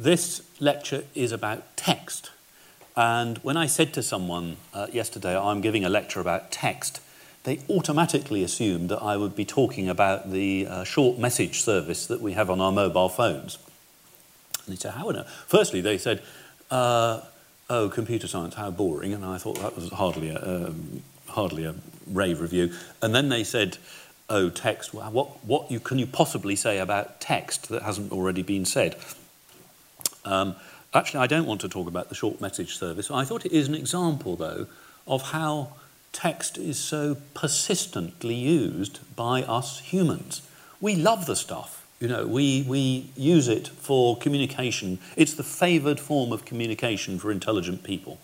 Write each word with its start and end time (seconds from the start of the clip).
This 0.00 0.40
lecture 0.60 1.04
is 1.14 1.30
about 1.30 1.76
text. 1.76 2.30
And 2.96 3.36
when 3.38 3.58
I 3.58 3.66
said 3.66 3.92
to 3.92 4.02
someone 4.02 4.56
uh, 4.72 4.86
yesterday, 4.90 5.36
I'm 5.36 5.60
giving 5.60 5.84
a 5.84 5.90
lecture 5.90 6.20
about 6.20 6.50
text, 6.50 7.02
they 7.44 7.60
automatically 7.68 8.42
assumed 8.42 8.88
that 8.88 9.02
I 9.02 9.18
would 9.18 9.36
be 9.36 9.44
talking 9.44 9.90
about 9.90 10.30
the 10.30 10.66
uh, 10.66 10.84
short 10.84 11.18
message 11.18 11.60
service 11.60 12.06
that 12.06 12.22
we 12.22 12.32
have 12.32 12.48
on 12.48 12.62
our 12.62 12.72
mobile 12.72 13.10
phones. 13.10 13.58
And 14.64 14.74
they 14.74 14.80
said, 14.80 14.92
How 14.92 15.10
on 15.10 15.16
earth? 15.16 15.44
Firstly, 15.46 15.82
they 15.82 15.98
said, 15.98 16.22
uh, 16.70 17.20
Oh, 17.68 17.90
computer 17.90 18.26
science, 18.26 18.54
how 18.54 18.70
boring. 18.70 19.12
And 19.12 19.22
I 19.22 19.36
thought 19.36 19.58
that 19.58 19.76
was 19.76 19.90
hardly 19.90 20.30
a, 20.30 20.68
um, 20.68 21.02
hardly 21.28 21.66
a 21.66 21.74
rave 22.06 22.40
review. 22.40 22.72
And 23.02 23.14
then 23.14 23.28
they 23.28 23.44
said, 23.44 23.76
Oh, 24.30 24.48
text, 24.48 24.94
what, 24.94 25.44
what 25.44 25.70
you, 25.70 25.78
can 25.78 25.98
you 25.98 26.06
possibly 26.06 26.56
say 26.56 26.78
about 26.78 27.20
text 27.20 27.68
that 27.68 27.82
hasn't 27.82 28.12
already 28.12 28.40
been 28.40 28.64
said? 28.64 28.96
Um, 30.24 30.56
actually, 30.94 31.20
I 31.20 31.26
don't 31.26 31.46
want 31.46 31.60
to 31.62 31.68
talk 31.68 31.88
about 31.88 32.08
the 32.08 32.14
short 32.14 32.40
message 32.40 32.76
service. 32.76 33.10
I 33.10 33.24
thought 33.24 33.46
it 33.46 33.52
is 33.52 33.68
an 33.68 33.74
example, 33.74 34.36
though, 34.36 34.66
of 35.06 35.30
how 35.30 35.74
text 36.12 36.58
is 36.58 36.78
so 36.78 37.16
persistently 37.34 38.34
used 38.34 39.00
by 39.16 39.42
us 39.42 39.80
humans. 39.80 40.42
We 40.80 40.96
love 40.96 41.26
the 41.26 41.36
stuff. 41.36 41.86
You 42.00 42.08
know, 42.08 42.26
we, 42.26 42.64
we 42.66 43.10
use 43.16 43.46
it 43.48 43.68
for 43.68 44.16
communication. 44.16 44.98
It's 45.16 45.34
the 45.34 45.42
favored 45.42 46.00
form 46.00 46.32
of 46.32 46.44
communication 46.44 47.18
for 47.18 47.30
intelligent 47.30 47.84
people, 47.84 48.18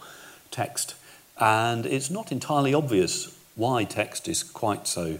text. 0.50 0.94
And 1.38 1.84
it's 1.84 2.10
not 2.10 2.32
entirely 2.32 2.72
obvious 2.72 3.38
why 3.54 3.84
text 3.84 4.28
is 4.28 4.42
quite 4.42 4.86
so 4.86 5.18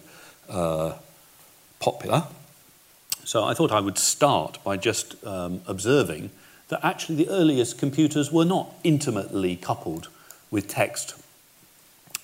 uh, 0.49 0.95
popular. 1.81 2.25
So 3.25 3.45
I 3.45 3.55
thought 3.55 3.73
I 3.73 3.81
would 3.81 3.99
start 3.99 4.59
by 4.65 4.77
just 4.77 5.23
um, 5.27 5.61
observing 5.67 6.31
that 6.69 6.81
actually 6.83 7.17
the 7.17 7.29
earliest 7.29 7.79
computers 7.79 8.33
were 8.33 8.45
not 8.45 8.75
intimately 8.83 9.57
coupled 9.57 10.09
with 10.51 10.69
text. 10.69 11.15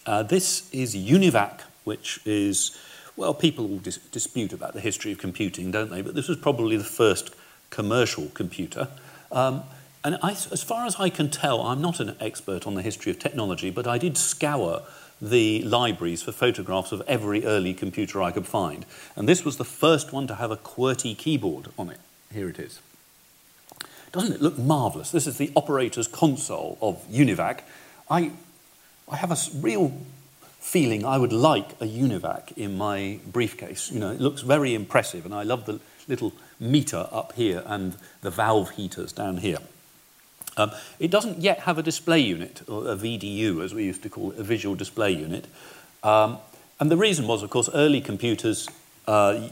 Uh, 0.06 0.22
this 0.22 0.72
is 0.72 0.96
UNIVAC, 0.96 1.60
which 1.84 2.20
is, 2.24 2.76
well, 3.16 3.34
people 3.34 3.68
will 3.68 3.78
dis- 3.78 3.98
dispute 4.10 4.52
about 4.52 4.74
the 4.74 4.80
history 4.80 5.12
of 5.12 5.18
computing, 5.18 5.70
don't 5.70 5.90
they? 5.90 6.02
But 6.02 6.14
this 6.14 6.28
was 6.28 6.38
probably 6.38 6.76
the 6.76 6.84
first 6.84 7.34
commercial 7.70 8.28
computer. 8.34 8.88
Um, 9.30 9.62
and 10.04 10.18
I, 10.22 10.32
as 10.32 10.62
far 10.64 10.86
as 10.86 10.96
I 10.98 11.08
can 11.10 11.30
tell, 11.30 11.60
I'm 11.62 11.80
not 11.80 12.00
an 12.00 12.16
expert 12.18 12.66
on 12.66 12.74
the 12.74 12.82
history 12.82 13.12
of 13.12 13.20
technology, 13.20 13.70
but 13.70 13.86
I 13.86 13.98
did 13.98 14.18
scour 14.18 14.82
the 15.20 15.62
libraries 15.62 16.22
for 16.22 16.32
photographs 16.32 16.90
of 16.90 17.00
every 17.06 17.44
early 17.44 17.72
computer 17.72 18.20
I 18.20 18.32
could 18.32 18.46
find. 18.46 18.84
And 19.14 19.28
this 19.28 19.44
was 19.44 19.56
the 19.56 19.64
first 19.64 20.12
one 20.12 20.26
to 20.26 20.34
have 20.34 20.50
a 20.50 20.56
QWERTY 20.56 21.16
keyboard 21.16 21.68
on 21.78 21.90
it. 21.90 22.00
Here 22.32 22.48
it 22.48 22.58
is. 22.58 22.80
Doesn't 24.12 24.34
it 24.34 24.42
look 24.42 24.58
marvellous? 24.58 25.10
This 25.10 25.26
is 25.26 25.38
the 25.38 25.50
operator's 25.56 26.06
console 26.06 26.76
of 26.82 27.02
UNIVAC. 27.10 27.60
I, 28.10 28.32
I 29.10 29.16
have 29.16 29.30
a 29.30 29.36
real 29.58 29.92
feeling 30.60 31.04
I 31.04 31.16
would 31.16 31.32
like 31.32 31.72
a 31.80 31.86
UNIVAC 31.86 32.56
in 32.56 32.76
my 32.76 33.18
briefcase. 33.26 33.90
You 33.90 34.00
know, 34.00 34.10
it 34.10 34.20
looks 34.20 34.42
very 34.42 34.74
impressive, 34.74 35.24
and 35.24 35.34
I 35.34 35.42
love 35.42 35.64
the 35.64 35.80
little 36.08 36.32
meter 36.60 37.08
up 37.10 37.32
here 37.32 37.62
and 37.66 37.96
the 38.20 38.30
valve 38.30 38.70
heaters 38.70 39.12
down 39.12 39.38
here. 39.38 39.58
Um, 40.58 40.70
it 40.98 41.10
doesn't 41.10 41.38
yet 41.38 41.60
have 41.60 41.78
a 41.78 41.82
display 41.82 42.20
unit, 42.20 42.62
or 42.68 42.88
a 42.88 42.96
VDU, 42.96 43.64
as 43.64 43.72
we 43.72 43.84
used 43.84 44.02
to 44.02 44.10
call 44.10 44.32
it, 44.32 44.38
a 44.38 44.42
visual 44.42 44.74
display 44.74 45.10
unit. 45.12 45.46
Um, 46.02 46.38
and 46.78 46.90
the 46.90 46.96
reason 46.98 47.26
was, 47.26 47.42
of 47.42 47.48
course, 47.48 47.70
early 47.72 48.02
computers 48.02 48.68
uh, 49.08 49.48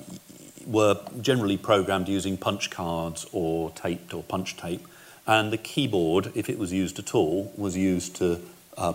were 0.70 1.00
generally 1.20 1.56
programmed 1.56 2.08
using 2.08 2.36
punch 2.36 2.70
cards 2.70 3.26
or 3.32 3.70
taped 3.70 4.14
or 4.14 4.22
punch 4.22 4.56
tape. 4.56 4.86
And 5.26 5.52
the 5.52 5.58
keyboard, 5.58 6.32
if 6.34 6.48
it 6.48 6.58
was 6.58 6.72
used 6.72 6.98
at 6.98 7.14
all, 7.14 7.52
was 7.56 7.76
used 7.76 8.16
to 8.16 8.40
uh, 8.78 8.94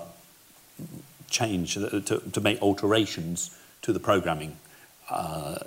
change, 1.29 1.77
uh, 1.77 1.89
to, 1.89 2.19
to 2.31 2.41
make 2.41 2.61
alterations 2.61 3.57
to 3.81 3.91
the 3.91 3.99
programming 3.99 4.57
uh, 5.09 5.59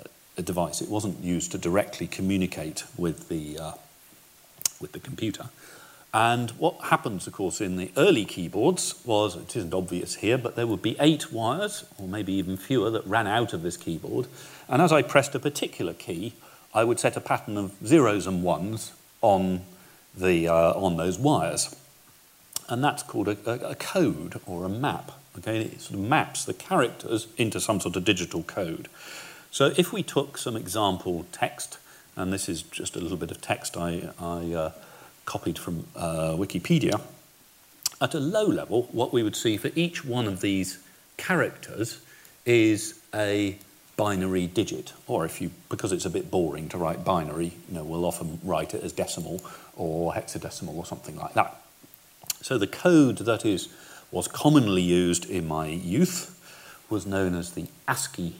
device. 0.43 0.81
It 0.81 0.89
wasn't 0.89 1.23
used 1.23 1.51
to 1.51 1.57
directly 1.57 2.07
communicate 2.07 2.83
with 2.97 3.29
the, 3.29 3.59
uh, 3.59 3.71
with 4.81 4.91
the 4.93 4.99
computer. 4.99 5.49
And 6.13 6.49
what 6.51 6.85
happens, 6.85 7.27
of 7.27 7.33
course, 7.33 7.61
in 7.61 7.77
the 7.77 7.91
early 7.95 8.25
keyboards 8.25 8.95
was, 9.05 9.35
it 9.35 9.55
isn't 9.55 9.73
obvious 9.73 10.15
here, 10.15 10.39
but 10.39 10.55
there 10.55 10.65
would 10.65 10.81
be 10.81 10.95
eight 10.99 11.31
wires, 11.31 11.85
or 11.99 12.07
maybe 12.07 12.33
even 12.33 12.57
fewer, 12.57 12.89
that 12.89 13.05
ran 13.05 13.27
out 13.27 13.53
of 13.53 13.61
this 13.61 13.77
keyboard. 13.77 14.27
And 14.67 14.81
as 14.81 14.91
I 14.91 15.03
pressed 15.03 15.35
a 15.35 15.39
particular 15.39 15.93
key, 15.93 16.33
I 16.73 16.83
would 16.83 16.99
set 16.99 17.15
a 17.15 17.21
pattern 17.21 17.57
of 17.57 17.73
zeros 17.85 18.25
and 18.25 18.43
ones 18.43 18.93
on, 19.21 19.61
the, 20.15 20.47
uh, 20.47 20.73
on 20.73 20.97
those 20.97 21.19
wires. 21.19 21.75
And 22.67 22.83
that's 22.83 23.03
called 23.03 23.27
a, 23.27 23.69
a, 23.69 23.75
code 23.75 24.41
or 24.47 24.63
a 24.63 24.69
map. 24.69 25.11
Okay? 25.37 25.61
It 25.61 25.81
sort 25.81 25.99
of 25.99 26.05
maps 26.05 26.43
the 26.43 26.53
characters 26.53 27.27
into 27.37 27.59
some 27.59 27.79
sort 27.79 27.95
of 27.95 28.03
digital 28.03 28.43
code. 28.43 28.87
So 29.51 29.73
if 29.77 29.93
we 29.93 30.03
took 30.03 30.37
some 30.37 30.55
example 30.55 31.25
text, 31.31 31.77
and 32.15 32.33
this 32.33 32.49
is 32.49 32.63
just 32.63 32.95
a 32.95 32.99
little 32.99 33.17
bit 33.17 33.31
of 33.31 33.41
text 33.41 33.77
I, 33.77 34.09
I 34.19 34.53
uh, 34.53 34.71
copied 35.29 35.59
from 35.59 35.85
uh, 35.95 36.33
Wikipedia, 36.33 36.99
at 38.01 38.15
a 38.15 38.19
low 38.19 38.47
level, 38.47 38.89
what 38.91 39.13
we 39.13 39.21
would 39.21 39.35
see 39.35 39.57
for 39.57 39.69
each 39.75 40.03
one 40.03 40.27
of 40.27 40.41
these 40.41 40.79
characters 41.17 41.99
is 42.45 42.99
a 43.13 43.55
binary 43.95 44.47
digit, 44.47 44.93
or 45.05 45.25
if 45.25 45.39
you, 45.39 45.51
because 45.69 45.91
it's 45.91 46.05
a 46.05 46.09
bit 46.09 46.31
boring 46.31 46.67
to 46.69 46.77
write 46.77 47.05
binary, 47.05 47.51
you 47.67 47.75
know, 47.75 47.83
we'll 47.83 48.05
often 48.05 48.39
write 48.43 48.73
it 48.73 48.83
as 48.83 48.91
decimal 48.91 49.39
or 49.75 50.13
hexadecimal 50.13 50.75
or 50.75 50.85
something 50.85 51.15
like 51.15 51.33
that. 51.35 51.61
So 52.41 52.57
the 52.57 52.67
code 52.67 53.19
that 53.19 53.45
is 53.45 53.69
was 54.11 54.27
commonly 54.27 54.81
used 54.81 55.29
in 55.29 55.47
my 55.47 55.67
youth 55.67 56.35
was 56.89 57.05
known 57.05 57.35
as 57.35 57.51
the 57.51 57.67
ASCII 57.87 58.33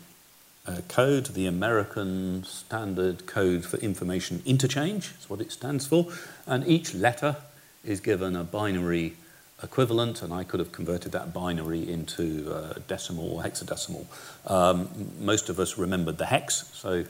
uh, 0.69 0.81
code, 0.87 1.25
the 1.27 1.47
American 1.47 2.43
Standard 2.43 3.25
Code 3.25 3.65
for 3.65 3.77
Information 3.77 4.41
Interchange, 4.45 5.13
is 5.19 5.29
what 5.29 5.41
it 5.41 5.51
stands 5.51 5.87
for. 5.87 6.07
And 6.45 6.67
each 6.67 6.93
letter 6.93 7.37
is 7.83 7.99
given 7.99 8.35
a 8.35 8.43
binary 8.43 9.15
equivalent, 9.63 10.21
and 10.21 10.31
I 10.31 10.43
could 10.43 10.59
have 10.59 10.71
converted 10.71 11.11
that 11.13 11.33
binary 11.33 11.89
into 11.89 12.49
decimal 12.87 13.31
or 13.31 13.43
hexadecimal. 13.43 14.05
Um, 14.45 14.89
most 15.19 15.49
of 15.49 15.59
us 15.59 15.77
remembered 15.77 16.17
the 16.17 16.25
hex, 16.25 16.69
so 16.73 17.05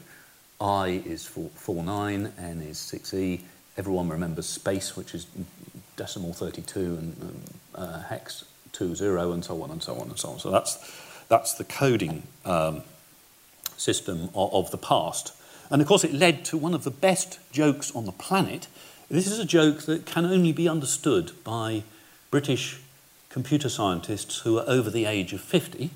I 0.61 1.01
is 1.05 1.25
49, 1.25 2.33
N 2.37 2.61
is 2.61 2.77
6E. 2.77 3.41
Everyone 3.77 4.09
remembers 4.09 4.47
space, 4.47 4.95
which 4.95 5.13
is 5.13 5.27
decimal 5.95 6.33
32, 6.33 6.79
and 6.79 7.49
uh, 7.75 8.03
hex 8.03 8.45
20, 8.73 9.05
and 9.05 9.43
so 9.43 9.61
on 9.61 9.71
and 9.71 9.83
so 9.83 9.95
on 9.95 10.09
and 10.09 10.17
so 10.17 10.29
on. 10.29 10.39
So 10.39 10.49
that's, 10.49 10.77
that's 11.27 11.53
the 11.55 11.65
coding 11.65 12.23
um, 12.45 12.83
system 13.79 14.29
of, 14.35 14.53
of 14.53 14.71
the 14.71 14.77
past. 14.77 15.33
And 15.69 15.81
of 15.81 15.87
course, 15.87 16.03
it 16.03 16.13
led 16.13 16.45
to 16.45 16.57
one 16.57 16.73
of 16.73 16.83
the 16.83 16.91
best 16.91 17.39
jokes 17.51 17.95
on 17.95 18.05
the 18.05 18.11
planet. 18.11 18.67
This 19.09 19.27
is 19.27 19.39
a 19.39 19.45
joke 19.45 19.81
that 19.83 20.05
can 20.05 20.25
only 20.25 20.51
be 20.51 20.67
understood 20.67 21.31
by 21.43 21.83
British 22.31 22.79
computer 23.29 23.69
scientists 23.69 24.39
who 24.39 24.57
are 24.57 24.65
over 24.67 24.89
the 24.89 25.05
age 25.05 25.33
of 25.33 25.41
50, 25.41 25.91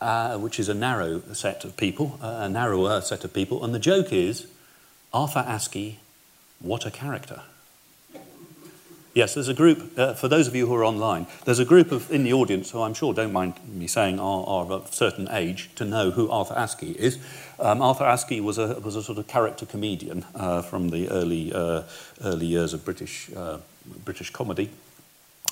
uh, 0.00 0.38
which 0.38 0.58
is 0.58 0.68
a 0.68 0.74
narrow 0.74 1.20
set 1.32 1.64
of 1.64 1.76
people, 1.76 2.18
uh, 2.22 2.38
a 2.42 2.48
narrower 2.48 3.00
set 3.00 3.24
of 3.24 3.32
people. 3.32 3.64
And 3.64 3.74
the 3.74 3.78
joke 3.78 4.12
is 4.12 4.46
Arthur 5.12 5.44
Askey, 5.46 5.96
what 6.60 6.84
a 6.84 6.90
character. 6.90 7.42
Yes, 9.14 9.34
there's 9.34 9.48
a 9.48 9.54
group, 9.54 9.98
uh, 9.98 10.14
for 10.14 10.28
those 10.28 10.46
of 10.46 10.54
you 10.54 10.66
who 10.66 10.74
are 10.74 10.84
online, 10.84 11.26
there's 11.44 11.58
a 11.58 11.64
group 11.64 11.92
of 11.92 12.10
in 12.12 12.24
the 12.24 12.32
audience 12.32 12.70
who 12.70 12.82
I'm 12.82 12.94
sure 12.94 13.14
don't 13.14 13.32
mind 13.32 13.54
me 13.66 13.86
saying 13.86 14.20
are, 14.20 14.44
are 14.46 14.70
of 14.70 14.88
a 14.90 14.92
certain 14.92 15.28
age 15.30 15.70
to 15.76 15.84
know 15.84 16.10
who 16.10 16.30
Arthur 16.30 16.54
Askey 16.54 16.94
is. 16.94 17.18
Um, 17.58 17.82
Arthur 17.82 18.04
Askey 18.04 18.40
was 18.42 18.58
a, 18.58 18.78
was 18.80 18.96
a 18.96 19.02
sort 19.02 19.18
of 19.18 19.26
character 19.26 19.66
comedian 19.66 20.24
uh, 20.34 20.62
from 20.62 20.90
the 20.90 21.08
early, 21.08 21.52
uh, 21.52 21.82
early 22.22 22.46
years 22.46 22.74
of 22.74 22.84
British, 22.84 23.30
uh, 23.34 23.58
British 24.04 24.30
comedy. 24.30 24.70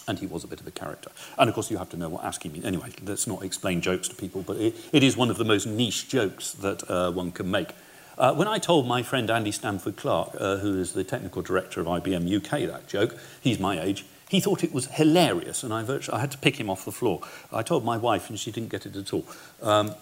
and 0.08 0.19
he 0.19 0.26
was 0.26 0.44
a 0.44 0.46
bit 0.46 0.60
of 0.60 0.66
a 0.66 0.70
character. 0.70 1.10
And 1.38 1.48
of 1.48 1.54
course, 1.54 1.70
you 1.70 1.78
have 1.78 1.90
to 1.90 1.96
know 1.96 2.08
what 2.08 2.25
ASCII 2.25 2.48
means. 2.48 2.64
Anyway, 2.64 2.90
let's 3.04 3.26
not 3.26 3.42
explain 3.42 3.80
jokes 3.80 4.08
to 4.08 4.14
people, 4.14 4.42
but 4.42 4.56
it, 4.58 4.75
it 4.92 5.02
is 5.02 5.16
one 5.16 5.30
of 5.30 5.36
the 5.36 5.44
most 5.44 5.66
niche 5.66 6.08
jokes 6.08 6.52
that 6.52 6.88
uh, 6.88 7.10
one 7.10 7.32
can 7.32 7.50
make. 7.50 7.70
Uh, 8.18 8.34
when 8.34 8.48
I 8.48 8.58
told 8.58 8.86
my 8.86 9.02
friend 9.02 9.30
Andy 9.30 9.52
Stanford 9.52 9.96
Clark, 9.96 10.30
uh, 10.38 10.56
who 10.56 10.78
is 10.78 10.94
the 10.94 11.04
technical 11.04 11.42
director 11.42 11.80
of 11.80 11.86
IBM 11.86 12.34
UK, 12.34 12.68
that 12.70 12.86
joke, 12.88 13.16
he's 13.42 13.58
my 13.58 13.78
age, 13.80 14.06
he 14.28 14.40
thought 14.40 14.64
it 14.64 14.72
was 14.72 14.86
hilarious, 14.86 15.62
and 15.62 15.72
I, 15.72 15.84
I 16.12 16.18
had 16.18 16.30
to 16.32 16.38
pick 16.38 16.58
him 16.58 16.70
off 16.70 16.84
the 16.84 16.92
floor. 16.92 17.20
I 17.52 17.62
told 17.62 17.84
my 17.84 17.96
wife, 17.96 18.30
and 18.30 18.38
she 18.38 18.50
didn't 18.50 18.70
get 18.70 18.86
it 18.86 18.96
at 18.96 19.12
all. 19.12 19.24
Um, 19.62 19.94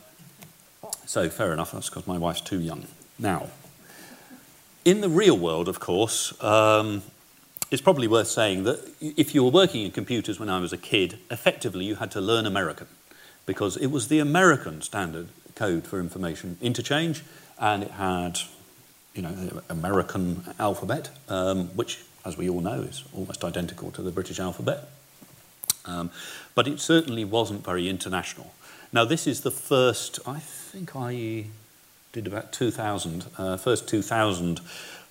so, 1.06 1.28
fair 1.28 1.52
enough, 1.52 1.72
that's 1.72 1.90
because 1.90 2.06
my 2.06 2.16
wife's 2.16 2.40
too 2.40 2.61
young. 2.61 2.87
Now, 3.19 3.49
in 4.84 5.00
the 5.00 5.08
real 5.08 5.37
world, 5.37 5.69
of 5.69 5.81
course, 5.81 6.40
um, 6.43 7.02
it's 7.70 7.82
probably 7.82 8.06
worth 8.06 8.28
saying 8.28 8.64
that 8.64 8.88
if 9.00 9.34
you 9.34 9.43
were 9.43 9.50
working 9.50 9.84
in 9.84 9.90
computers 9.90 10.38
when 10.38 10.49
I 10.49 10.61
was 10.61 10.72
a 10.72 10.78
kid, 10.78 11.19
effectively 11.31 11.84
you 11.84 11.96
had 11.96 12.11
to 12.12 12.20
learn 12.20 12.46
American 12.46 12.87
because 13.46 13.76
it 13.76 13.88
was 13.88 14.08
the 14.08 14.20
American 14.20 14.81
standard 14.81 15.28
code 15.54 15.86
for 15.86 16.00
information 16.00 16.56
interchange 16.60 17.22
and 17.60 17.82
it 17.82 17.90
had, 17.92 18.40
you 19.14 19.22
know, 19.22 19.62
American 19.68 20.44
alphabet, 20.58 21.10
um, 21.28 21.68
which 21.68 22.00
as 22.24 22.36
we 22.38 22.48
all 22.48 22.60
know, 22.60 22.80
is 22.82 23.04
almost 23.12 23.44
identical 23.44 23.90
to 23.90 24.02
the 24.02 24.10
British 24.10 24.40
alphabet. 24.40 24.88
Um, 25.84 26.10
but 26.54 26.66
it 26.66 26.80
certainly 26.80 27.24
wasn't 27.24 27.64
very 27.64 27.88
international. 27.88 28.54
Now, 28.92 29.04
this 29.04 29.26
is 29.26 29.42
the 29.42 29.50
first, 29.50 30.18
I 30.26 30.38
think 30.38 30.96
I 30.96 31.46
did 32.12 32.26
about 32.26 32.52
2,000, 32.52 33.26
uh, 33.36 33.56
first 33.56 33.88
2,000 33.88 34.60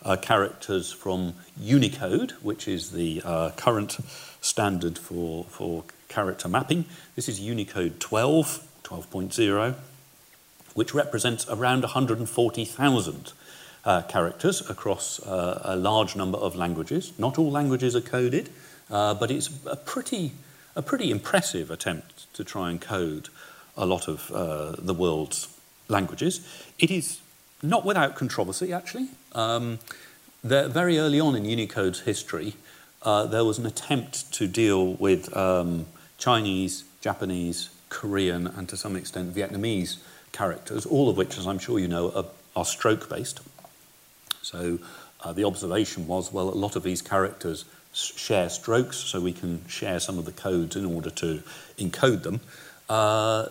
uh, 0.04 0.18
characters 0.18 0.92
from 0.92 1.34
Unicode, 1.60 2.32
which 2.42 2.68
is 2.68 2.92
the 2.92 3.22
uh, 3.24 3.52
current 3.52 3.98
standard 4.42 4.98
for, 4.98 5.44
for 5.46 5.84
character 6.08 6.48
mapping. 6.48 6.86
This 7.16 7.30
is 7.30 7.40
Unicode 7.40 8.00
12, 8.00 8.68
12.0, 8.84 9.76
which 10.74 10.94
represents 10.94 11.48
around 11.50 11.82
140,000 11.82 13.34
uh, 13.86 14.02
characters 14.04 14.70
across 14.70 15.20
uh, 15.26 15.62
a 15.64 15.76
large 15.76 16.16
number 16.16 16.38
of 16.38 16.56
languages. 16.56 17.14
Not 17.18 17.38
all 17.38 17.52
languages 17.52 17.96
are 17.96 18.02
coded, 18.02 18.50
uh, 18.90 19.14
but 19.14 19.32
it's 19.32 19.50
a 19.66 19.76
pretty, 19.76 20.32
a 20.76 20.82
pretty 20.82 21.12
impressive 21.12 21.70
attempt 21.70 22.34
to 22.34 22.44
try 22.44 22.70
and 22.70 22.80
code 22.80 23.30
a 23.76 23.86
lot 23.86 24.08
of 24.08 24.32
uh, 24.32 24.76
the 24.78 24.94
world's 24.94 25.48
languages. 25.88 26.48
It 26.80 26.92
is 26.92 27.20
not 27.62 27.86
without 27.86 28.16
controversy, 28.16 28.72
actually. 28.72 29.10
Um, 29.34 29.80
very 30.44 31.00
early 31.00 31.20
on 31.20 31.36
in 31.36 31.44
Unicode's 31.44 32.02
history, 32.02 32.56
uh, 33.02 33.26
there 33.26 33.44
was 33.44 33.58
an 33.58 33.66
attempt 33.66 34.32
to 34.34 34.48
deal 34.48 34.94
with 34.94 35.36
um, 35.36 35.86
Chinese, 36.18 36.84
Japanese, 37.02 37.70
Korean, 37.90 38.48
and 38.48 38.68
to 38.70 38.78
some 38.78 38.96
extent 38.96 39.34
Vietnamese 39.34 39.98
characters, 40.34 40.86
all 40.86 41.10
of 41.10 41.16
which, 41.16 41.38
as 41.38 41.48
I'm 41.48 41.60
sure 41.60 41.80
you 41.80 41.88
know, 41.88 42.12
are, 42.12 42.26
are 42.56 42.66
stroke 42.66 43.08
based. 43.10 43.40
So 44.42 44.80
uh, 45.24 45.32
the 45.32 45.46
observation 45.46 46.06
was 46.08 46.34
well, 46.34 46.50
a 46.50 46.52
lot 46.52 46.76
of 46.76 46.84
these 46.84 47.02
characters 47.02 47.64
share 47.94 48.50
strokes, 48.50 48.98
so 48.98 49.22
we 49.22 49.32
can 49.32 49.66
share 49.68 50.00
some 50.00 50.18
of 50.20 50.26
the 50.26 50.32
codes 50.32 50.76
in 50.76 50.86
order 50.86 51.10
to 51.12 51.42
encode 51.78 52.24
them. 52.24 52.42
Uh, 52.90 53.48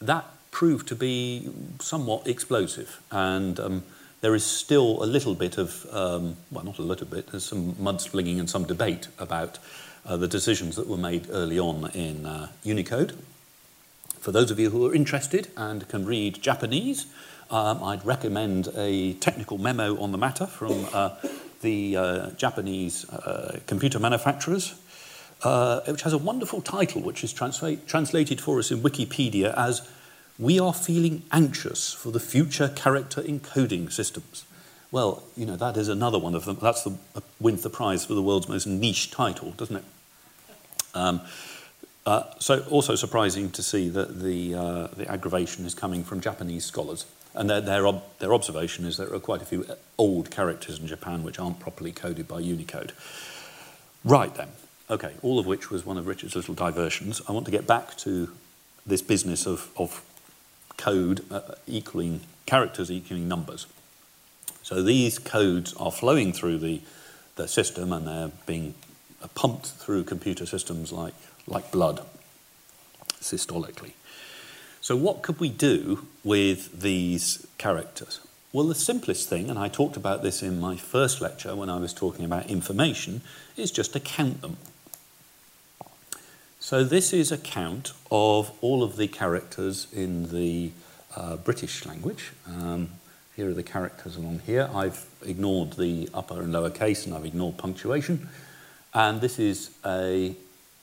that 0.00 0.24
proved 0.50 0.88
to 0.88 0.94
be 0.94 1.50
somewhat 1.80 2.26
explosive, 2.26 3.00
and 3.10 3.60
um, 3.60 3.82
there 4.20 4.34
is 4.34 4.44
still 4.44 5.02
a 5.02 5.06
little 5.06 5.34
bit 5.34 5.58
of, 5.58 5.86
um, 5.92 6.36
well, 6.50 6.64
not 6.64 6.78
a 6.78 6.82
little 6.82 7.06
bit, 7.06 7.28
there's 7.28 7.44
some 7.44 7.74
mudslinging 7.74 8.38
and 8.38 8.48
some 8.48 8.64
debate 8.64 9.08
about 9.18 9.58
uh, 10.06 10.16
the 10.16 10.28
decisions 10.28 10.76
that 10.76 10.86
were 10.86 10.96
made 10.96 11.26
early 11.30 11.58
on 11.58 11.90
in 11.92 12.26
uh, 12.26 12.48
Unicode. 12.64 13.16
For 14.20 14.32
those 14.32 14.50
of 14.50 14.58
you 14.58 14.68
who 14.68 14.86
are 14.86 14.94
interested 14.94 15.48
and 15.56 15.88
can 15.88 16.04
read 16.04 16.42
Japanese, 16.42 17.06
um, 17.50 17.82
I'd 17.82 18.04
recommend 18.04 18.68
a 18.76 19.14
technical 19.14 19.56
memo 19.56 19.98
on 19.98 20.12
the 20.12 20.18
matter 20.18 20.46
from 20.46 20.86
uh, 20.92 21.16
the 21.62 21.96
uh, 21.96 22.30
Japanese 22.32 23.08
uh, 23.08 23.60
computer 23.66 23.98
manufacturers, 23.98 24.74
uh, 25.42 25.80
which 25.88 26.02
has 26.02 26.12
a 26.12 26.18
wonderful 26.18 26.60
title, 26.60 27.00
which 27.00 27.24
is 27.24 27.32
transla- 27.32 27.84
translated 27.86 28.42
for 28.42 28.58
us 28.58 28.70
in 28.70 28.80
Wikipedia 28.82 29.54
as 29.56 29.88
We 30.38 30.60
Are 30.60 30.74
Feeling 30.74 31.22
Anxious 31.32 31.94
for 31.94 32.12
the 32.12 32.20
Future 32.20 32.68
Character 32.68 33.22
Encoding 33.22 33.90
Systems. 33.90 34.44
Well, 34.92 35.22
you 35.34 35.46
know, 35.46 35.56
that 35.56 35.78
is 35.78 35.88
another 35.88 36.18
one 36.18 36.34
of 36.34 36.44
them. 36.44 36.58
That's 36.60 36.82
the 36.82 36.98
uh, 37.16 37.20
wins 37.40 37.62
the 37.62 37.70
prize 37.70 38.04
for 38.04 38.12
the 38.12 38.22
world's 38.22 38.50
most 38.50 38.66
niche 38.66 39.10
title, 39.10 39.52
doesn't 39.52 39.76
it? 39.76 39.84
Um, 40.94 41.22
uh, 42.10 42.24
so 42.40 42.58
also 42.70 42.96
surprising 42.96 43.50
to 43.52 43.62
see 43.62 43.88
that 43.88 44.20
the, 44.20 44.52
uh, 44.52 44.86
the 44.96 45.08
aggravation 45.08 45.64
is 45.64 45.74
coming 45.74 46.02
from 46.02 46.20
Japanese 46.20 46.64
scholars. 46.64 47.06
And 47.36 47.48
their, 47.48 47.60
their, 47.60 47.86
ob- 47.86 48.02
their 48.18 48.34
observation 48.34 48.84
is 48.84 48.96
there 48.96 49.14
are 49.14 49.20
quite 49.20 49.42
a 49.42 49.44
few 49.44 49.64
old 49.96 50.28
characters 50.28 50.80
in 50.80 50.88
Japan 50.88 51.22
which 51.22 51.38
aren't 51.38 51.60
properly 51.60 51.92
coded 51.92 52.26
by 52.26 52.40
Unicode. 52.40 52.90
Right 54.04 54.34
then, 54.34 54.48
okay, 54.90 55.12
all 55.22 55.38
of 55.38 55.46
which 55.46 55.70
was 55.70 55.86
one 55.86 55.98
of 55.98 56.08
Richard's 56.08 56.34
little 56.34 56.52
diversions. 56.52 57.22
I 57.28 57.32
want 57.32 57.44
to 57.44 57.52
get 57.52 57.68
back 57.68 57.96
to 57.98 58.32
this 58.84 59.02
business 59.02 59.46
of, 59.46 59.70
of 59.76 60.02
code 60.78 61.24
uh, 61.30 61.42
equaling 61.68 62.22
characters 62.44 62.90
equaling 62.90 63.28
numbers. 63.28 63.68
So 64.64 64.82
these 64.82 65.20
codes 65.20 65.74
are 65.74 65.92
flowing 65.92 66.32
through 66.32 66.58
the, 66.58 66.80
the 67.36 67.46
system 67.46 67.92
and 67.92 68.04
they're 68.04 68.32
being 68.46 68.74
pumped 69.36 69.66
through 69.66 70.02
computer 70.02 70.44
systems 70.44 70.90
like 70.90 71.14
like 71.50 71.70
blood, 71.70 72.04
systolically. 73.20 73.92
So, 74.80 74.96
what 74.96 75.22
could 75.22 75.40
we 75.40 75.50
do 75.50 76.06
with 76.24 76.80
these 76.80 77.46
characters? 77.58 78.20
Well, 78.52 78.66
the 78.66 78.74
simplest 78.74 79.28
thing, 79.28 79.50
and 79.50 79.58
I 79.58 79.68
talked 79.68 79.96
about 79.96 80.22
this 80.22 80.42
in 80.42 80.58
my 80.58 80.76
first 80.76 81.20
lecture 81.20 81.54
when 81.54 81.68
I 81.68 81.78
was 81.78 81.92
talking 81.92 82.24
about 82.24 82.46
information, 82.46 83.22
is 83.56 83.70
just 83.70 83.92
to 83.92 84.00
count 84.00 84.40
them. 84.40 84.56
So, 86.58 86.82
this 86.82 87.12
is 87.12 87.30
a 87.30 87.38
count 87.38 87.92
of 88.10 88.52
all 88.60 88.82
of 88.82 88.96
the 88.96 89.06
characters 89.06 89.86
in 89.92 90.32
the 90.32 90.72
uh, 91.14 91.36
British 91.36 91.84
language. 91.86 92.32
Um, 92.46 92.90
here 93.36 93.50
are 93.50 93.54
the 93.54 93.62
characters 93.62 94.16
along 94.16 94.40
here. 94.44 94.68
I've 94.74 95.06
ignored 95.24 95.74
the 95.74 96.08
upper 96.12 96.42
and 96.42 96.52
lower 96.52 96.70
case 96.70 97.06
and 97.06 97.14
I've 97.14 97.24
ignored 97.24 97.56
punctuation. 97.56 98.28
And 98.92 99.20
this 99.20 99.38
is 99.38 99.70
a 99.84 100.34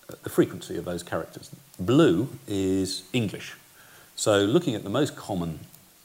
the 0.08 0.30
frequency 0.30 0.78
of 0.78 0.86
those 0.86 1.04
characters. 1.04 1.52
Blue 1.80 2.30
is 2.48 3.04
English. 3.14 3.56
So 4.16 4.40
looking 4.40 4.74
at 4.76 4.84
the 4.84 4.90
most 4.90 5.16
common 5.16 5.60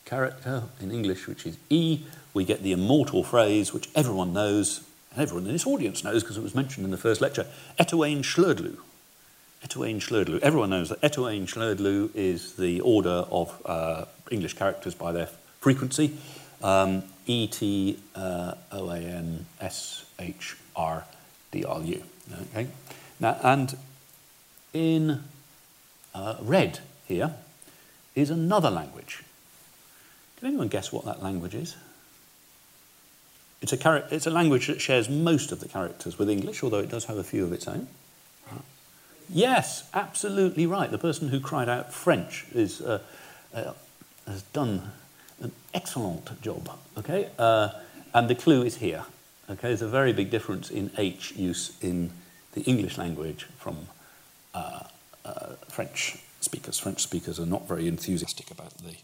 character 0.04 0.64
in 0.80 0.90
English, 0.90 1.26
which 1.26 1.46
is 1.46 1.56
E, 1.70 2.00
we 2.34 2.44
get 2.44 2.62
the 2.62 2.72
immortal 2.72 3.22
phrase 3.22 3.72
which 3.72 3.88
everyone 3.94 4.32
knows, 4.32 4.82
and 5.12 5.22
everyone 5.22 5.46
in 5.46 5.52
this 5.52 5.66
audience 5.66 6.02
knows 6.02 6.22
because 6.22 6.36
it 6.36 6.42
was 6.42 6.54
mentioned 6.54 6.84
in 6.84 6.90
the 6.90 6.98
first 6.98 7.20
lecture, 7.20 7.46
Etaoin 7.78 8.22
Shrdlu. 8.22 8.76
Etaoin 9.64 9.96
Shrdlu. 9.96 10.40
Everyone 10.40 10.70
knows 10.70 10.88
that 10.88 11.00
Etaoin 11.00 11.46
Shrdlu 11.46 12.14
is 12.14 12.54
the 12.54 12.80
order 12.80 13.24
of 13.30 13.60
uh, 13.64 14.04
English 14.30 14.54
characters 14.54 14.94
by 14.94 15.12
their 15.12 15.28
frequency. 15.60 16.16
Um, 16.62 17.04
E 17.26 17.46
T 17.46 17.98
O 18.16 18.54
A 18.72 18.98
N 18.98 19.46
S 19.60 20.04
H 20.18 20.56
R 20.74 21.04
D 21.50 21.64
R 21.64 21.82
U. 21.82 22.02
Okay. 22.50 22.66
Now, 23.20 23.38
and 23.42 23.76
in 24.72 25.22
uh, 26.14 26.36
red 26.40 26.80
here 27.06 27.34
is 28.14 28.30
another 28.30 28.70
language. 28.70 29.22
Can 30.38 30.48
anyone 30.48 30.68
guess 30.68 30.92
what 30.92 31.04
that 31.04 31.22
language 31.22 31.54
is? 31.54 31.76
It's 33.60 33.72
a, 33.72 34.08
it's 34.10 34.26
a 34.26 34.30
language 34.30 34.66
that 34.66 34.80
shares 34.80 35.08
most 35.08 35.52
of 35.52 35.60
the 35.60 35.68
characters 35.68 36.18
with 36.18 36.28
English, 36.28 36.62
although 36.64 36.80
it 36.80 36.90
does 36.90 37.04
have 37.04 37.16
a 37.16 37.24
few 37.24 37.44
of 37.44 37.52
its 37.52 37.68
own. 37.68 37.86
Yes, 39.28 39.88
absolutely 39.94 40.66
right. 40.66 40.90
The 40.90 40.98
person 40.98 41.28
who 41.28 41.40
cried 41.40 41.68
out 41.68 41.92
French 41.92 42.44
is, 42.52 42.80
uh, 42.80 42.98
uh, 43.54 43.72
has 44.26 44.42
done 44.52 44.90
an 45.40 45.52
excellent 45.72 46.42
job. 46.42 46.68
Okay, 46.98 47.30
uh, 47.38 47.70
and 48.12 48.28
the 48.28 48.34
clue 48.34 48.62
is 48.62 48.76
here. 48.76 49.04
Okay, 49.48 49.68
there's 49.68 49.82
a 49.82 49.88
very 49.88 50.12
big 50.12 50.30
difference 50.30 50.70
in 50.70 50.90
H 50.98 51.32
use 51.32 51.76
in 51.80 52.10
the 52.52 52.62
English 52.62 52.98
language 52.98 53.46
from 53.58 53.86
uh, 54.54 54.84
uh, 55.24 55.54
French 55.68 56.18
speakers. 56.40 56.78
French 56.78 57.02
speakers 57.02 57.38
are 57.38 57.46
not 57.46 57.68
very 57.68 57.88
enthusiastic 57.88 58.50
about 58.50 58.76
the, 58.78 58.96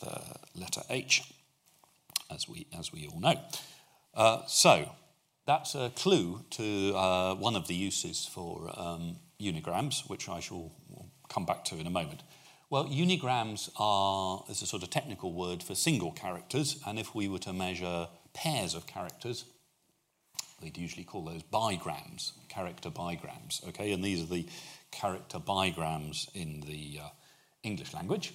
the 0.00 0.20
letter 0.54 0.82
H, 0.90 1.32
as 2.34 2.48
we, 2.48 2.66
as 2.78 2.92
we 2.92 3.06
all 3.06 3.20
know. 3.20 3.40
Uh, 4.14 4.42
so, 4.46 4.90
that's 5.46 5.74
a 5.74 5.90
clue 5.96 6.44
to 6.50 6.94
uh, 6.94 7.34
one 7.34 7.56
of 7.56 7.66
the 7.66 7.74
uses 7.74 8.24
for 8.24 8.72
um, 8.76 9.16
unigrams, 9.40 10.08
which 10.08 10.28
I 10.28 10.40
shall 10.40 10.70
come 11.28 11.44
back 11.44 11.64
to 11.66 11.76
in 11.76 11.86
a 11.86 11.90
moment. 11.90 12.22
Well, 12.70 12.84
unigrams 12.84 13.68
are 13.78 14.44
is 14.48 14.62
a 14.62 14.66
sort 14.66 14.84
of 14.84 14.90
technical 14.90 15.32
word 15.32 15.62
for 15.62 15.74
single 15.74 16.12
characters, 16.12 16.80
and 16.86 16.98
if 17.00 17.14
we 17.16 17.26
were 17.26 17.40
to 17.40 17.52
measure 17.52 18.06
pairs 18.32 18.74
of 18.74 18.86
characters, 18.86 19.44
they'd 20.62 20.78
usually 20.78 21.02
call 21.02 21.24
those 21.24 21.42
bigrams, 21.42 22.32
character 22.48 22.90
bigrams. 22.90 23.60
Okay, 23.68 23.92
and 23.92 24.04
these 24.04 24.22
are 24.22 24.26
the 24.26 24.46
character 24.90 25.38
bigrams 25.38 26.28
in 26.34 26.60
the 26.66 27.00
uh, 27.02 27.08
English 27.62 27.94
language. 27.94 28.32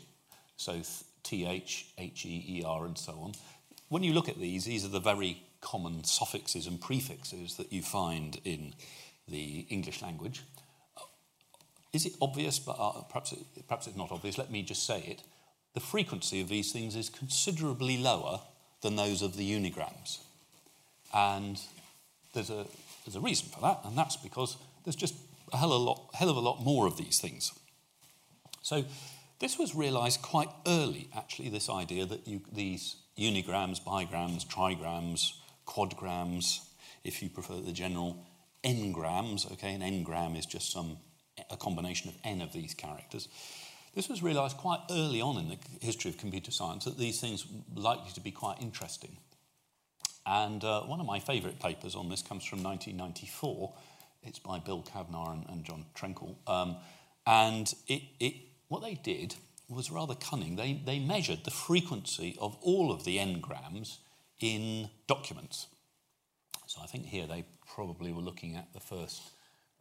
So 0.58 0.82
T 1.24 1.46
H, 1.46 1.88
H 1.98 2.26
E 2.26 2.46
E 2.60 2.64
R, 2.66 2.86
and 2.86 2.98
so 2.98 3.14
on. 3.14 3.34
When 3.90 4.04
you 4.04 4.14
look 4.14 4.30
at 4.30 4.40
these, 4.40 4.66
these 4.66 4.86
are 4.86 4.90
the 4.90 5.00
very 5.00 5.42
common 5.62 6.04
suffixes 6.04 6.68
and 6.68 6.80
prefixes 6.80 7.56
that 7.58 7.74
you 7.74 7.82
find 7.82 8.40
in 8.44 8.74
the 9.28 9.66
English 9.70 10.02
language. 10.02 10.44
Is 11.94 12.06
it 12.06 12.14
obvious? 12.22 12.60
But 12.60 12.78
uh, 12.80 13.02
perhaps, 13.10 13.32
it, 13.32 13.40
perhaps 13.68 13.88
it's 13.88 13.98
not 13.98 14.12
obvious. 14.12 14.38
Let 14.38 14.52
me 14.52 14.62
just 14.64 14.86
say 14.86 15.00
it. 15.00 15.24
The 15.74 15.80
frequency 15.80 16.42
of 16.42 16.50
these 16.50 16.72
things 16.72 16.96
is 16.96 17.10
considerably 17.10 17.98
lower 17.98 18.42
than 18.82 18.96
those 18.96 19.22
of 19.22 19.36
the 19.36 19.50
unigrams. 19.50 20.20
And 21.14 21.60
there's 22.34 22.50
a, 22.50 22.66
there's 23.06 23.16
a 23.16 23.20
reason 23.22 23.50
for 23.50 23.62
that, 23.62 23.80
and 23.84 23.98
that's 23.98 24.18
because 24.18 24.58
there's 24.84 24.96
just 24.96 25.16
a 25.54 25.58
hell 25.58 25.74
of 25.74 25.82
a 25.82 25.84
lot, 25.84 26.10
hell 26.14 26.30
of 26.30 26.38
a 26.38 26.42
lot 26.42 26.64
more 26.64 26.88
of 26.88 26.98
these 26.98 27.20
things. 27.20 27.52
So 28.62 28.86
this 29.40 29.60
was 29.60 29.76
realized 29.76 30.22
quite 30.22 30.50
early, 30.68 31.10
actually, 31.16 31.50
this 31.50 31.70
idea 31.70 32.06
that 32.06 32.28
you, 32.28 32.42
these 32.52 32.96
unigrams, 33.18 33.84
bigrams, 33.84 34.46
trigrams, 34.46 35.34
quadgrams, 35.68 36.60
if 37.04 37.22
you 37.22 37.30
prefer 37.30 37.56
the 37.56 37.72
general 37.72 38.26
n-grams. 38.64 39.46
Okay, 39.54 39.74
an 39.74 39.82
n-gram 39.82 40.36
is 40.36 40.46
just 40.46 40.72
some 40.72 40.98
a 41.50 41.58
combination 41.58 42.10
of 42.10 42.16
n 42.24 42.42
of 42.42 42.54
these 42.54 42.74
characters. 42.74 43.28
This 43.94 44.10
was 44.10 44.22
realised 44.22 44.58
quite 44.58 44.80
early 44.90 45.22
on 45.22 45.38
in 45.38 45.50
the 45.50 45.58
history 45.82 46.10
of 46.10 46.18
computer 46.18 46.52
science 46.52 46.86
that 46.86 46.98
these 46.98 47.22
things 47.22 47.46
were 47.46 47.82
likely 47.82 48.12
to 48.14 48.22
be 48.22 48.32
quite 48.32 48.62
interesting. 48.62 49.18
And 50.26 50.64
uh, 50.64 50.82
one 50.82 51.00
of 51.00 51.06
my 51.06 51.20
favourite 51.20 51.60
papers 51.60 51.96
on 51.96 52.10
this 52.10 52.22
comes 52.22 52.44
from 52.44 52.64
1994. 52.64 53.74
It's 54.26 54.40
by 54.40 54.60
Bill 54.60 54.84
Cavnar 54.84 55.34
and, 55.34 55.46
and 55.50 55.64
John 55.64 55.86
Trenkle. 55.96 56.36
Um, 56.48 56.78
and 57.26 57.74
it, 57.88 58.04
it, 58.20 58.36
what 58.68 58.82
they 58.82 58.96
did 58.96 59.36
was 59.68 59.92
rather 59.92 60.16
cunning. 60.16 60.56
They, 60.56 60.82
they 60.86 61.00
measured 61.00 61.44
the 61.44 61.52
frequency 61.52 62.38
of 62.40 62.56
all 62.62 62.92
of 62.92 63.04
the 63.04 63.20
n-grams 63.20 64.00
in 64.40 64.90
documents. 65.08 65.68
So 66.68 66.82
I 66.84 66.88
think 66.88 67.06
here 67.06 67.26
they 67.26 67.46
probably 67.74 68.12
were 68.12 68.22
looking 68.22 68.56
at 68.56 68.74
the 68.74 68.80
first 68.80 69.22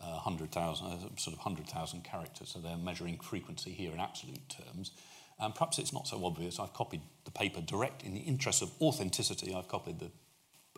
uh, 0.01 0.21
100,000, 0.23 0.87
uh, 0.87 0.91
sort 1.17 1.35
of 1.35 1.39
100,000 1.39 2.03
characters. 2.05 2.51
So 2.51 2.61
they're 2.61 2.77
measuring 2.77 3.19
frequency 3.19 3.73
here 3.73 3.93
in 3.93 4.01
absolute 4.01 4.49
terms. 4.49 4.93
And 5.39 5.55
perhaps 5.55 5.79
it's 5.79 5.93
not 5.93 6.07
so 6.07 6.25
obvious. 6.25 6.59
I've 6.59 6.73
copied 6.73 7.03
the 7.25 7.31
paper 7.31 7.61
direct 7.61 8.03
in 8.03 8.15
the 8.15 8.21
interest 8.21 8.63
of 8.63 8.71
authenticity. 8.81 9.55
I've 9.55 9.69
copied 9.69 9.99
the, 9.99 10.11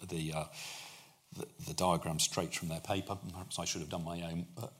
the, 0.06 0.32
uh, 0.32 0.44
the, 1.32 1.46
the 1.66 1.74
diagram 1.74 2.18
straight 2.18 2.54
from 2.54 2.68
their 2.68 2.80
paper. 2.80 3.16
Perhaps 3.32 3.58
I 3.58 3.64
should 3.64 3.80
have 3.80 3.90
done 3.90 4.04
my 4.04 4.22
own. 4.22 4.46
But 4.54 4.72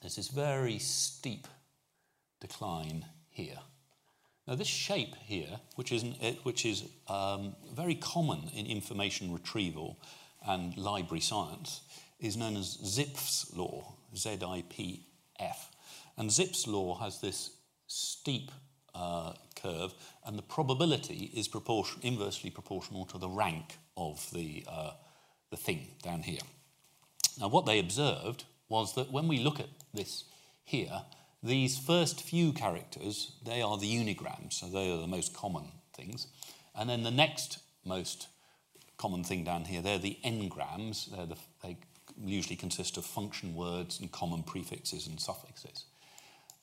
there's 0.00 0.16
this 0.16 0.28
very 0.28 0.78
steep 0.78 1.46
decline 2.40 3.06
here. 3.30 3.58
Now, 4.46 4.56
this 4.56 4.66
shape 4.66 5.14
here, 5.22 5.60
which 5.76 5.92
is, 5.92 6.04
which 6.42 6.66
is 6.66 6.84
um, 7.08 7.54
very 7.72 7.94
common 7.94 8.50
in 8.54 8.66
information 8.66 9.32
retrieval 9.32 9.98
and 10.46 10.76
library 10.76 11.20
science, 11.20 11.82
is 12.18 12.36
known 12.36 12.56
as 12.56 12.76
Zipf's 12.84 13.54
law, 13.56 13.94
Z 14.16 14.38
I 14.44 14.64
P 14.68 15.06
F. 15.38 15.70
And 16.16 16.30
Zipf's 16.30 16.66
law 16.66 16.98
has 16.98 17.20
this 17.20 17.50
steep 17.86 18.50
uh, 18.94 19.34
curve, 19.54 19.94
and 20.26 20.36
the 20.36 20.42
probability 20.42 21.30
is 21.34 21.48
proportion, 21.48 22.00
inversely 22.02 22.50
proportional 22.50 23.06
to 23.06 23.18
the 23.18 23.28
rank 23.28 23.78
of 23.96 24.28
the, 24.32 24.64
uh, 24.68 24.92
the 25.52 25.56
thing 25.56 25.86
down 26.02 26.22
here. 26.22 26.40
Now, 27.38 27.46
what 27.46 27.66
they 27.66 27.78
observed 27.78 28.44
was 28.68 28.94
that 28.94 29.12
when 29.12 29.28
we 29.28 29.38
look 29.38 29.60
at 29.60 29.68
this 29.94 30.24
here, 30.64 31.02
these 31.42 31.78
first 31.78 32.22
few 32.22 32.52
characters, 32.52 33.32
they 33.44 33.62
are 33.62 33.76
the 33.76 33.86
unigrams, 33.86 34.54
so 34.54 34.66
they 34.66 34.92
are 34.92 34.98
the 34.98 35.06
most 35.06 35.34
common 35.34 35.66
things. 35.94 36.26
And 36.74 36.88
then 36.88 37.02
the 37.02 37.10
next 37.10 37.58
most 37.84 38.28
common 38.96 39.24
thing 39.24 39.44
down 39.44 39.66
here, 39.66 39.82
they're 39.82 39.98
the 39.98 40.18
n-grams. 40.24 41.10
They're 41.14 41.26
the, 41.26 41.36
they 41.62 41.76
usually 42.18 42.56
consist 42.56 42.96
of 42.96 43.04
function 43.04 43.54
words 43.54 44.00
and 44.00 44.10
common 44.10 44.42
prefixes 44.42 45.06
and 45.06 45.20
suffixes. 45.20 45.84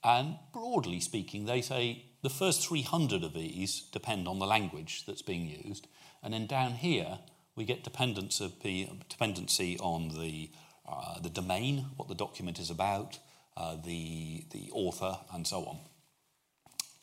And 0.04 0.38
broadly 0.52 1.00
speaking, 1.00 1.46
they 1.46 1.62
say 1.62 2.06
the 2.24 2.30
first 2.30 2.68
300 2.68 3.24
of 3.24 3.34
these 3.34 3.82
depend 3.92 4.28
on 4.28 4.40
the 4.40 4.48
language 4.48 5.06
that's 5.06 5.22
being 5.22 5.46
used. 5.46 5.88
And 6.24 6.34
then 6.34 6.48
down 6.48 6.72
here, 6.72 7.20
we 7.60 7.66
get 7.66 7.84
dependency, 7.84 8.90
dependency 9.10 9.78
on 9.80 10.18
the, 10.18 10.50
uh, 10.88 11.20
the 11.20 11.30
domain, 11.30 11.88
what 11.98 12.08
the 12.08 12.16
document 12.16 12.58
is 12.58 12.70
about, 12.70 13.20
uh, 13.58 13.76
the, 13.84 14.46
the 14.52 14.70
author, 14.72 15.18
and 15.34 15.46
so 15.46 15.66
on. 15.66 15.78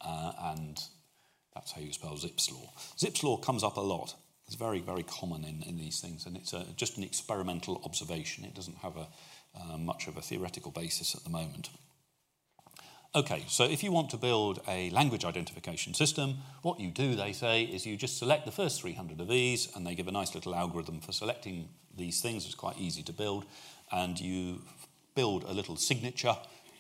Uh, 0.01 0.33
and 0.55 0.81
that's 1.55 1.73
how 1.73 1.83
you 1.83 1.93
spell 1.93 2.17
Zipf's 2.17 2.51
law. 2.51 2.73
Zipf's 2.99 3.23
law 3.23 3.37
comes 3.37 3.63
up 3.63 3.77
a 3.77 3.83
lot. 3.83 4.15
It's 4.47 4.57
very, 4.57 4.81
very 4.81 5.03
common 5.03 5.45
in, 5.45 5.63
in 5.63 5.77
these 5.77 6.01
things, 6.01 6.25
and 6.25 6.39
it's 6.39 6.55
a, 6.55 6.65
just 6.75 6.97
an 6.97 7.05
experimental 7.05 7.83
observation. 7.85 8.43
It 8.47 8.55
doesn't 8.55 8.79
have 8.79 8.97
a, 8.97 9.09
uh, 9.61 9.77
much 9.77 10.09
of 10.09 10.17
a 10.17 10.23
theoretical 10.23 10.71
basis 10.71 11.15
at 11.15 11.23
the 11.23 11.31
moment. 11.31 11.69
Okay, 13.17 13.45
so 13.49 13.65
if 13.65 13.83
you 13.83 13.93
want 13.93 14.11
to 14.11 14.19
build 14.19 14.61
a 14.69 14.91
language 14.91 15.25
identification 15.25 15.95
system, 15.95 16.37
what 16.61 16.79
you 16.79 16.91
do, 16.91 17.17
they 17.17 17.33
say, 17.33 17.63
is 17.63 17.87
you 17.87 17.97
just 17.97 18.19
select 18.19 18.45
the 18.45 18.53
first 18.53 18.83
300 18.83 19.19
of 19.23 19.27
these, 19.27 19.75
and 19.75 19.87
they 19.87 19.95
give 19.95 20.07
a 20.07 20.13
nice 20.13 20.35
little 20.35 20.55
algorithm 20.55 21.01
for 21.01 21.13
selecting 21.13 21.71
these 21.97 22.21
things. 22.21 22.45
It's 22.45 22.55
quite 22.55 22.79
easy 22.79 23.03
to 23.05 23.15
build, 23.15 23.47
and 23.91 24.21
you 24.21 24.61
build 25.15 25.45
a 25.45 25.53
little 25.55 25.77
signature, 25.77 26.37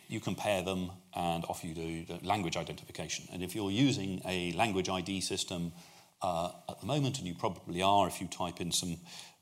you 0.08 0.20
compare 0.20 0.60
them, 0.60 0.90
and 1.14 1.42
off 1.46 1.64
you 1.64 1.72
do 1.72 2.04
the 2.04 2.22
language 2.22 2.58
identification. 2.58 3.26
And 3.32 3.42
if 3.42 3.54
you're 3.54 3.70
using 3.70 4.20
a 4.26 4.52
language 4.52 4.90
ID 4.90 5.22
system 5.22 5.72
uh, 6.20 6.50
at 6.68 6.80
the 6.80 6.86
moment, 6.86 7.16
and 7.16 7.26
you 7.26 7.34
probably 7.34 7.80
are 7.80 8.06
if 8.08 8.20
you 8.20 8.26
type 8.26 8.60
in 8.60 8.72
some, 8.72 8.98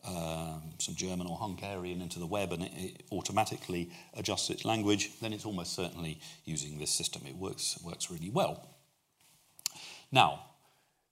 um, 0.07 0.75
some 0.79 0.95
German 0.95 1.27
or 1.27 1.37
Hungarian 1.37 2.03
into 2.03 2.19
the 2.19 2.27
web 2.27 2.53
and 2.53 2.63
it, 2.63 2.73
it, 2.77 3.03
automatically 3.11 3.91
adjusts 4.15 4.51
its 4.51 4.65
language, 4.65 5.11
then 5.21 5.33
it's 5.33 5.47
almost 5.47 5.75
certainly 5.75 6.21
using 6.45 6.79
this 6.79 6.91
system. 6.91 7.23
It 7.27 7.37
works, 7.37 7.79
works 7.83 8.11
really 8.11 8.31
well. 8.31 8.69
Now, 10.13 10.45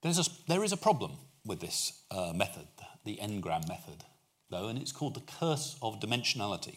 there's 0.02 0.18
a, 0.18 0.30
there 0.48 0.62
is 0.62 0.72
a 0.72 0.76
problem 0.76 1.12
with 1.44 1.60
this 1.60 2.02
uh, 2.10 2.32
method, 2.34 2.66
the 3.04 3.20
n-gram 3.20 3.62
method, 3.68 4.04
though, 4.50 4.68
and 4.68 4.78
it's 4.78 4.92
called 4.92 5.14
the 5.14 5.32
curse 5.38 5.76
of 5.82 6.00
dimensionality. 6.00 6.76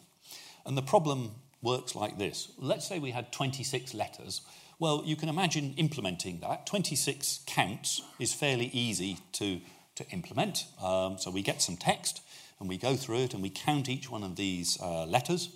And 0.66 0.78
the 0.78 0.82
problem 0.82 1.32
works 1.62 1.96
like 1.96 2.18
this. 2.18 2.52
Let's 2.58 2.88
say 2.88 3.00
we 3.00 3.12
had 3.12 3.32
26 3.32 3.94
letters. 3.94 4.42
Well, 4.80 5.04
you 5.06 5.16
can 5.16 5.30
imagine 5.30 5.74
implementing 5.78 6.40
that. 6.40 6.66
26 6.66 7.42
counts 7.46 8.02
is 8.20 8.34
fairly 8.34 8.68
easy 8.68 9.20
to, 9.34 9.60
to 9.96 10.08
implement. 10.10 10.66
Um, 10.82 11.18
so 11.18 11.32
we 11.32 11.42
get 11.42 11.62
some 11.62 11.78
text 11.78 12.22
and 12.60 12.70
we 12.70 12.78
go 12.78 12.96
through 12.96 13.24
it 13.24 13.34
and 13.34 13.42
we 13.42 13.50
count 13.50 13.90
each 13.90 14.10
one 14.10 14.24
of 14.24 14.36
these 14.36 14.80
uh, 14.82 15.06
letters. 15.06 15.50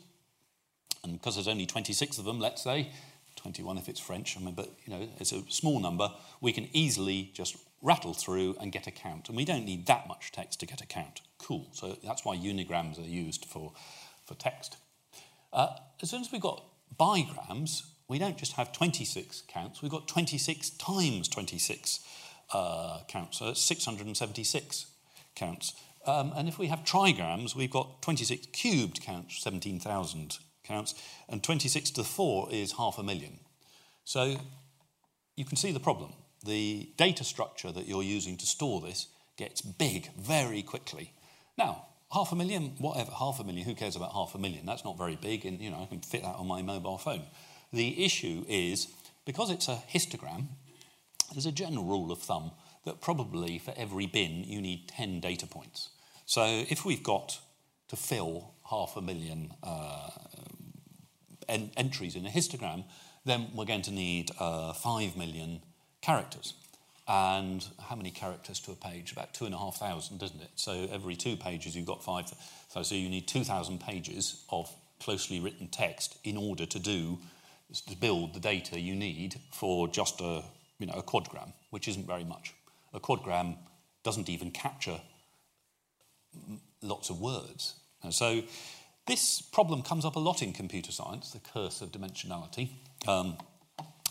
And 1.03 1.13
because 1.13 1.35
there's 1.35 1.47
only 1.47 1.65
26 1.65 2.17
of 2.17 2.25
them, 2.25 2.39
let's 2.39 2.63
say, 2.63 2.91
21 3.37 3.77
if 3.77 3.87
it's 3.87 3.99
French, 3.99 4.35
I 4.37 4.41
mean, 4.41 4.53
but 4.53 4.69
you 4.85 4.93
know, 4.93 5.07
it's 5.17 5.31
a 5.31 5.43
small 5.49 5.79
number, 5.79 6.11
we 6.41 6.51
can 6.51 6.67
easily 6.73 7.31
just 7.33 7.55
rattle 7.81 8.13
through 8.13 8.57
and 8.59 8.71
get 8.71 8.87
a 8.87 8.91
count. 8.91 9.29
And 9.29 9.37
we 9.37 9.45
don't 9.45 9.65
need 9.65 9.85
that 9.87 10.07
much 10.07 10.31
text 10.31 10.59
to 10.59 10.65
get 10.65 10.81
a 10.81 10.85
count. 10.85 11.21
Cool. 11.37 11.67
So 11.71 11.97
that's 12.03 12.25
why 12.25 12.35
unigrams 12.35 12.99
are 12.99 13.07
used 13.07 13.45
for, 13.45 13.71
for 14.25 14.35
text. 14.35 14.77
Uh, 15.53 15.69
as 16.01 16.09
soon 16.09 16.21
as 16.21 16.31
we've 16.31 16.41
got 16.41 16.63
bigrams, 16.97 17.83
we 18.09 18.19
don't 18.19 18.37
just 18.37 18.53
have 18.53 18.73
26 18.73 19.43
counts, 19.47 19.81
we've 19.81 19.91
got 19.91 20.07
26 20.07 20.71
times 20.71 21.29
26 21.29 21.99
uh, 22.51 23.01
counts, 23.07 23.39
so 23.39 23.53
676 23.53 24.85
counts. 25.35 25.73
Um, 26.05 26.31
and 26.35 26.47
if 26.47 26.57
we 26.57 26.67
have 26.67 26.83
trigrams, 26.83 27.55
we've 27.55 27.71
got 27.71 28.01
26 28.01 28.47
cubed 28.47 29.01
counts, 29.01 29.41
17,000 29.43 30.37
counts, 30.63 30.95
and 31.27 31.43
26 31.43 31.91
to 31.91 32.01
the 32.01 32.07
4 32.07 32.49
is 32.51 32.73
half 32.73 32.97
a 32.97 33.03
million. 33.03 33.39
So 34.05 34.37
you 35.35 35.45
can 35.45 35.57
see 35.57 35.71
the 35.71 35.79
problem. 35.79 36.13
The 36.45 36.89
data 36.97 37.23
structure 37.23 37.71
that 37.71 37.87
you're 37.87 38.03
using 38.03 38.37
to 38.37 38.45
store 38.45 38.81
this 38.81 39.07
gets 39.37 39.61
big 39.61 40.09
very 40.17 40.61
quickly. 40.61 41.13
Now, 41.57 41.85
half 42.11 42.31
a 42.31 42.35
million, 42.35 42.75
whatever, 42.77 43.11
half 43.11 43.39
a 43.39 43.43
million, 43.43 43.65
who 43.65 43.75
cares 43.75 43.95
about 43.95 44.13
half 44.13 44.35
a 44.35 44.37
million? 44.37 44.65
That's 44.65 44.85
not 44.85 44.97
very 44.97 45.15
big, 45.15 45.45
and 45.45 45.59
you 45.59 45.69
know, 45.69 45.83
I 45.83 45.85
can 45.85 46.01
fit 46.01 46.23
that 46.23 46.35
on 46.35 46.47
my 46.47 46.61
mobile 46.61 46.97
phone. 46.97 47.23
The 47.71 48.03
issue 48.03 48.45
is 48.47 48.87
because 49.25 49.49
it's 49.49 49.67
a 49.67 49.81
histogram, 49.93 50.47
there's 51.33 51.45
a 51.45 51.51
general 51.51 51.85
rule 51.85 52.11
of 52.11 52.19
thumb 52.19 52.51
that 52.85 53.01
probably 53.01 53.59
for 53.59 53.73
every 53.77 54.05
bin 54.05 54.43
you 54.43 54.61
need 54.61 54.87
10 54.87 55.19
data 55.19 55.47
points. 55.47 55.89
So 56.25 56.43
if 56.69 56.85
we've 56.85 57.03
got 57.03 57.39
to 57.89 57.95
fill 57.95 58.53
half 58.69 58.95
a 58.95 59.01
million 59.01 59.51
uh, 59.63 60.09
en- 61.47 61.71
entries 61.75 62.15
in 62.15 62.25
a 62.25 62.29
histogram, 62.29 62.83
then 63.25 63.47
we're 63.53 63.65
going 63.65 63.81
to 63.83 63.91
need 63.91 64.31
uh, 64.39 64.73
5 64.73 65.17
million 65.17 65.61
characters. 66.01 66.53
And 67.07 67.65
how 67.79 67.95
many 67.95 68.11
characters 68.11 68.59
to 68.61 68.71
a 68.71 68.75
page? 68.75 69.11
About 69.11 69.33
two 69.33 69.45
and 69.45 69.55
a 69.55 69.57
half 69.57 69.77
thousand, 69.77 70.21
isn't 70.21 70.41
it? 70.41 70.51
So 70.55 70.87
every 70.91 71.15
two 71.15 71.35
pages 71.35 71.75
you've 71.75 71.87
got 71.87 72.03
five. 72.03 72.31
So, 72.69 72.83
so 72.83 72.93
you 72.93 73.09
need 73.09 73.27
2,000 73.27 73.79
pages 73.79 74.43
of 74.49 74.71
closely 74.99 75.39
written 75.39 75.67
text 75.69 76.19
in 76.23 76.37
order 76.37 76.67
to 76.67 76.77
do 76.77 77.17
to 77.87 77.95
build 77.95 78.33
the 78.35 78.39
data 78.39 78.79
you 78.79 78.95
need 78.95 79.39
for 79.51 79.87
just 79.87 80.21
a 80.21 80.43
you 80.79 80.87
know 80.87 80.93
a 80.93 81.03
quadgram, 81.03 81.53
which 81.69 81.87
isn't 81.87 82.07
very 82.07 82.23
much. 82.23 82.53
A 82.93 82.99
quadgram 82.99 83.57
doesn't 84.03 84.29
even 84.29 84.51
capture 84.51 84.99
lots 86.81 87.09
of 87.09 87.19
words. 87.19 87.75
And 88.01 88.13
so 88.13 88.41
this 89.05 89.41
problem 89.41 89.81
comes 89.81 90.05
up 90.05 90.15
a 90.15 90.19
lot 90.19 90.41
in 90.41 90.53
computer 90.53 90.91
science, 90.91 91.31
the 91.31 91.39
curse 91.39 91.81
of 91.81 91.91
dimensionality. 91.91 92.69
Um, 93.07 93.37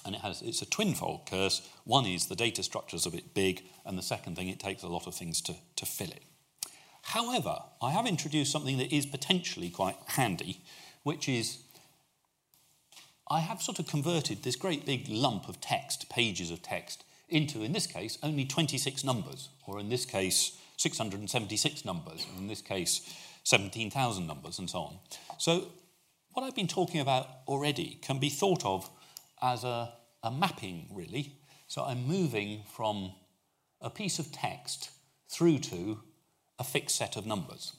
and 0.04 0.14
it 0.14 0.20
has 0.20 0.42
it's 0.42 0.62
a 0.62 0.66
twinfold 0.66 1.28
curse. 1.28 1.68
One 1.84 2.06
is 2.06 2.26
the 2.26 2.36
data 2.36 2.62
structure 2.62 2.96
is 2.96 3.06
a 3.06 3.10
bit 3.10 3.34
big, 3.34 3.62
and 3.84 3.98
the 3.98 4.02
second 4.02 4.36
thing, 4.36 4.48
it 4.48 4.60
takes 4.60 4.82
a 4.82 4.88
lot 4.88 5.06
of 5.06 5.14
things 5.14 5.40
to, 5.42 5.54
to 5.76 5.86
fill 5.86 6.10
it. 6.10 6.22
However, 7.02 7.58
I 7.82 7.90
have 7.92 8.06
introduced 8.06 8.52
something 8.52 8.78
that 8.78 8.94
is 8.94 9.06
potentially 9.06 9.70
quite 9.70 9.96
handy, 10.06 10.62
which 11.02 11.28
is 11.28 11.58
I 13.30 13.40
have 13.40 13.60
sort 13.60 13.78
of 13.78 13.86
converted 13.86 14.42
this 14.42 14.56
great 14.56 14.86
big 14.86 15.08
lump 15.08 15.48
of 15.48 15.60
text, 15.60 16.08
pages 16.08 16.50
of 16.50 16.62
text, 16.62 17.04
into, 17.28 17.62
in 17.62 17.72
this 17.72 17.86
case, 17.86 18.16
only 18.22 18.44
26 18.44 19.04
numbers, 19.04 19.50
or 19.66 19.78
in 19.78 19.90
this 19.90 20.06
case, 20.06 20.58
676 20.78 21.84
numbers, 21.84 22.26
and 22.30 22.42
in 22.42 22.46
this 22.48 22.62
case, 22.62 23.02
17,000 23.44 24.26
numbers, 24.26 24.58
and 24.58 24.70
so 24.70 24.78
on. 24.78 24.98
So, 25.38 25.68
what 26.32 26.44
I've 26.44 26.54
been 26.54 26.68
talking 26.68 27.00
about 27.00 27.26
already 27.46 27.98
can 28.00 28.18
be 28.18 28.28
thought 28.28 28.64
of 28.64 28.88
as 29.42 29.64
a, 29.64 29.92
a 30.22 30.30
mapping, 30.30 30.86
really. 30.92 31.34
So, 31.66 31.82
I'm 31.82 32.06
moving 32.06 32.62
from 32.74 33.12
a 33.80 33.90
piece 33.90 34.18
of 34.18 34.32
text 34.32 34.90
through 35.28 35.58
to 35.58 36.00
a 36.58 36.64
fixed 36.64 36.96
set 36.96 37.16
of 37.16 37.26
numbers. 37.26 37.74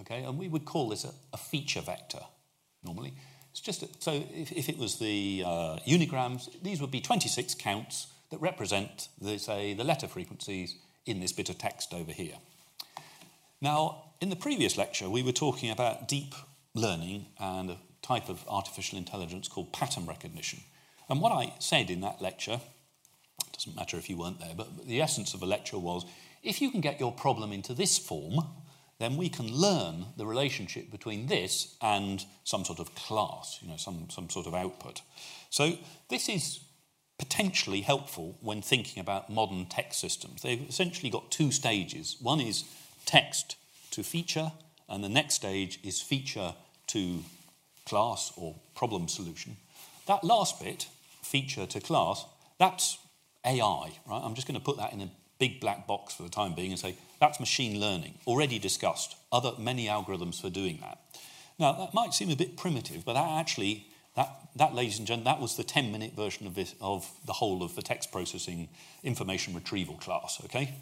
Okay, 0.00 0.22
and 0.22 0.38
we 0.38 0.48
would 0.48 0.64
call 0.64 0.88
this 0.88 1.04
a, 1.04 1.12
a 1.32 1.36
feature 1.36 1.80
vector 1.80 2.20
normally. 2.84 3.14
It's 3.50 3.60
just 3.60 3.82
a, 3.82 3.88
so 3.98 4.12
if, 4.32 4.52
if, 4.52 4.68
it 4.68 4.78
was 4.78 4.98
the 4.98 5.42
uh, 5.44 5.76
unigrams, 5.86 6.48
these 6.62 6.80
would 6.80 6.90
be 6.90 7.00
26 7.00 7.54
counts 7.54 8.06
that 8.30 8.40
represent, 8.40 9.08
the, 9.20 9.38
say, 9.38 9.74
the 9.74 9.84
letter 9.84 10.06
frequencies 10.06 10.76
in 11.04 11.20
this 11.20 11.32
bit 11.32 11.48
of 11.50 11.58
text 11.58 11.92
over 11.92 12.12
here. 12.12 12.36
Now, 13.60 14.04
in 14.20 14.30
the 14.30 14.36
previous 14.36 14.76
lecture, 14.78 15.10
we 15.10 15.22
were 15.22 15.32
talking 15.32 15.70
about 15.70 16.08
deep 16.08 16.34
learning 16.74 17.26
and 17.38 17.70
a 17.70 17.78
type 18.02 18.28
of 18.28 18.44
artificial 18.48 18.98
intelligence 18.98 19.48
called 19.48 19.72
pattern 19.72 20.06
recognition. 20.06 20.60
And 21.08 21.20
what 21.20 21.32
I 21.32 21.52
said 21.58 21.90
in 21.90 22.00
that 22.02 22.22
lecture, 22.22 22.60
doesn't 23.52 23.76
matter 23.76 23.96
if 23.96 24.08
you 24.08 24.16
weren't 24.16 24.40
there, 24.40 24.54
but 24.56 24.86
the 24.86 25.02
essence 25.02 25.34
of 25.34 25.40
the 25.40 25.46
lecture 25.46 25.78
was 25.78 26.06
if 26.42 26.62
you 26.62 26.70
can 26.70 26.80
get 26.80 27.00
your 27.00 27.12
problem 27.12 27.52
into 27.52 27.74
this 27.74 27.98
form, 27.98 28.40
then 29.00 29.16
we 29.16 29.30
can 29.30 29.50
learn 29.50 30.04
the 30.18 30.26
relationship 30.26 30.90
between 30.90 31.26
this 31.26 31.74
and 31.80 32.22
some 32.44 32.66
sort 32.66 32.78
of 32.78 32.94
class, 32.94 33.58
you 33.62 33.68
know, 33.68 33.78
some, 33.78 34.08
some 34.10 34.28
sort 34.28 34.46
of 34.46 34.54
output. 34.54 35.00
So 35.48 35.78
this 36.10 36.28
is 36.28 36.60
potentially 37.18 37.80
helpful 37.80 38.36
when 38.42 38.60
thinking 38.60 39.00
about 39.00 39.30
modern 39.30 39.64
text 39.66 40.00
systems. 40.00 40.42
They've 40.42 40.68
essentially 40.68 41.08
got 41.08 41.30
two 41.30 41.50
stages. 41.50 42.18
One 42.20 42.42
is 42.42 42.64
text 43.06 43.56
to 43.92 44.02
feature, 44.02 44.52
and 44.86 45.02
the 45.02 45.08
next 45.08 45.34
stage 45.34 45.80
is 45.82 46.02
feature 46.02 46.54
to 46.88 47.24
class 47.86 48.32
or 48.36 48.54
problem 48.74 49.08
solution. 49.08 49.56
That 50.06 50.24
last 50.24 50.60
bit, 50.60 50.88
feature 51.22 51.64
to 51.64 51.80
class, 51.80 52.26
that's 52.58 52.98
AI, 53.46 53.92
right? 54.06 54.22
I'm 54.22 54.34
just 54.34 54.46
going 54.46 54.58
to 54.58 54.64
put 54.64 54.76
that 54.76 54.92
in 54.92 55.00
a 55.00 55.10
big 55.40 55.58
black 55.58 55.88
box 55.88 56.14
for 56.14 56.22
the 56.22 56.28
time 56.28 56.54
being 56.54 56.70
and 56.70 56.78
say 56.78 56.94
that's 57.18 57.40
machine 57.40 57.80
learning, 57.80 58.14
already 58.26 58.60
discussed, 58.60 59.16
other 59.32 59.52
many 59.58 59.86
algorithms 59.86 60.40
for 60.40 60.50
doing 60.50 60.78
that. 60.82 60.98
Now 61.58 61.72
that 61.72 61.94
might 61.94 62.14
seem 62.14 62.30
a 62.30 62.36
bit 62.36 62.56
primitive, 62.56 63.04
but 63.04 63.14
that 63.14 63.40
actually 63.40 63.86
that, 64.16 64.28
that 64.56 64.74
ladies 64.74 64.98
and 64.98 65.06
gentlemen, 65.06 65.32
that 65.32 65.40
was 65.40 65.56
the 65.56 65.64
10 65.64 65.90
minute 65.90 66.14
version 66.14 66.46
of 66.46 66.54
this 66.54 66.74
of 66.80 67.10
the 67.26 67.32
whole 67.32 67.62
of 67.62 67.74
the 67.74 67.82
text 67.82 68.12
processing 68.12 68.68
information 69.02 69.54
retrieval 69.54 69.96
class, 69.96 70.40
okay? 70.44 70.74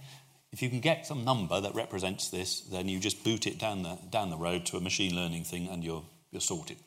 If 0.51 0.63
you 0.63 0.71
can 0.71 0.81
get 0.81 1.07
some 1.07 1.25
number 1.25 1.61
that 1.61 1.75
represents 1.75 2.31
this, 2.31 2.61
then 2.63 2.89
you 2.89 2.99
just 2.99 3.23
boot 3.23 3.47
it 3.47 3.59
down 3.59 3.83
the, 3.83 3.99
down 4.11 4.31
the 4.31 4.37
road 4.39 4.65
to 4.67 4.79
a 4.79 4.81
machine 4.81 5.15
learning 5.15 5.45
thing 5.45 5.69
and 5.69 5.85
you're, 5.85 6.05
you're 6.31 6.41
sorted. 6.41 6.79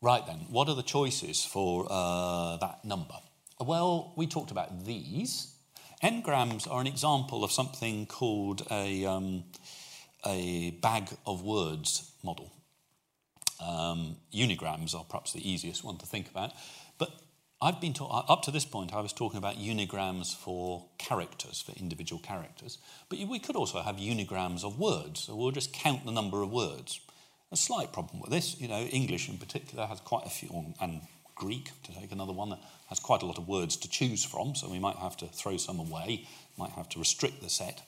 Right 0.00 0.24
then, 0.24 0.46
what 0.48 0.68
are 0.68 0.76
the 0.76 0.84
choices 0.84 1.44
for 1.44 1.86
uh, 1.90 2.56
that 2.58 2.84
number? 2.84 3.16
Well, 3.60 4.14
we 4.16 4.26
talked 4.26 4.50
about 4.50 4.86
these. 4.86 5.52
N-grams 6.02 6.66
are 6.66 6.80
an 6.80 6.86
example 6.86 7.44
of 7.44 7.52
something 7.52 8.06
called 8.06 8.66
a, 8.70 9.04
um, 9.04 9.44
a 10.24 10.70
bag 10.82 11.08
of 11.26 11.42
words 11.42 12.10
model. 12.22 12.50
Um, 13.60 14.16
unigrams 14.32 14.94
are 14.94 15.04
perhaps 15.04 15.32
the 15.32 15.48
easiest 15.48 15.84
one 15.84 15.98
to 15.98 16.06
think 16.06 16.30
about. 16.30 16.52
But 16.96 17.10
I've 17.60 17.80
been 17.80 17.92
ta- 17.92 18.24
up 18.26 18.42
to 18.42 18.50
this 18.50 18.64
point, 18.64 18.94
I 18.94 19.00
was 19.00 19.12
talking 19.12 19.36
about 19.36 19.56
unigrams 19.56 20.34
for 20.34 20.86
characters, 20.96 21.60
for 21.60 21.72
individual 21.72 22.22
characters. 22.22 22.78
But 23.10 23.18
we 23.18 23.38
could 23.38 23.56
also 23.56 23.82
have 23.82 23.96
unigrams 23.96 24.64
of 24.64 24.78
words. 24.78 25.20
So 25.20 25.36
we'll 25.36 25.50
just 25.50 25.74
count 25.74 26.06
the 26.06 26.12
number 26.12 26.42
of 26.42 26.50
words. 26.50 27.00
A 27.52 27.56
slight 27.56 27.92
problem 27.92 28.20
with 28.20 28.30
this, 28.30 28.58
you 28.58 28.68
know, 28.68 28.80
English 28.80 29.28
in 29.28 29.36
particular 29.36 29.84
has 29.84 30.00
quite 30.00 30.24
a 30.24 30.30
few, 30.30 30.74
and 30.80 31.02
Greek, 31.40 31.70
to 31.84 31.92
take 31.94 32.12
another 32.12 32.34
one, 32.34 32.50
that 32.50 32.60
has 32.90 33.00
quite 33.00 33.22
a 33.22 33.26
lot 33.26 33.38
of 33.38 33.48
words 33.48 33.74
to 33.78 33.88
choose 33.88 34.22
from, 34.22 34.54
so 34.54 34.68
we 34.68 34.78
might 34.78 34.96
have 34.96 35.16
to 35.16 35.26
throw 35.26 35.56
some 35.56 35.80
away, 35.80 36.26
might 36.58 36.72
have 36.72 36.88
to 36.90 36.98
restrict 36.98 37.40
the 37.42 37.48
set. 37.48 37.82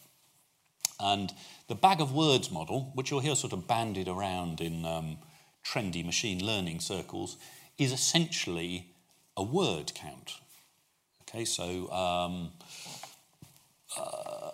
And 0.99 1.31
the 1.69 1.75
bag 1.75 2.01
of 2.01 2.15
words 2.15 2.51
model, 2.51 2.91
which 2.95 3.11
you'll 3.11 3.21
hear 3.21 3.37
sort 3.37 3.53
of 3.53 3.69
bandied 3.69 4.09
around 4.09 4.63
in 4.63 4.87
um, 4.87 5.19
trendy 5.63 6.03
machine 6.03 6.43
learning 6.43 6.81
circles, 6.81 7.37
is 7.77 7.93
essentially 7.93 8.87
a 9.37 9.43
word 9.43 9.93
count. 9.95 10.39
Okay, 11.23 11.45
so 11.45 11.91
um, 11.93 12.53
uh, 13.99 14.51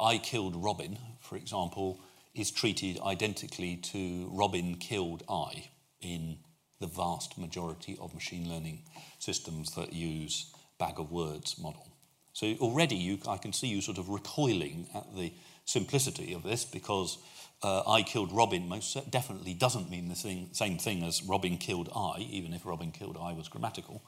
I 0.00 0.18
killed 0.18 0.56
Robin, 0.56 0.98
for 1.20 1.36
example, 1.36 2.00
is 2.38 2.50
treated 2.50 3.00
identically 3.00 3.76
to 3.76 4.30
Robin 4.32 4.76
killed 4.76 5.24
I 5.28 5.70
in 6.00 6.38
the 6.80 6.86
vast 6.86 7.36
majority 7.36 7.98
of 8.00 8.14
machine 8.14 8.48
learning 8.48 8.82
systems 9.18 9.74
that 9.74 9.92
use 9.92 10.54
bag 10.78 10.98
of 10.98 11.10
words 11.10 11.58
model. 11.58 11.88
So 12.32 12.54
already 12.60 12.94
you, 12.94 13.18
I 13.28 13.36
can 13.36 13.52
see 13.52 13.66
you 13.66 13.80
sort 13.80 13.98
of 13.98 14.08
recoiling 14.08 14.86
at 14.94 15.16
the 15.16 15.32
simplicity 15.64 16.32
of 16.34 16.44
this 16.44 16.64
because 16.64 17.18
uh, 17.64 17.82
I 17.90 18.02
killed 18.02 18.30
Robin 18.30 18.68
most 18.68 18.96
definitely 19.10 19.54
doesn't 19.54 19.90
mean 19.90 20.08
the 20.08 20.14
thing, 20.14 20.50
same 20.52 20.78
thing 20.78 21.02
as 21.02 21.22
Robin 21.24 21.58
killed 21.58 21.88
I, 21.94 22.20
even 22.30 22.54
if 22.54 22.64
Robin 22.64 22.92
killed 22.92 23.18
I 23.20 23.32
was 23.32 23.48
grammatical. 23.48 24.02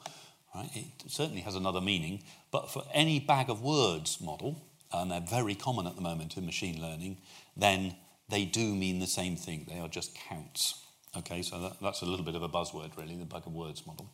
Right? 0.55 0.69
It 0.73 1.11
certainly 1.11 1.41
has 1.41 1.55
another 1.55 1.81
meaning. 1.81 2.23
But 2.51 2.71
for 2.71 2.83
any 2.93 3.19
bag 3.19 3.49
of 3.49 3.61
words 3.61 4.21
model, 4.21 4.63
and 4.93 5.11
they're 5.11 5.21
very 5.21 5.55
common 5.55 5.87
at 5.87 5.95
the 5.95 6.01
moment 6.01 6.37
in 6.37 6.45
machine 6.45 6.81
learning, 6.81 7.17
then 7.55 7.95
they 8.31 8.45
do 8.45 8.73
mean 8.73 8.99
the 8.99 9.07
same 9.07 9.35
thing. 9.35 9.67
They 9.69 9.79
are 9.79 9.87
just 9.87 10.15
counts. 10.15 10.83
Okay, 11.15 11.41
so 11.41 11.61
that, 11.61 11.73
that's 11.81 12.01
a 12.01 12.05
little 12.05 12.25
bit 12.25 12.35
of 12.35 12.41
a 12.41 12.49
buzzword, 12.49 12.97
really, 12.97 13.15
the 13.15 13.25
bag 13.25 13.43
of 13.45 13.53
words 13.53 13.85
model. 13.85 14.09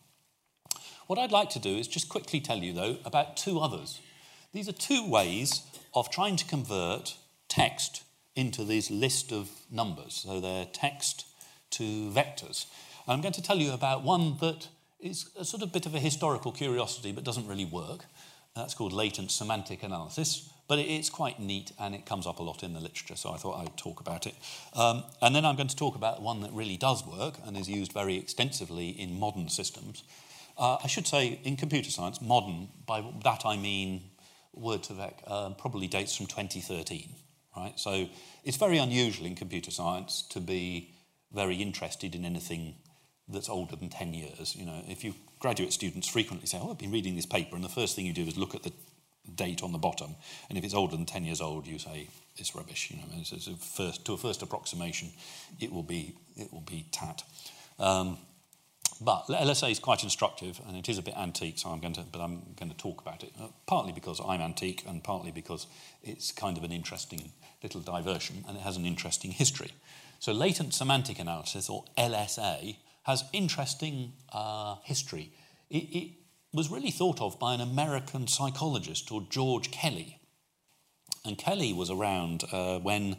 What 1.06 1.20
I'd 1.20 1.32
like 1.32 1.52
to 1.52 1.60
do 1.60 1.78
is 1.78 1.88
just 1.88 2.10
quickly 2.10 2.42
tell 2.42 2.58
you, 2.58 2.74
though, 2.74 2.98
about 3.06 3.38
two 3.38 3.60
others. 3.60 4.02
These 4.54 4.68
are 4.68 4.74
two 4.74 5.08
ways 5.08 5.62
of 5.94 6.10
trying 6.10 6.36
to 6.38 6.46
convert 6.46 7.16
text 7.48 8.04
into 8.36 8.64
this 8.64 8.92
list 8.92 9.32
of 9.32 9.50
numbers. 9.72 10.14
So 10.14 10.42
they're 10.42 10.66
text 10.66 11.26
to 11.72 11.84
vectors. 12.12 12.66
I'm 13.08 13.22
going 13.22 13.34
to 13.34 13.42
tell 13.42 13.58
you 13.58 13.72
about 13.72 14.04
one 14.04 14.38
that 14.42 14.68
is 15.00 15.30
a 15.38 15.46
sort 15.46 15.64
of 15.64 15.72
bit 15.72 15.86
of 15.86 15.96
a 15.96 16.00
historical 16.00 16.52
curiosity 16.52 17.12
but 17.12 17.24
doesn't 17.24 17.48
really 17.48 17.66
work. 17.66 18.06
That's 18.56 18.74
called 18.74 18.94
latent 18.94 19.32
semantic 19.32 19.84
analysis. 19.84 20.50
But 20.68 20.80
it's 20.80 21.10
quite 21.10 21.40
neat 21.40 21.72
and 21.80 21.96
it 21.96 22.06
comes 22.06 22.28
up 22.28 22.40
a 22.40 22.44
lot 22.44 22.62
in 22.62 22.74
the 22.74 22.80
literature, 22.80 23.16
so 23.16 23.32
I 23.32 23.38
thought 23.38 23.62
I'd 23.62 23.78
talk 23.78 24.02
about 24.02 24.28
it. 24.28 24.36
Um, 24.74 25.04
and 25.22 25.34
then 25.34 25.46
I'm 25.46 25.56
going 25.56 25.70
to 25.70 25.76
talk 25.76 25.96
about 25.96 26.22
one 26.22 26.42
that 26.42 26.52
really 26.52 26.76
does 26.76 27.06
work 27.06 27.36
and 27.46 27.56
is 27.56 27.70
used 27.70 27.94
very 27.94 28.18
extensively 28.18 28.90
in 28.90 29.18
modern 29.18 29.48
systems. 29.48 30.04
Uh, 30.58 30.78
I 30.84 30.88
should 30.88 31.08
say, 31.08 31.40
in 31.44 31.56
computer 31.56 31.90
science, 31.90 32.22
modern, 32.22 32.68
by 32.86 33.04
that 33.24 33.46
I 33.46 33.58
mean 33.58 34.02
Word2Vec, 34.60 35.14
uh, 35.26 35.50
probably 35.52 35.88
dates 35.88 36.16
from 36.16 36.26
2013. 36.26 37.10
Right? 37.56 37.80
So 37.80 38.10
it's 38.44 38.58
very 38.58 38.78
unusual 38.78 39.26
in 39.26 39.36
computer 39.36 39.72
science 39.72 40.22
to 40.30 40.40
be 40.40 40.94
very 41.32 41.56
interested 41.58 42.14
in 42.14 42.26
anything 42.26 42.76
that's 43.28 43.50
older 43.50 43.76
than 43.76 43.90
10 43.90 44.14
years. 44.14 44.56
You 44.56 44.66
know, 44.66 44.82
if 44.88 45.04
you 45.04 45.14
graduate 45.40 45.74
students 45.74 46.08
frequently 46.08 46.48
say, 46.48 46.60
oh, 46.62 46.72
I've 46.72 46.78
been 46.78 46.92
reading 46.92 47.16
this 47.16 47.26
paper, 47.26 47.56
and 47.56 47.64
the 47.64 47.70
first 47.70 47.96
thing 47.96 48.06
you 48.06 48.14
do 48.14 48.24
is 48.24 48.38
look 48.38 48.56
at 48.56 48.64
the 48.64 48.72
date 49.36 49.64
on 49.64 49.72
the 49.72 49.78
bottom. 49.78 50.16
And 50.50 50.58
if 50.58 50.64
it's 50.64 50.74
older 50.74 50.96
than 50.96 51.06
10 51.06 51.26
years 51.26 51.42
old, 51.42 51.68
you 51.68 51.80
say 51.80 52.08
it's 52.38 52.56
rubbish. 52.56 52.92
You 52.92 52.98
know, 52.98 53.04
it's, 53.16 53.32
it's 53.32 53.48
first, 53.48 54.06
to 54.06 54.14
a 54.14 54.18
first 54.18 54.42
approximation, 54.42 55.10
it 55.60 55.72
will 55.72 55.84
be, 55.84 56.16
it 56.36 56.52
will 56.52 56.62
be 56.62 56.86
tat. 56.92 57.24
Um, 57.80 58.18
but 59.00 59.28
LSA 59.28 59.72
is 59.72 59.80
quite 59.80 60.04
instructive 60.04 60.60
and 60.68 60.76
it 60.76 60.90
is 60.90 60.98
a 60.98 61.04
bit 61.04 61.16
antique, 61.16 61.60
so 61.60 61.70
I'm 61.70 61.80
going 61.80 61.94
to, 61.94 62.02
but 62.12 62.20
I'm 62.20 62.42
going 62.60 62.72
to 62.72 62.78
talk 62.78 63.02
about 63.02 63.24
it, 63.24 63.32
uh, 63.40 63.48
partly 63.68 63.92
because 63.92 64.20
I'm 64.26 64.42
antique 64.42 64.84
and 64.88 65.04
partly 65.04 65.32
because 65.32 65.68
it's 66.02 66.32
kind 66.32 66.58
of 66.58 66.64
an 66.64 66.72
interesting 66.72 67.32
little 67.62 67.82
diversion 67.82 68.44
and 68.48 68.58
it 68.58 68.62
has 68.62 68.76
an 68.76 68.86
interesting 68.86 69.32
history. 69.32 69.72
So 70.20 70.32
latent 70.32 70.74
semantic 70.74 71.20
analysis, 71.20 71.70
or 71.70 71.86
LSA, 71.98 72.78
has 73.04 73.24
interesting 73.34 74.14
uh, 74.34 74.76
history. 74.84 75.32
It, 75.70 75.84
it, 75.84 76.12
was 76.54 76.72
really 76.72 76.92
thought 76.92 77.22
of 77.22 77.40
by 77.40 77.54
an 77.54 77.62
American 77.62 78.28
psychologist 78.28 79.10
called 79.10 79.30
George 79.32 79.72
Kelly. 79.72 80.20
And 81.26 81.38
Kelly 81.38 81.74
was 81.74 81.90
around 81.90 82.46
uh, 82.52 82.80
when, 82.80 83.18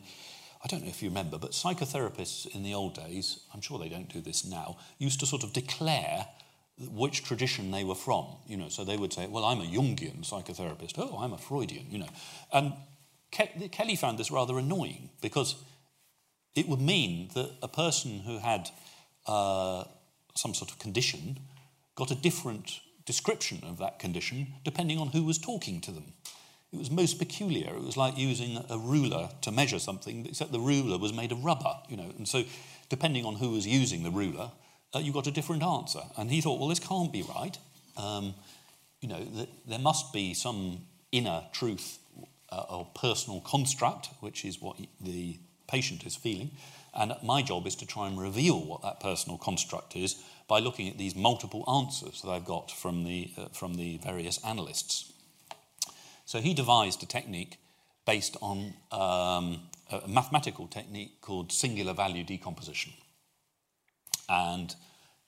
I 0.64 0.69
don't 0.69 0.83
know 0.83 0.88
if 0.88 1.03
you 1.03 1.11
remember, 1.11 1.38
but 1.38 1.53
psychotherapists 1.53 2.55
in 2.55 2.62
the 2.62 2.75
old 2.75 2.95
days, 2.95 3.41
I'm 3.53 3.61
sure 3.61 3.79
they 3.79 3.88
don't 3.88 4.12
do 4.12 4.21
this 4.21 4.45
now, 4.45 4.79
used 4.99 5.21
to 5.21 5.27
sort 5.27 5.45
of 5.45 5.53
declare 5.53 6.27
which 6.79 7.25
tradition 7.25 7.71
they 7.71 7.85
were 7.85 7.95
from. 7.95 8.27
You 8.47 8.57
know, 8.57 8.69
so 8.69 8.85
they 8.85 8.97
would 8.97 9.12
say, 9.12 9.27
well, 9.27 9.45
I'm 9.45 9.61
a 9.61 9.67
Jungian 9.67 10.27
psychotherapist. 10.29 10.95
Oh, 10.97 11.19
I'm 11.21 11.33
a 11.33 11.38
Freudian, 11.38 11.87
you 11.91 11.99
know. 11.99 12.09
And 12.53 12.73
Ke- 13.31 13.71
Kelly 13.71 13.97
found 13.97 14.19
this 14.19 14.31
rather 14.31 14.59
annoying 14.59 15.11
because 15.21 15.57
it 16.55 16.67
would 16.67 16.81
mean 16.81 17.29
that 17.35 17.51
a 17.62 17.69
person 17.69 18.21
who 18.21 18.38
had 18.38 18.71
uh, 19.27 19.85
some 20.35 20.55
sort 20.55 20.71
of 20.71 20.79
condition 20.79 21.38
got 21.95 22.11
a 22.11 22.14
different 22.14 22.81
description 23.09 23.59
of 23.64 23.79
that 23.79 23.99
condition 23.99 24.49
depending 24.64 24.99
on 24.99 25.09
who 25.09 25.25
was 25.25 25.38
talking 25.38 25.81
to 25.81 25.90
them. 25.90 26.12
It 26.75 26.79
was 26.79 26.90
most 26.90 27.18
peculiar. 27.18 27.75
It 27.75 27.83
was 27.83 27.97
like 27.97 28.18
using 28.18 28.62
a 28.68 28.77
ruler 28.77 29.31
to 29.40 29.51
measure 29.51 29.79
something, 29.79 30.27
except 30.27 30.53
the 30.53 30.61
ruler 30.61 30.99
was 30.99 31.14
made 31.14 31.33
of 31.33 31.42
rubber, 31.42 31.75
you 31.88 31.97
know. 31.97 32.12
And 32.18 32.29
so, 32.29 32.44
depending 32.90 33.25
on 33.25 33.37
who 33.37 33.53
was 33.53 33.66
using 33.66 34.03
the 34.03 34.11
ruler, 34.11 34.51
uh, 34.94 34.99
you 34.99 35.11
got 35.11 35.27
a 35.27 35.31
different 35.31 35.62
answer. 35.62 36.03
And 36.18 36.31
he 36.31 36.42
thought, 36.42 36.61
well, 36.61 36.68
this 36.68 36.79
can't 36.79 37.11
be 37.11 37.23
right. 37.23 37.57
Um, 37.97 38.35
you 39.01 39.09
know, 39.09 39.25
th- 39.25 39.49
there 39.66 39.79
must 39.79 40.12
be 40.12 40.35
some 40.35 40.83
inner 41.11 41.44
truth 41.53 41.99
uh, 42.53 42.64
or 42.68 42.87
personal 42.94 43.40
construct, 43.40 44.11
which 44.21 44.44
is 44.44 44.61
what 44.61 44.77
the 45.01 45.38
patient 45.66 46.05
is 46.05 46.16
feeling. 46.16 46.51
And 46.94 47.14
my 47.22 47.42
job 47.42 47.66
is 47.66 47.74
to 47.77 47.87
try 47.87 48.07
and 48.07 48.20
reveal 48.20 48.64
what 48.64 48.83
that 48.83 49.01
personal 49.01 49.38
construct 49.38 49.96
is 49.96 50.16
by 50.48 50.59
looking 50.59 50.88
at 50.88 50.98
these 50.98 51.14
multiple 51.14 51.64
answers 51.68 52.22
that 52.22 52.31
I've 52.31 52.44
got 52.44 52.70
from 52.70 53.05
the, 53.05 53.31
uh, 53.37 53.48
from 53.48 53.74
the 53.74 53.98
various 53.98 54.42
analysts. 54.44 55.12
So 56.24 56.40
he 56.40 56.55
devised 56.55 57.03
a 57.03 57.07
technique 57.07 57.59
based 58.07 58.37
on 58.40 58.74
um, 58.90 59.61
a 59.90 60.09
mathematical 60.09 60.66
technique 60.66 61.20
called 61.20 61.53
singular 61.53 61.92
value 61.92 62.24
decomposition. 62.24 62.92
And 64.29 64.74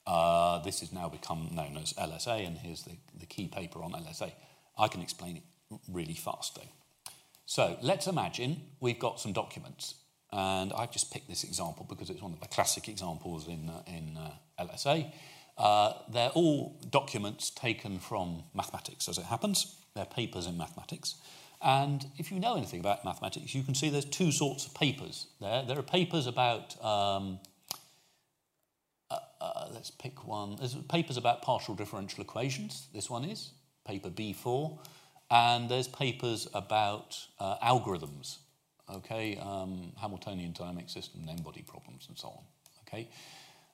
uh, 0.07 0.59
this 0.61 0.81
has 0.81 0.93
now 0.93 1.09
become 1.09 1.51
known 1.53 1.77
as 1.77 1.93
LSA, 1.95 2.47
and 2.47 2.59
here's 2.59 2.83
the, 2.83 2.97
the 3.19 3.27
key 3.27 3.49
paper 3.49 3.83
on 3.83 3.93
LSA. 3.93 4.33
I 4.79 4.89
can 4.89 5.03
explain 5.03 5.37
it 5.37 5.43
really 5.89 6.15
fast 6.15 6.57
though. 6.57 7.13
So 7.47 7.77
let's 7.83 8.07
imagine 8.07 8.63
we've 8.81 8.99
got 8.99 9.21
some 9.21 9.33
documents 9.33 9.95
and 10.33 10.73
I've 10.73 10.93
just 10.93 11.13
picked 11.13 11.29
this 11.29 11.45
example 11.45 11.87
because 11.89 12.11
it's 12.11 12.23
one 12.23 12.33
of 12.33 12.41
the 12.41 12.47
classic 12.49 12.89
examples 12.89 13.49
in, 13.49 13.69
uh, 13.69 13.83
in 13.87 14.17
uh, 14.17 14.65
LSA. 14.65 15.13
Uh, 15.59 15.93
they're 16.09 16.31
all 16.31 16.79
documents 16.89 17.51
taken 17.51 17.99
from 17.99 18.45
mathematics, 18.55 19.09
as 19.09 19.19
it 19.19 19.25
happens. 19.25 19.77
They're 19.95 20.05
papers 20.05 20.47
in 20.47 20.57
mathematics. 20.57 21.17
And 21.61 22.07
if 22.17 22.31
you 22.31 22.39
know 22.39 22.57
anything 22.57 22.81
about 22.81 23.05
mathematics, 23.05 23.55
you 23.55 23.63
can 23.63 23.75
see 23.75 23.91
there's 23.91 24.07
two 24.07 24.33
sorts 24.33 24.67
of 24.67 24.75
papers 24.75 25.27
there. 25.41 25.63
There 25.67 25.79
are 25.79 25.83
papers 25.83 26.27
about, 26.27 26.83
um, 26.83 27.41
uh, 29.11 29.19
uh, 29.41 29.69
let's 29.75 29.91
pick 29.91 30.27
one. 30.27 30.57
There's 30.57 30.75
papers 30.75 31.17
about 31.17 31.43
partial 31.43 31.75
differential 31.75 32.23
equations. 32.23 32.87
This 32.95 33.11
one 33.11 33.25
is, 33.25 33.51
paper 33.85 34.09
B4. 34.09 34.79
And 35.31 35.69
there's 35.69 35.89
papers 35.89 36.49
about 36.55 37.19
uh, 37.39 37.59
algorithms 37.59 38.39
okay, 38.97 39.39
um, 39.39 39.93
Hamiltonian 40.01 40.53
dynamic 40.53 40.89
system, 40.89 41.27
n-body 41.29 41.63
problems, 41.67 42.07
and 42.09 42.19
so 42.19 42.29
on, 42.29 42.43
okay. 42.87 43.09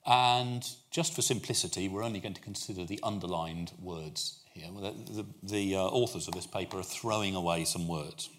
And 0.07 0.65
just 0.93 1.15
for 1.15 1.23
simplicity, 1.23 1.89
we're 1.89 2.05
only 2.05 2.21
going 2.21 2.35
to 2.35 2.41
consider 2.41 2.85
the 2.85 3.01
underlined 3.03 3.73
words 3.83 4.39
here. 4.53 4.69
The, 4.73 4.95
the, 5.13 5.27
the 5.43 5.77
uh, 5.77 5.81
authors 5.81 6.29
of 6.29 6.35
this 6.35 6.47
paper 6.47 6.79
are 6.79 6.85
throwing 6.85 7.35
away 7.35 7.65
some 7.65 7.89
words. 7.89 8.31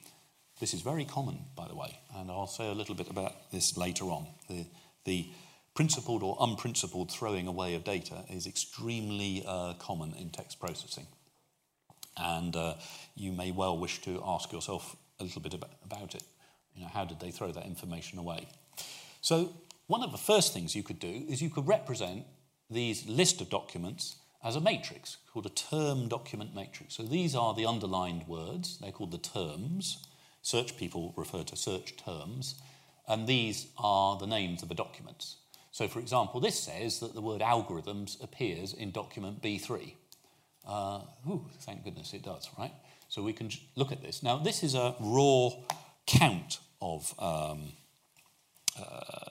This 0.60 0.74
is 0.74 0.82
very 0.82 1.06
common, 1.06 1.40
by 1.56 1.68
the 1.68 1.76
way, 1.76 2.00
and 2.16 2.32
I'll 2.32 2.48
say 2.48 2.70
a 2.70 2.74
little 2.74 2.96
bit 2.96 3.10
about 3.10 3.52
this 3.52 3.78
later 3.78 4.06
on. 4.06 4.28
The, 4.50 4.66
the 5.04 5.28
principled 5.76 6.24
or 6.24 6.36
unprincipled 6.40 7.12
throwing 7.12 7.46
away 7.46 7.76
of 7.76 7.84
data 7.84 8.24
is 8.30 8.48
extremely 8.48 9.44
uh, 9.46 9.74
common 9.74 10.13
in 10.16 10.32
text 10.32 10.60
processing. 10.60 11.06
And 12.18 12.56
uh, 12.56 12.74
you 13.16 13.32
may 13.32 13.52
well 13.52 13.78
wish 13.78 14.02
to 14.02 14.20
ask 14.26 14.52
yourself 14.52 14.96
a 15.20 15.24
little 15.24 15.42
bit 15.42 15.54
about, 15.54 15.70
about 15.86 16.16
it. 16.16 16.24
You 16.78 16.84
know, 16.84 16.92
how 16.94 17.04
did 17.04 17.20
they 17.20 17.32
throw 17.32 17.52
that 17.52 17.66
information 17.66 18.20
away? 18.20 18.48
So 19.22 19.54
one 19.88 20.04
of 20.04 20.12
the 20.12 20.18
first 20.18 20.54
things 20.54 20.76
you 20.76 20.84
could 20.84 21.00
do 21.00 21.26
is 21.28 21.42
you 21.42 21.50
could 21.50 21.68
represent 21.68 22.26
these 22.70 23.08
list 23.08 23.42
of 23.42 23.50
documents 23.50 24.18
as 24.44 24.56
a 24.56 24.62
matrix 24.62 25.18
called 25.34 25.46
a 25.46 25.50
term 25.50 26.08
document 26.08 26.54
matrix. 26.56 26.96
So 26.96 27.04
these 27.04 27.36
are 27.36 27.54
the 27.54 27.66
underlined 27.66 28.28
words, 28.28 28.78
they're 28.80 28.92
called 28.92 29.12
the 29.12 29.18
terms. 29.18 30.06
Search 30.42 30.78
people 30.78 31.13
refer 31.18 31.44
to 31.44 31.58
search 31.58 31.98
terms, 31.98 32.56
and 33.08 33.28
these 33.28 33.68
are 33.78 34.18
the 34.18 34.28
names 34.28 34.63
of 34.63 34.70
the 34.70 34.76
documents. 34.76 35.38
So, 35.72 35.88
for 35.88 36.00
example, 36.00 36.40
this 36.40 36.58
says 36.58 37.00
that 37.02 37.13
the 37.13 37.22
word 37.22 37.42
algorithms 37.42 38.24
appears 38.24 38.74
in 38.74 38.92
document 38.92 39.42
B3. 39.42 39.94
Uh, 40.66 41.02
ooh, 41.28 41.46
thank 41.62 41.84
goodness 41.84 42.13
it 42.13 42.24
does, 42.24 42.50
right? 42.58 42.72
So 43.10 43.22
we 43.22 43.34
can 43.34 43.50
look 43.76 43.92
at 43.92 44.02
this. 44.02 44.24
Now, 44.24 44.38
this 44.38 44.63
is 44.63 44.74
a 44.74 44.96
raw 45.00 45.50
count 46.06 46.60
of 46.82 47.13
um, 47.20 47.74
uh, 48.80 49.30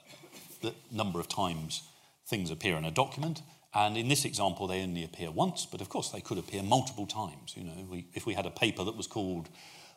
the 0.63 0.75
number 0.91 1.21
of 1.21 1.29
times 1.29 1.83
things 2.27 2.51
appear 2.51 2.77
in 2.77 2.85
a 2.85 2.91
document. 2.91 3.43
And 3.75 3.97
in 3.97 4.09
this 4.09 4.25
example, 4.25 4.67
they 4.67 4.83
only 4.83 5.05
appear 5.05 5.31
once, 5.31 5.67
but 5.67 5.81
of 5.81 5.89
course 5.89 6.11
they 6.11 6.21
could 6.21 6.39
appear 6.39 6.63
multiple 6.63 7.07
times. 7.07 7.55
You 7.57 7.65
know, 7.65 7.87
we, 7.91 8.07
if 8.15 8.27
we 8.27 8.35
had 8.35 8.47
a 8.47 8.51
paper 8.51 8.85
that 8.85 8.97
was 8.97 9.07
called 9.07 9.49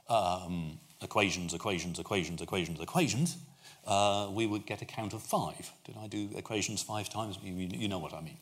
um, 0.10 0.80
equations, 1.02 1.54
equations, 1.54 1.98
equations, 1.98 2.42
equations, 2.42 2.80
equations, 2.82 3.38
uh, 3.88 4.30
we 4.32 4.46
would 4.46 4.66
get 4.66 4.82
a 4.82 4.86
count 4.86 5.14
of 5.14 5.24
five. 5.24 5.72
Did 5.86 5.96
I 5.98 6.08
do 6.08 6.30
equations 6.36 6.84
five 6.84 7.10
times? 7.10 7.40
You, 7.42 7.54
you 7.54 7.88
know 7.88 8.00
what 8.00 8.14
I 8.14 8.22
mean. 8.22 8.38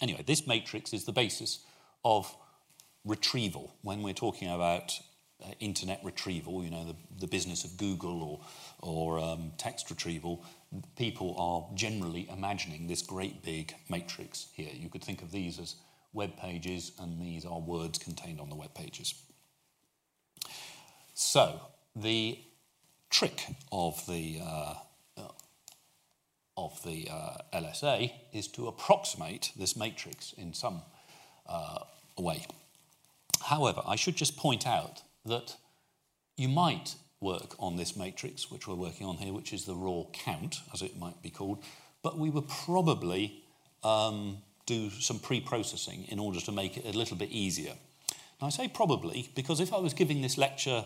Anyway, 0.00 0.24
this 0.26 0.46
matrix 0.46 0.92
is 0.92 1.04
the 1.04 1.12
basis 1.12 1.60
of 2.04 2.34
retrieval 3.04 3.74
when 3.82 4.02
we're 4.02 4.12
talking 4.12 4.50
about 4.50 4.98
uh, 5.44 5.52
internet 5.60 6.00
retrieval, 6.04 6.62
you 6.62 6.70
know, 6.70 6.84
the, 6.84 6.96
the 7.20 7.26
business 7.26 7.64
of 7.64 7.76
Google 7.76 8.22
or, 8.80 9.16
or 9.16 9.18
um, 9.18 9.52
text 9.58 9.90
retrieval, 9.90 10.44
people 10.96 11.34
are 11.38 11.76
generally 11.76 12.28
imagining 12.32 12.86
this 12.86 13.02
great 13.02 13.42
big 13.42 13.74
matrix 13.88 14.48
here. 14.52 14.70
You 14.72 14.88
could 14.88 15.02
think 15.02 15.22
of 15.22 15.30
these 15.30 15.58
as 15.58 15.76
web 16.12 16.36
pages, 16.36 16.92
and 16.98 17.20
these 17.20 17.44
are 17.44 17.58
words 17.58 17.98
contained 17.98 18.40
on 18.40 18.48
the 18.48 18.56
web 18.56 18.74
pages. 18.74 19.14
So, 21.14 21.60
the 21.94 22.38
trick 23.10 23.46
of 23.70 24.04
the, 24.06 24.40
uh, 24.44 24.74
of 26.56 26.82
the 26.82 27.08
uh, 27.10 27.36
LSA 27.52 28.12
is 28.32 28.48
to 28.48 28.68
approximate 28.68 29.52
this 29.56 29.76
matrix 29.76 30.32
in 30.34 30.52
some 30.54 30.82
uh, 31.46 31.80
way. 32.18 32.46
However, 33.42 33.82
I 33.86 33.96
should 33.96 34.16
just 34.16 34.36
point 34.36 34.66
out 34.66 35.02
that 35.24 35.56
you 36.36 36.48
might 36.48 36.96
work 37.20 37.54
on 37.58 37.76
this 37.76 37.96
matrix, 37.96 38.50
which 38.50 38.66
we're 38.66 38.74
working 38.74 39.06
on 39.06 39.16
here, 39.16 39.32
which 39.32 39.52
is 39.52 39.64
the 39.64 39.74
raw 39.74 40.02
count, 40.12 40.60
as 40.72 40.82
it 40.82 40.98
might 40.98 41.22
be 41.22 41.30
called, 41.30 41.62
but 42.02 42.18
we 42.18 42.30
would 42.30 42.48
probably 42.48 43.42
um, 43.84 44.38
do 44.66 44.90
some 44.90 45.18
pre 45.18 45.40
processing 45.40 46.04
in 46.08 46.18
order 46.18 46.40
to 46.40 46.52
make 46.52 46.76
it 46.76 46.84
a 46.84 46.96
little 46.96 47.16
bit 47.16 47.30
easier. 47.30 47.74
I 48.42 48.50
say 48.50 48.68
probably 48.68 49.28
because 49.34 49.60
if 49.60 49.72
I 49.72 49.78
was 49.78 49.94
giving 49.94 50.20
this 50.20 50.36
lecture 50.36 50.84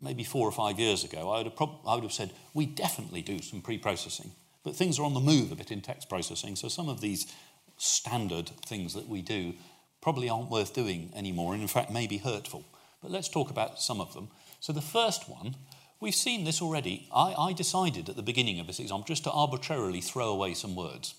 maybe 0.00 0.24
four 0.24 0.48
or 0.48 0.52
five 0.52 0.78
years 0.78 1.04
ago, 1.04 1.30
I 1.30 1.38
would 1.38 1.46
have, 1.46 1.56
prob- 1.56 1.80
I 1.86 1.94
would 1.94 2.04
have 2.04 2.12
said, 2.12 2.32
we 2.54 2.66
definitely 2.66 3.20
do 3.20 3.42
some 3.42 3.60
pre 3.60 3.78
processing. 3.78 4.30
But 4.64 4.74
things 4.74 4.98
are 4.98 5.04
on 5.04 5.14
the 5.14 5.20
move 5.20 5.52
a 5.52 5.56
bit 5.56 5.70
in 5.70 5.80
text 5.80 6.08
processing, 6.08 6.56
so 6.56 6.68
some 6.68 6.88
of 6.88 7.00
these 7.00 7.32
standard 7.76 8.48
things 8.66 8.94
that 8.94 9.06
we 9.06 9.22
do 9.22 9.54
probably 10.00 10.28
aren't 10.28 10.50
worth 10.50 10.74
doing 10.74 11.12
anymore, 11.14 11.52
and 11.52 11.62
in 11.62 11.68
fact 11.68 11.90
may 11.90 12.06
be 12.06 12.18
hurtful. 12.18 12.64
But 13.00 13.10
let's 13.10 13.28
talk 13.28 13.50
about 13.50 13.80
some 13.80 14.00
of 14.00 14.14
them. 14.14 14.28
So 14.60 14.72
the 14.72 14.80
first 14.80 15.28
one, 15.28 15.54
we've 16.00 16.14
seen 16.14 16.44
this 16.44 16.60
already. 16.60 17.08
I, 17.14 17.34
I 17.38 17.52
decided 17.52 18.08
at 18.08 18.16
the 18.16 18.22
beginning 18.22 18.60
of 18.60 18.66
this 18.66 18.80
example 18.80 19.06
just 19.06 19.24
to 19.24 19.30
arbitrarily 19.30 20.00
throw 20.00 20.28
away 20.28 20.54
some 20.54 20.74
words. 20.74 21.14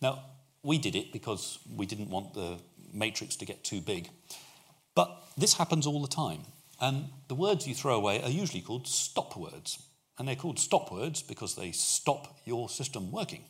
Now, 0.00 0.24
we 0.62 0.78
did 0.78 0.94
it 0.94 1.12
because 1.12 1.58
we 1.76 1.86
didn't 1.86 2.10
want 2.10 2.34
the 2.34 2.58
matrix 2.92 3.36
to 3.36 3.44
get 3.44 3.64
too 3.64 3.80
big. 3.80 4.08
But 4.94 5.10
this 5.36 5.54
happens 5.54 5.86
all 5.86 6.02
the 6.02 6.08
time. 6.08 6.42
And 6.80 7.06
the 7.28 7.34
words 7.34 7.66
you 7.66 7.74
throw 7.74 7.94
away 7.96 8.22
are 8.22 8.28
usually 8.28 8.60
called 8.60 8.86
stop 8.86 9.36
words. 9.36 9.82
And 10.18 10.28
they're 10.28 10.36
called 10.36 10.58
stop 10.58 10.92
words 10.92 11.22
because 11.22 11.54
they 11.54 11.72
stop 11.72 12.38
your 12.44 12.68
system 12.68 13.10
working. 13.10 13.44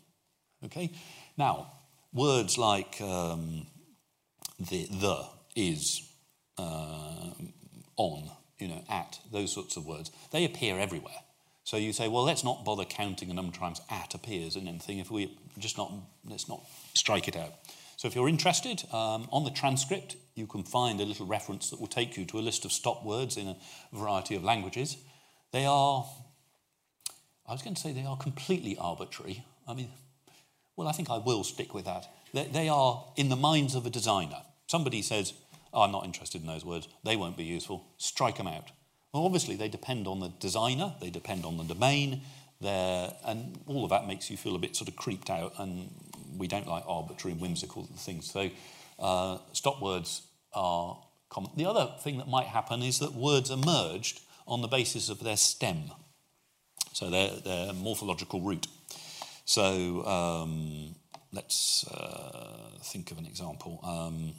Okay? 0.64 0.92
Now, 1.36 1.72
words 2.12 2.58
like 2.58 3.00
um, 3.00 3.66
the, 4.58 4.86
the, 4.90 5.24
is, 5.56 6.11
uh, 6.58 7.30
on, 7.96 8.30
you 8.58 8.68
know, 8.68 8.84
at, 8.88 9.18
those 9.30 9.52
sorts 9.52 9.76
of 9.76 9.86
words, 9.86 10.10
they 10.30 10.44
appear 10.44 10.78
everywhere. 10.78 11.20
So 11.64 11.76
you 11.76 11.92
say, 11.92 12.08
well, 12.08 12.24
let's 12.24 12.42
not 12.42 12.64
bother 12.64 12.84
counting 12.84 13.28
the 13.28 13.34
number 13.34 13.50
of 13.50 13.58
times 13.58 13.80
at 13.90 14.14
appears 14.14 14.56
in 14.56 14.66
anything. 14.66 14.98
If 14.98 15.10
we 15.10 15.36
just 15.58 15.78
not, 15.78 15.92
let's 16.24 16.48
not 16.48 16.64
strike 16.94 17.28
it 17.28 17.36
out. 17.36 17.52
So 17.96 18.08
if 18.08 18.16
you're 18.16 18.28
interested, 18.28 18.82
um, 18.92 19.28
on 19.30 19.44
the 19.44 19.50
transcript, 19.50 20.16
you 20.34 20.46
can 20.46 20.64
find 20.64 21.00
a 21.00 21.04
little 21.04 21.26
reference 21.26 21.70
that 21.70 21.78
will 21.78 21.86
take 21.86 22.16
you 22.16 22.24
to 22.26 22.38
a 22.38 22.40
list 22.40 22.64
of 22.64 22.72
stop 22.72 23.04
words 23.04 23.36
in 23.36 23.46
a 23.46 23.56
variety 23.92 24.34
of 24.34 24.42
languages. 24.42 24.96
They 25.52 25.64
are, 25.66 26.04
I 27.46 27.52
was 27.52 27.62
going 27.62 27.74
to 27.74 27.80
say 27.80 27.92
they 27.92 28.04
are 28.04 28.16
completely 28.16 28.76
arbitrary. 28.76 29.44
I 29.68 29.74
mean, 29.74 29.88
well, 30.74 30.88
I 30.88 30.92
think 30.92 31.10
I 31.10 31.18
will 31.18 31.44
stick 31.44 31.74
with 31.74 31.84
that. 31.84 32.08
They, 32.34 32.46
they 32.46 32.68
are 32.68 33.04
in 33.16 33.28
the 33.28 33.36
minds 33.36 33.76
of 33.76 33.86
a 33.86 33.90
designer. 33.90 34.42
Somebody 34.66 35.02
says, 35.02 35.34
oh, 35.72 35.82
I'm 35.82 35.92
not 35.92 36.04
interested 36.04 36.40
in 36.40 36.46
those 36.46 36.64
words, 36.64 36.88
they 37.04 37.16
won't 37.16 37.36
be 37.36 37.44
useful, 37.44 37.86
strike 37.96 38.36
them 38.36 38.46
out. 38.46 38.70
Well, 39.12 39.24
obviously, 39.24 39.56
they 39.56 39.68
depend 39.68 40.06
on 40.06 40.20
the 40.20 40.28
designer, 40.40 40.94
they 41.00 41.10
depend 41.10 41.44
on 41.44 41.58
the 41.58 41.64
domain, 41.64 42.22
and 42.62 43.58
all 43.66 43.84
of 43.84 43.90
that 43.90 44.06
makes 44.06 44.30
you 44.30 44.36
feel 44.36 44.54
a 44.54 44.58
bit 44.58 44.76
sort 44.76 44.88
of 44.88 44.96
creeped 44.96 45.30
out, 45.30 45.52
and 45.58 45.90
we 46.38 46.46
don't 46.46 46.66
like 46.66 46.84
arbitrary 46.86 47.32
and 47.32 47.40
whimsical 47.40 47.84
things. 47.96 48.30
So 48.30 48.50
uh, 48.98 49.38
stop 49.52 49.82
words 49.82 50.22
are 50.54 50.98
common. 51.28 51.50
The 51.56 51.66
other 51.66 51.92
thing 52.00 52.18
that 52.18 52.28
might 52.28 52.46
happen 52.46 52.82
is 52.82 52.98
that 53.00 53.14
words 53.14 53.50
are 53.50 53.56
merged 53.56 54.20
on 54.46 54.62
the 54.62 54.68
basis 54.68 55.08
of 55.08 55.22
their 55.22 55.36
stem, 55.36 55.90
so 56.92 57.10
their, 57.10 57.30
their 57.44 57.72
morphological 57.72 58.40
root. 58.40 58.66
So 59.44 60.06
um, 60.06 60.94
let's 61.32 61.86
uh, 61.88 62.78
think 62.82 63.10
of 63.10 63.18
an 63.18 63.26
example. 63.26 63.80
Um, 63.82 64.34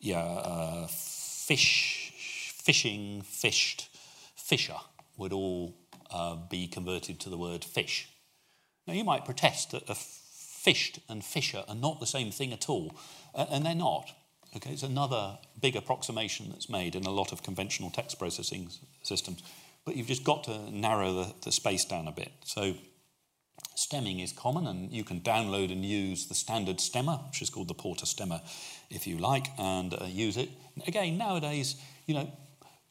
yeah, 0.00 0.22
uh, 0.22 0.86
fish, 0.86 2.12
fishing, 2.62 3.22
fished, 3.22 3.88
fisher 4.36 4.76
would 5.16 5.32
all 5.32 5.76
uh, 6.10 6.36
be 6.48 6.66
converted 6.66 7.20
to 7.20 7.28
the 7.28 7.38
word 7.38 7.64
fish. 7.64 8.08
Now, 8.86 8.94
you 8.94 9.04
might 9.04 9.24
protest 9.24 9.70
that 9.72 9.88
a 9.88 9.94
fished 9.94 11.00
and 11.08 11.24
fisher 11.24 11.64
are 11.68 11.74
not 11.74 12.00
the 12.00 12.06
same 12.06 12.30
thing 12.30 12.52
at 12.52 12.68
all, 12.68 12.94
and 13.34 13.64
they're 13.64 13.74
not. 13.74 14.10
Okay, 14.56 14.70
it's 14.70 14.82
another 14.82 15.38
big 15.60 15.76
approximation 15.76 16.48
that's 16.50 16.68
made 16.68 16.96
in 16.96 17.04
a 17.04 17.10
lot 17.10 17.32
of 17.32 17.42
conventional 17.42 17.90
text 17.90 18.18
processing 18.18 18.68
systems, 19.02 19.42
but 19.84 19.96
you've 19.96 20.08
just 20.08 20.24
got 20.24 20.44
to 20.44 20.70
narrow 20.70 21.12
the, 21.12 21.34
the 21.44 21.52
space 21.52 21.84
down 21.84 22.08
a 22.08 22.12
bit. 22.12 22.32
So, 22.44 22.74
stemming 23.80 24.20
is 24.20 24.32
common, 24.32 24.66
and 24.66 24.92
you 24.92 25.04
can 25.04 25.20
download 25.20 25.72
and 25.72 25.84
use 25.84 26.26
the 26.26 26.34
standard 26.34 26.76
stemmer, 26.76 27.26
which 27.28 27.40
is 27.40 27.50
called 27.50 27.68
the 27.68 27.74
Porter 27.74 28.04
stemmer, 28.04 28.40
if 28.90 29.06
you 29.06 29.16
like, 29.16 29.46
and 29.58 29.94
uh, 29.94 30.04
use 30.06 30.36
it. 30.36 30.50
Again, 30.86 31.16
nowadays, 31.16 31.76
you 32.06 32.14
know, 32.14 32.30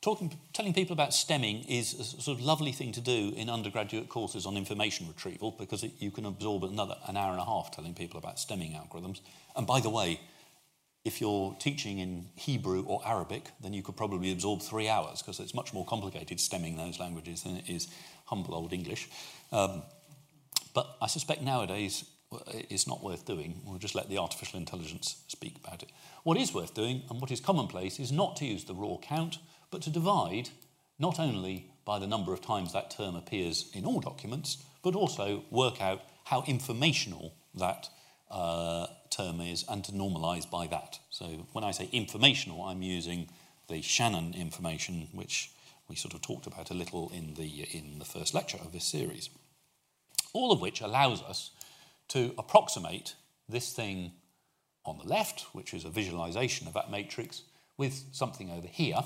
talking, 0.01 0.35
telling 0.53 0.73
people 0.73 0.93
about 0.93 1.13
stemming 1.13 1.63
is 1.69 1.93
a 1.93 2.03
sort 2.03 2.39
of 2.39 2.43
lovely 2.43 2.71
thing 2.71 2.91
to 2.93 3.01
do 3.01 3.33
in 3.35 3.49
undergraduate 3.49 4.09
courses 4.09 4.45
on 4.45 4.57
information 4.57 5.07
retrieval 5.07 5.55
because 5.59 5.83
it, 5.83 5.91
you 5.99 6.09
can 6.09 6.25
absorb 6.25 6.63
another 6.63 6.95
an 7.07 7.15
hour 7.17 7.31
and 7.31 7.39
a 7.39 7.45
half 7.45 7.71
telling 7.71 7.93
people 7.93 8.17
about 8.17 8.39
stemming 8.39 8.73
algorithms. 8.73 9.19
And 9.55 9.67
by 9.67 9.79
the 9.81 9.89
way, 9.89 10.19
if 11.05 11.21
you're 11.21 11.55
teaching 11.59 11.99
in 11.99 12.29
Hebrew 12.35 12.83
or 12.83 13.01
Arabic, 13.05 13.51
then 13.61 13.73
you 13.73 13.83
could 13.83 13.95
probably 13.95 14.31
absorb 14.31 14.61
three 14.61 14.89
hours 14.89 15.21
because 15.21 15.39
it's 15.39 15.53
much 15.53 15.73
more 15.73 15.85
complicated 15.85 16.39
stemming 16.39 16.75
those 16.75 16.99
languages 16.99 17.43
than 17.43 17.57
it 17.57 17.69
is 17.69 17.87
humble 18.25 18.53
old 18.55 18.73
English. 18.73 19.07
Um, 19.51 19.83
but 20.73 20.95
I 21.01 21.07
suspect 21.07 21.41
nowadays 21.41 22.05
it's 22.47 22.87
not 22.87 23.03
worth 23.03 23.25
doing. 23.25 23.61
We'll 23.65 23.79
just 23.79 23.95
let 23.95 24.09
the 24.09 24.19
artificial 24.19 24.59
intelligence 24.59 25.23
speak 25.27 25.55
about 25.63 25.81
it. 25.83 25.91
What 26.23 26.37
is 26.37 26.53
worth 26.53 26.73
doing 26.73 27.03
and 27.09 27.19
what 27.19 27.31
is 27.31 27.39
commonplace 27.39 27.99
is 27.99 28.11
not 28.11 28.35
to 28.37 28.45
use 28.45 28.65
the 28.65 28.75
raw 28.75 28.97
count, 29.01 29.39
but 29.71 29.81
to 29.83 29.89
divide 29.89 30.49
not 30.99 31.19
only 31.19 31.71
by 31.85 31.97
the 31.97 32.07
number 32.07 32.33
of 32.33 32.41
times 32.41 32.73
that 32.73 32.91
term 32.91 33.15
appears 33.15 33.69
in 33.73 33.85
all 33.85 33.99
documents, 33.99 34.63
but 34.83 34.95
also 34.95 35.43
work 35.49 35.81
out 35.81 36.01
how 36.25 36.43
informational 36.45 37.33
that 37.55 37.89
uh, 38.29 38.85
term 39.09 39.41
is 39.41 39.65
and 39.67 39.83
to 39.85 39.91
normalize 39.91 40.49
by 40.49 40.67
that. 40.67 40.99
So 41.09 41.47
when 41.53 41.63
I 41.63 41.71
say 41.71 41.89
informational, 41.91 42.63
I'm 42.63 42.83
using 42.83 43.27
the 43.67 43.81
Shannon 43.81 44.35
information, 44.35 45.07
which 45.13 45.51
we 45.87 45.95
sort 45.95 46.13
of 46.13 46.21
talked 46.21 46.45
about 46.45 46.69
a 46.69 46.75
little 46.75 47.11
in 47.13 47.33
the, 47.33 47.65
in 47.71 47.97
the 47.97 48.05
first 48.05 48.35
lecture 48.35 48.57
of 48.57 48.71
this 48.71 48.85
series. 48.85 49.29
All 50.33 50.51
of 50.51 50.61
which 50.61 50.81
allows 50.81 51.21
us 51.21 51.51
to 52.09 52.33
approximate 52.37 53.15
this 53.47 53.73
thing 53.73 54.11
on 54.85 54.97
the 54.97 55.05
left, 55.05 55.47
which 55.53 55.73
is 55.73 55.85
a 55.85 55.89
visualization 55.89 56.67
of 56.67 56.73
that 56.73 56.91
matrix, 56.91 57.43
with 57.77 58.03
something 58.11 58.51
over 58.51 58.67
here. 58.67 59.01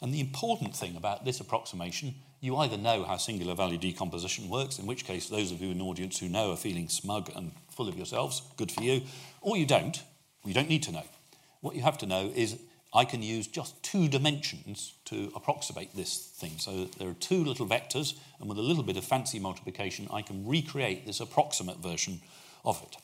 And 0.00 0.12
the 0.12 0.20
important 0.20 0.74
thing 0.74 0.96
about 0.96 1.24
this 1.24 1.40
approximation, 1.40 2.16
you 2.40 2.56
either 2.56 2.76
know 2.76 3.04
how 3.04 3.16
singular 3.16 3.54
value 3.54 3.78
decomposition 3.78 4.48
works, 4.48 4.78
in 4.78 4.86
which 4.86 5.04
case 5.04 5.28
those 5.28 5.52
of 5.52 5.60
you 5.60 5.70
in 5.70 5.78
the 5.78 5.84
audience 5.84 6.18
who 6.18 6.28
know 6.28 6.52
are 6.52 6.56
feeling 6.56 6.88
smug 6.88 7.30
and 7.34 7.52
full 7.70 7.88
of 7.88 7.96
yourselves, 7.96 8.42
good 8.56 8.72
for 8.72 8.82
you, 8.82 9.02
or 9.40 9.56
you 9.56 9.64
don't. 9.64 10.02
You 10.44 10.54
don't 10.54 10.68
need 10.68 10.82
to 10.84 10.92
know. 10.92 11.04
What 11.60 11.76
you 11.76 11.82
have 11.82 11.98
to 11.98 12.06
know 12.06 12.30
is 12.34 12.58
I 12.96 13.04
can 13.04 13.22
use 13.22 13.46
just 13.46 13.82
two 13.82 14.08
dimensions 14.08 14.94
to 15.04 15.30
approximate 15.36 15.94
this 15.94 16.16
thing. 16.16 16.52
So 16.56 16.86
there 16.98 17.10
are 17.10 17.14
two 17.14 17.44
little 17.44 17.66
vectors, 17.66 18.14
and 18.40 18.48
with 18.48 18.56
a 18.56 18.62
little 18.62 18.82
bit 18.82 18.96
of 18.96 19.04
fancy 19.04 19.38
multiplication, 19.38 20.08
I 20.10 20.22
can 20.22 20.46
recreate 20.46 21.04
this 21.04 21.20
approximate 21.20 21.76
version 21.76 22.22
of 22.64 22.82
it. 22.82 22.96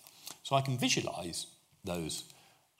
So 0.44 0.56
I 0.56 0.62
can 0.62 0.78
visualize 0.78 1.46
those 1.84 2.24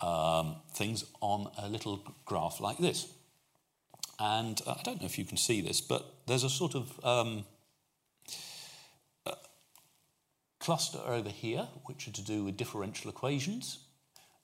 um, 0.00 0.56
things 0.72 1.04
on 1.20 1.50
a 1.58 1.68
little 1.68 2.02
graph 2.24 2.60
like 2.60 2.78
this. 2.78 3.12
And 4.18 4.58
uh, 4.66 4.76
I 4.78 4.82
don't 4.82 5.00
know 5.00 5.06
if 5.06 5.18
you 5.18 5.26
can 5.26 5.36
see 5.36 5.60
this, 5.60 5.82
but 5.82 6.14
there's 6.26 6.44
a 6.44 6.50
sort 6.50 6.74
of 6.74 7.04
um, 7.04 7.44
uh, 9.26 9.34
cluster 10.60 11.00
over 11.04 11.28
here, 11.28 11.68
which 11.84 12.08
are 12.08 12.12
to 12.12 12.22
do 12.22 12.44
with 12.44 12.56
differential 12.56 13.10
equations. 13.10 13.80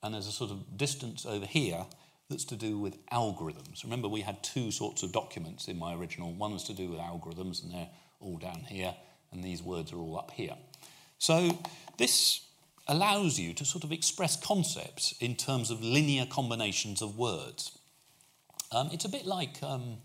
And 0.03 0.13
there's 0.13 0.27
a 0.27 0.33
sort 0.33 0.51
of 0.51 0.77
distance 0.77 1.25
over 1.25 1.47
here 1.47 1.87
that's 2.29 2.45
to 2.45 2.57
do 2.57 2.79
with 2.79 3.05
algorithms. 3.09 3.85
Remember, 3.85 4.09
we 4.09 4.21
had 4.21 4.43
two 4.43 4.71
sorts 4.71 5.03
of 5.03 5.13
documents 5.13 5.67
in 5.69 5.79
my 5.79 5.95
original. 5.95 6.33
One 6.33 6.53
was 6.53 6.65
to 6.65 6.75
do 6.75 6.91
with 6.91 6.99
algorithms, 6.99 7.63
and 7.63 7.73
they're 7.73 7.89
all 8.21 8.37
down 8.37 8.65
here, 8.69 8.95
and 9.33 9.43
these 9.43 9.63
words 9.63 9.93
are 9.93 9.99
all 9.99 10.19
up 10.19 10.31
here. 10.33 10.55
So 11.19 11.59
this 11.97 12.43
allows 12.87 13.39
you 13.39 13.55
to 13.55 13.65
sort 13.65 13.85
of 13.85 13.93
express 13.93 14.37
concepts 14.37 15.15
in 15.21 15.37
terms 15.37 15.71
of 15.71 15.83
linear 15.83 16.27
combinations 16.27 17.03
of 17.03 17.17
words. 17.19 17.79
Um, 18.73 18.91
it's 18.93 19.05
a 19.05 19.09
bit 19.09 19.25
like, 19.25 19.63
um, 19.63 19.99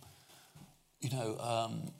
you 1.01 1.09
know, 1.09 1.37
um, 1.39 1.91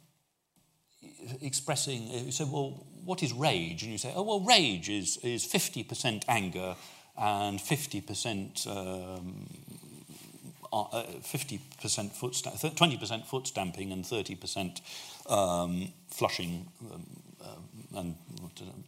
expressing, 1.42 2.08
you 2.08 2.32
say, 2.32 2.46
well, 2.46 2.86
what 3.04 3.24
is 3.24 3.34
rage? 3.34 3.84
And 3.84 3.92
you 3.92 3.98
say, 3.98 4.14
oh, 4.16 4.24
well, 4.24 4.40
rage 4.40 4.90
is, 4.90 5.18
is 5.18 5.46
50% 5.46 6.24
anger 6.28 6.76
and 7.18 7.60
50% 7.60 8.68
um, 8.68 9.48
uh, 9.70 9.73
50% 10.74 12.12
foot 12.12 12.36
sta- 12.36 12.52
20% 12.52 13.26
foot 13.26 13.48
stamping 13.48 13.92
and 13.92 14.04
30% 14.04 14.82
um, 15.30 15.94
flushing 16.10 16.68
um, 16.92 17.06
and 17.96 18.16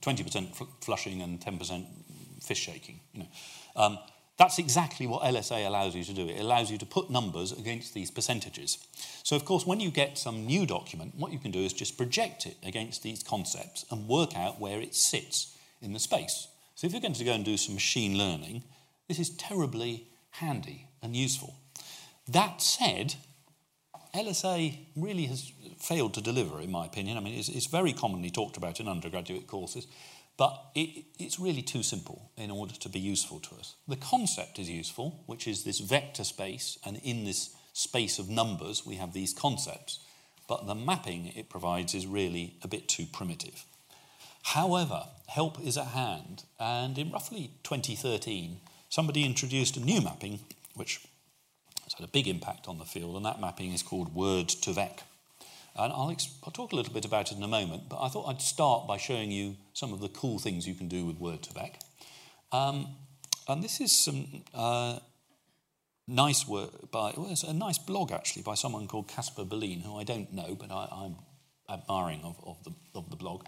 20% 0.01 0.67
flushing 0.81 1.21
and 1.21 1.39
10% 1.39 1.85
fish 2.41 2.59
shaking. 2.59 2.99
You 3.13 3.19
know. 3.21 3.27
Um, 3.75 3.99
that's 4.37 4.59
exactly 4.59 5.07
what 5.07 5.23
LSA 5.23 5.65
allows 5.65 5.95
you 5.95 6.03
to 6.03 6.13
do. 6.13 6.27
It 6.27 6.41
allows 6.41 6.69
you 6.69 6.77
to 6.79 6.85
put 6.85 7.09
numbers 7.09 7.53
against 7.53 7.93
these 7.93 8.11
percentages. 8.11 8.77
So, 9.23 9.35
of 9.35 9.45
course, 9.45 9.65
when 9.65 9.79
you 9.79 9.91
get 9.91 10.17
some 10.17 10.45
new 10.45 10.65
document, 10.65 11.15
what 11.15 11.31
you 11.31 11.39
can 11.39 11.51
do 11.51 11.59
is 11.59 11.71
just 11.71 11.97
project 11.97 12.45
it 12.45 12.57
against 12.61 13.01
these 13.01 13.23
concepts 13.23 13.85
and 13.89 14.09
work 14.09 14.35
out 14.35 14.59
where 14.59 14.81
it 14.81 14.93
sits 14.93 15.55
in 15.81 15.93
the 15.93 15.99
space. 15.99 16.47
So, 16.75 16.85
if 16.85 16.91
you're 16.91 17.01
going 17.01 17.13
to 17.13 17.23
go 17.23 17.31
and 17.31 17.45
do 17.45 17.55
some 17.55 17.75
machine 17.75 18.17
learning, 18.17 18.63
this 19.07 19.19
is 19.19 19.29
terribly 19.29 20.07
handy 20.31 20.87
and 21.01 21.15
useful. 21.15 21.55
That 22.27 22.61
said, 22.61 23.15
LSA 24.13 24.77
really 24.95 25.25
has 25.25 25.51
failed 25.77 26.13
to 26.15 26.21
deliver, 26.21 26.59
in 26.61 26.71
my 26.71 26.85
opinion. 26.85 27.17
I 27.17 27.19
mean, 27.19 27.37
it's, 27.37 27.49
it's 27.49 27.67
very 27.67 27.93
commonly 27.93 28.31
talked 28.31 28.57
about 28.57 28.79
in 28.79 28.87
undergraduate 28.87 29.47
courses, 29.47 29.87
but 30.37 30.71
it, 30.73 31.05
it's 31.19 31.39
really 31.39 31.61
too 31.61 31.83
simple 31.83 32.31
in 32.37 32.51
order 32.51 32.73
to 32.73 32.89
be 32.89 32.99
useful 32.99 33.39
to 33.41 33.55
us. 33.55 33.75
The 33.87 33.95
concept 33.95 34.57
is 34.57 34.69
useful, 34.69 35.23
which 35.27 35.47
is 35.47 35.63
this 35.63 35.79
vector 35.79 36.23
space, 36.23 36.79
and 36.85 36.97
in 37.03 37.25
this 37.25 37.55
space 37.73 38.19
of 38.19 38.29
numbers, 38.29 38.85
we 38.85 38.95
have 38.95 39.13
these 39.13 39.33
concepts. 39.33 39.99
But 40.47 40.67
the 40.67 40.75
mapping 40.75 41.27
it 41.35 41.49
provides 41.49 41.93
is 41.93 42.07
really 42.07 42.55
a 42.61 42.67
bit 42.67 42.87
too 42.87 43.05
primitive. 43.11 43.65
However, 44.43 45.07
help 45.27 45.59
is 45.59 45.77
at 45.77 45.87
hand, 45.87 46.43
and 46.59 46.97
in 46.97 47.11
roughly 47.11 47.51
2013, 47.63 48.59
somebody 48.89 49.25
introduced 49.25 49.75
a 49.75 49.79
new 49.79 50.01
mapping, 50.01 50.39
which 50.75 51.01
has 51.85 51.93
had 51.93 52.03
a 52.03 52.11
big 52.11 52.27
impact 52.27 52.67
on 52.67 52.77
the 52.77 52.85
field, 52.85 53.15
and 53.15 53.25
that 53.25 53.39
mapping 53.39 53.71
is 53.71 53.81
called 53.81 54.13
word 54.13 54.49
to 54.49 54.73
vec. 54.73 55.03
And 55.77 55.91
I'll, 55.91 56.15
I'll, 56.43 56.51
talk 56.51 56.71
a 56.71 56.75
little 56.75 56.93
bit 56.93 57.05
about 57.05 57.31
it 57.31 57.37
in 57.37 57.43
a 57.43 57.47
moment, 57.47 57.89
but 57.89 58.01
I 58.01 58.07
thought 58.07 58.27
I'd 58.27 58.41
start 58.41 58.87
by 58.87 58.97
showing 58.97 59.31
you 59.31 59.55
some 59.73 59.91
of 59.93 59.99
the 59.99 60.07
cool 60.07 60.39
things 60.39 60.67
you 60.67 60.73
can 60.73 60.87
do 60.87 61.05
with 61.05 61.17
word 61.17 61.43
to 61.43 61.53
vec. 61.53 61.79
Um, 62.51 62.87
and 63.47 63.61
this 63.61 63.81
is 63.81 63.91
some 63.91 64.43
uh, 64.53 64.99
nice 66.07 66.47
work 66.47 66.91
by, 66.91 67.13
well, 67.17 67.27
it's 67.29 67.43
a 67.43 67.53
nice 67.53 67.77
blog 67.77 68.11
actually 68.11 68.43
by 68.43 68.55
someone 68.55 68.87
called 68.87 69.09
Casper 69.09 69.43
Berlin, 69.43 69.81
who 69.81 69.97
I 69.97 70.03
don't 70.03 70.33
know, 70.33 70.55
but 70.55 70.71
I, 70.71 71.05
am 71.05 71.17
admiring 71.69 72.21
of, 72.23 72.39
of, 72.45 72.63
the, 72.63 72.71
of 72.97 73.09
the 73.09 73.17
blog. 73.17 73.45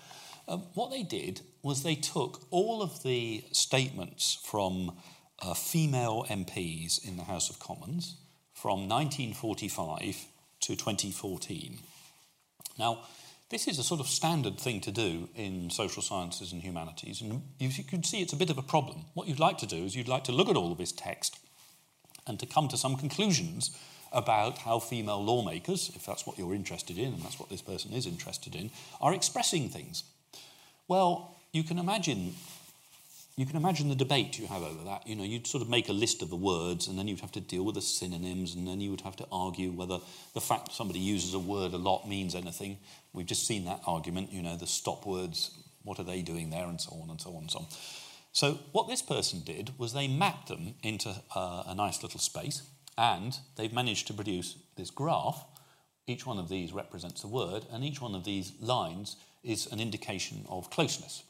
Um, 0.49 0.63
what 0.73 0.91
they 0.91 1.03
did 1.03 1.41
was 1.61 1.83
they 1.83 1.95
took 1.95 2.41
all 2.51 2.81
of 2.81 3.03
the 3.03 3.43
statements 3.51 4.37
from 4.45 4.97
uh, 5.39 5.53
female 5.53 6.25
MPs 6.29 7.07
in 7.07 7.15
the 7.15 7.23
House 7.23 7.49
of 7.49 7.59
Commons 7.59 8.17
from 8.57 8.89
1945 8.89 10.25
to 10.61 10.75
2014. 10.75 11.77
Now, 12.79 13.03
this 13.51 13.67
is 13.67 13.77
a 13.77 13.83
sort 13.83 14.01
of 14.01 14.07
standard 14.07 14.59
thing 14.59 14.81
to 14.81 14.91
do 14.91 15.29
in 15.35 15.69
social 15.69 16.01
sciences 16.01 16.51
and 16.51 16.63
humanities, 16.63 17.21
and 17.21 17.43
you 17.59 17.69
can 17.83 18.03
see 18.03 18.19
it's 18.19 18.33
a 18.33 18.37
bit 18.37 18.49
of 18.49 18.57
a 18.57 18.63
problem. 18.63 19.05
What 19.13 19.27
you'd 19.27 19.39
like 19.39 19.59
to 19.59 19.67
do 19.67 19.85
is 19.85 19.95
you'd 19.95 20.07
like 20.07 20.23
to 20.23 20.31
look 20.31 20.49
at 20.49 20.57
all 20.57 20.71
of 20.71 20.79
this 20.79 20.91
text 20.91 21.37
and 22.25 22.39
to 22.39 22.47
come 22.47 22.67
to 22.69 22.77
some 22.77 22.95
conclusions 22.95 23.77
about 24.11 24.57
how 24.57 24.79
female 24.79 25.23
lawmakers, 25.23 25.91
if 25.95 26.07
that's 26.07 26.25
what 26.25 26.39
you're 26.39 26.55
interested 26.55 26.97
in, 26.97 27.13
and 27.13 27.21
that's 27.21 27.39
what 27.39 27.49
this 27.49 27.61
person 27.61 27.93
is 27.93 28.07
interested 28.07 28.55
in, 28.55 28.71
are 28.99 29.13
expressing 29.13 29.69
things. 29.69 30.03
Well, 30.87 31.37
you 31.51 31.63
can 31.63 31.77
imagine 31.77 32.33
you 33.37 33.45
can 33.45 33.55
imagine 33.55 33.87
the 33.87 33.95
debate 33.95 34.39
you 34.39 34.47
have 34.47 34.63
over 34.63 34.83
that. 34.85 35.05
You 35.05 35.15
know, 35.15 35.23
you'd 35.23 35.45
sort 35.45 35.61
of 35.61 35.69
make 35.69 35.89
a 35.89 35.93
list 35.93 36.23
of 36.23 36.31
the 36.31 36.35
words, 36.35 36.87
and 36.87 36.97
then 36.97 37.07
you'd 37.07 37.19
have 37.19 37.31
to 37.33 37.39
deal 37.39 37.63
with 37.63 37.75
the 37.75 37.83
synonyms, 37.83 38.55
and 38.55 38.67
then 38.67 38.81
you 38.81 38.89
would 38.89 39.01
have 39.01 39.15
to 39.17 39.27
argue 39.31 39.71
whether 39.71 39.99
the 40.33 40.41
fact 40.41 40.73
somebody 40.73 40.99
uses 40.99 41.35
a 41.35 41.39
word 41.39 41.73
a 41.73 41.77
lot 41.77 42.09
means 42.09 42.33
anything. 42.33 42.79
We've 43.13 43.27
just 43.27 43.45
seen 43.45 43.65
that 43.65 43.81
argument, 43.85 44.33
you 44.33 44.41
know, 44.41 44.57
the 44.57 44.65
stop 44.65 45.05
words, 45.05 45.51
what 45.83 45.99
are 45.99 46.03
they 46.03 46.23
doing 46.23 46.49
there, 46.49 46.65
and 46.65 46.81
so 46.81 46.99
on 46.99 47.11
and 47.11 47.21
so 47.21 47.29
on 47.35 47.43
and 47.43 47.51
so 47.51 47.59
on. 47.59 47.65
So, 48.31 48.53
what 48.71 48.87
this 48.87 49.03
person 49.03 49.41
did 49.45 49.71
was 49.77 49.93
they 49.93 50.07
mapped 50.07 50.47
them 50.47 50.73
into 50.81 51.09
uh, 51.35 51.63
a 51.67 51.75
nice 51.75 52.01
little 52.01 52.19
space, 52.19 52.63
and 52.97 53.37
they've 53.55 53.71
managed 53.71 54.07
to 54.07 54.13
produce 54.13 54.57
this 54.77 54.89
graph. 54.89 55.45
Each 56.07 56.25
one 56.25 56.39
of 56.39 56.49
these 56.49 56.73
represents 56.73 57.23
a 57.23 57.27
word, 57.27 57.67
and 57.71 57.83
each 57.83 58.01
one 58.01 58.15
of 58.15 58.23
these 58.23 58.53
lines 58.59 59.15
is 59.43 59.71
an 59.71 59.79
indication 59.79 60.43
of 60.49 60.71
closeness. 60.71 61.21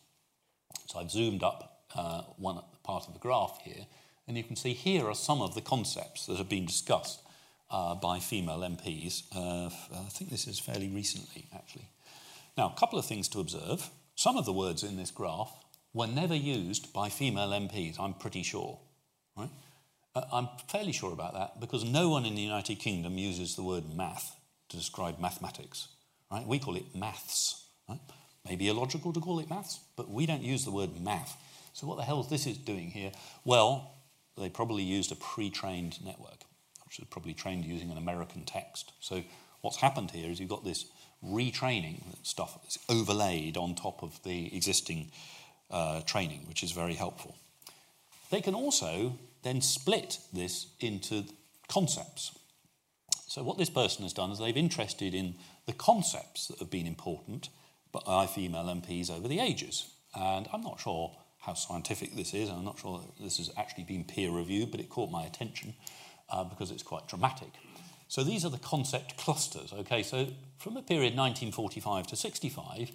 So, 0.85 0.99
I've 0.99 1.11
zoomed 1.11 1.43
up 1.43 1.76
uh, 1.95 2.21
one 2.37 2.59
part 2.83 3.07
of 3.07 3.13
the 3.13 3.19
graph 3.19 3.59
here, 3.63 3.85
and 4.27 4.37
you 4.37 4.43
can 4.43 4.55
see 4.55 4.73
here 4.73 5.07
are 5.07 5.15
some 5.15 5.41
of 5.41 5.55
the 5.55 5.61
concepts 5.61 6.25
that 6.25 6.37
have 6.37 6.49
been 6.49 6.65
discussed 6.65 7.21
uh, 7.71 7.95
by 7.95 8.19
female 8.19 8.59
MPs. 8.59 9.23
Uh, 9.35 9.67
I 9.67 10.09
think 10.09 10.29
this 10.29 10.47
is 10.47 10.59
fairly 10.59 10.89
recently, 10.89 11.47
actually. 11.53 11.89
Now, 12.57 12.73
a 12.75 12.79
couple 12.79 12.97
of 12.97 13.05
things 13.05 13.27
to 13.29 13.39
observe. 13.39 13.89
Some 14.15 14.37
of 14.37 14.45
the 14.45 14.53
words 14.53 14.83
in 14.83 14.97
this 14.97 15.11
graph 15.11 15.51
were 15.93 16.07
never 16.07 16.35
used 16.35 16.91
by 16.93 17.09
female 17.09 17.49
MPs, 17.49 17.99
I'm 17.99 18.13
pretty 18.13 18.43
sure. 18.43 18.79
Right? 19.35 19.49
Uh, 20.15 20.21
I'm 20.33 20.49
fairly 20.67 20.91
sure 20.91 21.13
about 21.13 21.33
that 21.33 21.59
because 21.59 21.83
no 21.85 22.09
one 22.09 22.25
in 22.25 22.35
the 22.35 22.41
United 22.41 22.79
Kingdom 22.79 23.17
uses 23.17 23.55
the 23.55 23.63
word 23.63 23.83
math 23.95 24.35
to 24.69 24.77
describe 24.77 25.19
mathematics. 25.19 25.87
Right? 26.31 26.45
We 26.45 26.59
call 26.59 26.75
it 26.75 26.95
maths. 26.95 27.65
Right? 27.87 27.99
Maybe 28.47 28.67
illogical 28.67 29.13
to 29.13 29.19
call 29.19 29.39
it 29.39 29.49
maths, 29.49 29.79
but 29.95 30.09
we 30.09 30.25
don't 30.25 30.41
use 30.41 30.65
the 30.65 30.71
word 30.71 30.99
math. 30.99 31.37
So, 31.77 31.85
what 31.85 31.97
the 31.97 32.03
hell 32.03 32.19
is 32.21 32.27
this 32.27 32.47
is 32.47 32.57
doing 32.57 32.89
here? 32.89 33.11
Well, 33.45 33.91
they 34.35 34.49
probably 34.49 34.81
used 34.81 35.11
a 35.11 35.15
pre 35.15 35.51
trained 35.51 36.03
network, 36.03 36.43
which 36.85 36.97
was 36.97 37.07
probably 37.11 37.35
trained 37.35 37.65
using 37.65 37.91
an 37.91 37.99
American 37.99 38.45
text. 38.45 38.93
So, 38.99 39.23
what's 39.61 39.77
happened 39.77 40.09
here 40.09 40.31
is 40.31 40.39
you've 40.39 40.49
got 40.49 40.65
this 40.65 40.85
retraining 41.23 42.01
stuff 42.23 42.57
that's 42.63 42.79
overlaid 42.89 43.57
on 43.57 43.75
top 43.75 44.01
of 44.01 44.19
the 44.23 44.55
existing 44.55 45.11
uh, 45.69 46.01
training, 46.01 46.45
which 46.47 46.63
is 46.63 46.71
very 46.71 46.95
helpful. 46.95 47.35
They 48.31 48.41
can 48.41 48.55
also 48.55 49.13
then 49.43 49.61
split 49.61 50.17
this 50.33 50.65
into 50.79 51.25
concepts. 51.67 52.39
So, 53.27 53.43
what 53.43 53.59
this 53.59 53.69
person 53.69 54.01
has 54.01 54.13
done 54.13 54.31
is 54.31 54.39
they've 54.39 54.57
interested 54.57 55.13
in 55.13 55.35
the 55.67 55.73
concepts 55.73 56.47
that 56.47 56.57
have 56.57 56.71
been 56.71 56.87
important 56.87 57.49
by 57.91 58.25
female 58.25 58.65
MPs 58.65 59.11
over 59.11 59.27
the 59.27 59.39
ages. 59.39 59.85
And 60.15 60.49
I'm 60.51 60.63
not 60.63 60.79
sure 60.79 61.15
how 61.47 61.53
scientific 61.53 62.13
this 62.13 62.33
is. 62.33 62.49
I'm 62.49 62.65
not 62.65 62.77
sure 62.77 63.01
this 63.19 63.37
has 63.37 63.49
actually 63.57 63.85
been 63.85 64.03
peer 64.03 64.29
reviewed, 64.29 64.69
but 64.69 64.81
it 64.81 64.89
caught 64.89 65.09
my 65.09 65.23
attention 65.23 65.73
uh, 66.29 66.43
because 66.43 66.69
it's 66.71 66.83
quite 66.83 67.07
dramatic. 67.07 67.47
So 68.09 68.23
these 68.23 68.43
are 68.45 68.51
the 68.51 68.59
concept 68.59 69.17
clusters. 69.17 69.71
Okay, 69.73 70.03
so 70.03 70.27
from 70.57 70.73
the 70.73 70.81
period 70.81 71.15
1945 71.15 72.07
to 72.07 72.15
65, 72.17 72.91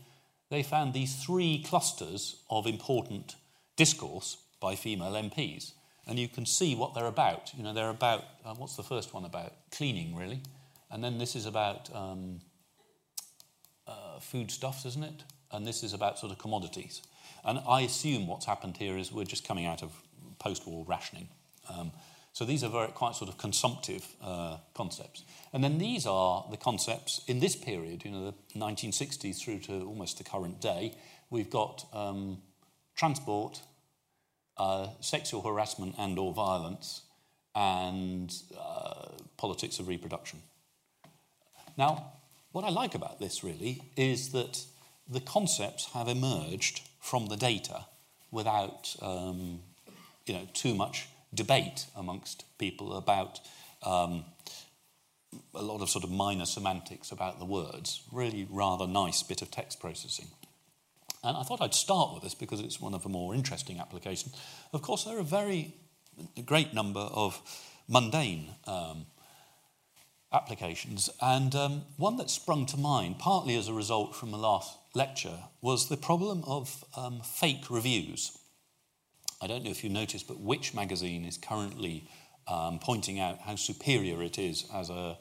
they 0.51 0.63
found 0.63 0.93
these 0.93 1.17
three 1.17 1.65
clusters 1.67 2.43
of 2.51 2.67
important 2.67 3.37
discourse 3.77 4.37
by 4.61 4.75
female 4.75 5.13
MPs. 5.13 5.73
And 6.07 6.19
you 6.19 6.29
can 6.29 6.45
see 6.45 6.75
what 6.75 6.95
they're 6.95 7.07
about. 7.07 7.53
You 7.57 7.63
know, 7.63 7.73
they're 7.73 7.89
about, 7.89 8.25
uh, 8.45 8.55
what's 8.55 8.77
the 8.77 8.83
first 8.83 9.15
one 9.15 9.25
about? 9.25 9.55
Cleaning, 9.71 10.15
really. 10.15 10.43
And 10.91 11.03
then 11.03 11.17
this 11.17 11.35
is 11.35 11.47
about 11.47 11.89
um, 11.95 12.41
uh, 13.87 14.19
foodstuffs, 14.21 14.85
isn't 14.85 15.05
it? 15.05 15.25
And 15.51 15.67
this 15.67 15.83
is 15.83 15.95
about 15.95 16.19
sort 16.19 16.33
of 16.33 16.39
commodities. 16.39 17.01
And 17.45 17.61
I 17.67 17.81
assume 17.83 18.27
what's 18.27 18.47
happened 18.47 18.77
here 18.77 18.97
is 18.97 19.13
we're 19.13 19.25
just 19.25 19.47
coming 19.47 19.67
out 19.67 19.83
of 19.83 19.93
post 20.39 20.67
war 20.67 20.85
rationing. 20.89 21.29
Um, 21.69 21.93
so 22.33 22.45
these 22.45 22.65
are 22.65 22.71
very, 22.71 22.89
quite 22.89 23.15
sort 23.15 23.31
of 23.31 23.37
consumptive 23.37 24.07
uh, 24.23 24.57
concepts. 24.75 25.23
And 25.53 25.63
then 25.63 25.79
these 25.79 26.07
are 26.07 26.47
the 26.51 26.57
concepts 26.57 27.23
in 27.27 27.41
this 27.41 27.55
period, 27.55 28.05
you 28.05 28.11
know, 28.11 28.31
the 28.31 28.59
1960s 28.59 29.39
through 29.39 29.59
to 29.61 29.85
almost 29.85 30.19
the 30.19 30.25
current 30.25 30.61
day. 30.61 30.97
We've 31.29 31.51
got 31.51 31.85
um, 31.93 32.39
transport, 32.97 33.61
uh, 34.57 34.89
sexual 35.01 35.43
harassment 35.43 35.95
and 35.99 36.19
or 36.19 36.33
violence, 36.33 37.03
and 37.55 38.33
uh, 38.59 39.09
politics 39.37 39.79
of 39.79 39.89
reproduction. 39.89 40.41
Now, 41.77 42.13
what 42.53 42.65
I 42.65 42.71
like 42.71 42.95
about 42.95 43.19
this 43.19 43.45
really 43.45 43.83
is 43.97 44.33
that 44.33 44.65
the 45.09 45.21
concepts 45.21 45.91
have 45.93 46.09
emerged 46.09 46.83
from 47.03 47.27
the 47.27 47.37
data 47.37 47.85
without 48.31 48.97
um, 49.03 49.61
you 50.25 50.33
know, 50.33 50.49
too 50.55 50.75
much 50.75 51.09
debate 51.35 51.87
amongst 51.97 52.45
people 52.59 52.97
about 52.97 53.41
um, 53.85 54.25
a 55.55 55.63
lot 55.63 55.83
of 55.83 55.91
sort 55.91 56.05
of 56.05 56.11
minor 56.11 56.47
semantics 56.47 57.11
about 57.11 57.39
the 57.39 57.45
words. 57.45 58.03
Really 58.13 58.47
rather 58.49 58.87
nice 58.87 59.23
bit 59.23 59.43
of 59.43 59.51
text 59.51 59.81
processing. 59.81 60.29
And 61.25 61.37
I 61.37 61.43
thought 61.43 61.61
I'd 61.61 61.75
start 61.75 62.15
with 62.15 62.23
this 62.23 62.35
because 62.35 62.61
it's 62.61 62.81
one 62.81 62.95
of 62.95 63.03
the 63.03 63.09
more 63.09 63.35
interesting 63.35 63.81
applications. 63.81 64.35
Of 64.73 64.83
course, 64.83 65.05
there 65.05 65.17
are 65.17 65.21
a 65.21 65.25
very 65.25 65.75
a 66.37 66.43
great 66.43 66.75
number 66.75 67.01
of 67.01 67.41
mundane 67.89 68.49
um, 68.67 69.07
applications, 70.33 71.11
and 71.21 71.55
um, 71.55 71.83
one 71.97 72.17
that 72.17 72.31
sprung 72.31 72.67
to 72.67 72.77
mind, 72.77 73.19
partly 73.19 73.57
as 73.57 73.69
a 73.69 73.73
result 73.73 74.15
from 74.15 74.31
the 74.31 74.39
last 74.39 74.77
lecture 74.95 75.39
was 75.61 75.89
the 75.89 75.97
problem 75.97 76.43
of 76.47 76.85
um, 76.97 77.21
fake 77.21 77.71
reviews. 77.71 78.39
I 79.41 79.47
don't 79.47 79.65
know 79.65 79.71
if 79.71 79.83
you 79.83 79.91
noticed, 79.91 80.29
but 80.29 80.41
Which 80.41 80.75
magazine 80.75 81.25
is 81.25 81.37
currently 81.37 82.09
um, 82.49 82.79
pointing 82.79 83.19
out 83.19 83.41
how 83.41 83.57
superior 83.57 84.23
it 84.23 84.39
is 84.39 84.65
as 84.73 84.91
a. 84.91 85.17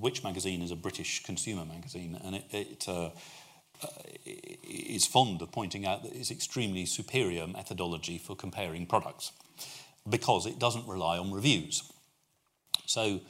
Which 0.00 0.24
magazine 0.24 0.62
is 0.62 0.70
a 0.70 0.76
British 0.76 1.22
consumer 1.22 1.64
magazine, 1.64 2.18
and 2.24 2.36
it, 2.36 2.44
it 2.50 2.84
uh, 2.88 3.10
uh, 3.82 3.88
is 4.64 5.06
fond 5.06 5.42
of 5.42 5.52
pointing 5.52 5.86
out 5.86 6.02
that 6.02 6.14
it's 6.14 6.30
extremely 6.30 6.86
superior 6.86 7.46
methodology 7.46 8.18
for 8.18 8.34
comparing 8.34 8.86
products 8.86 9.32
because 10.08 10.46
it 10.46 10.58
doesn't 10.58 10.86
rely 10.86 11.18
on 11.18 11.32
reviews. 11.32 11.82
So 12.86 13.20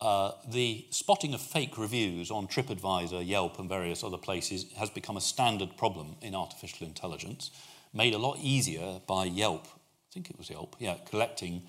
uh, 0.00 0.32
the 0.48 0.86
spotting 0.90 1.34
of 1.34 1.40
fake 1.40 1.78
reviews 1.78 2.30
on 2.30 2.46
TripAdvisor, 2.46 3.26
Yelp, 3.26 3.58
and 3.58 3.68
various 3.68 4.04
other 4.04 4.18
places 4.18 4.66
has 4.76 4.90
become 4.90 5.16
a 5.16 5.20
standard 5.20 5.76
problem 5.76 6.16
in 6.20 6.34
artificial 6.34 6.86
intelligence, 6.86 7.50
made 7.92 8.14
a 8.14 8.18
lot 8.18 8.38
easier 8.40 9.00
by 9.06 9.24
Yelp. 9.24 9.64
I 9.64 10.12
think 10.12 10.30
it 10.30 10.38
was 10.38 10.50
Yelp, 10.50 10.76
yeah, 10.78 10.96
collecting 11.08 11.62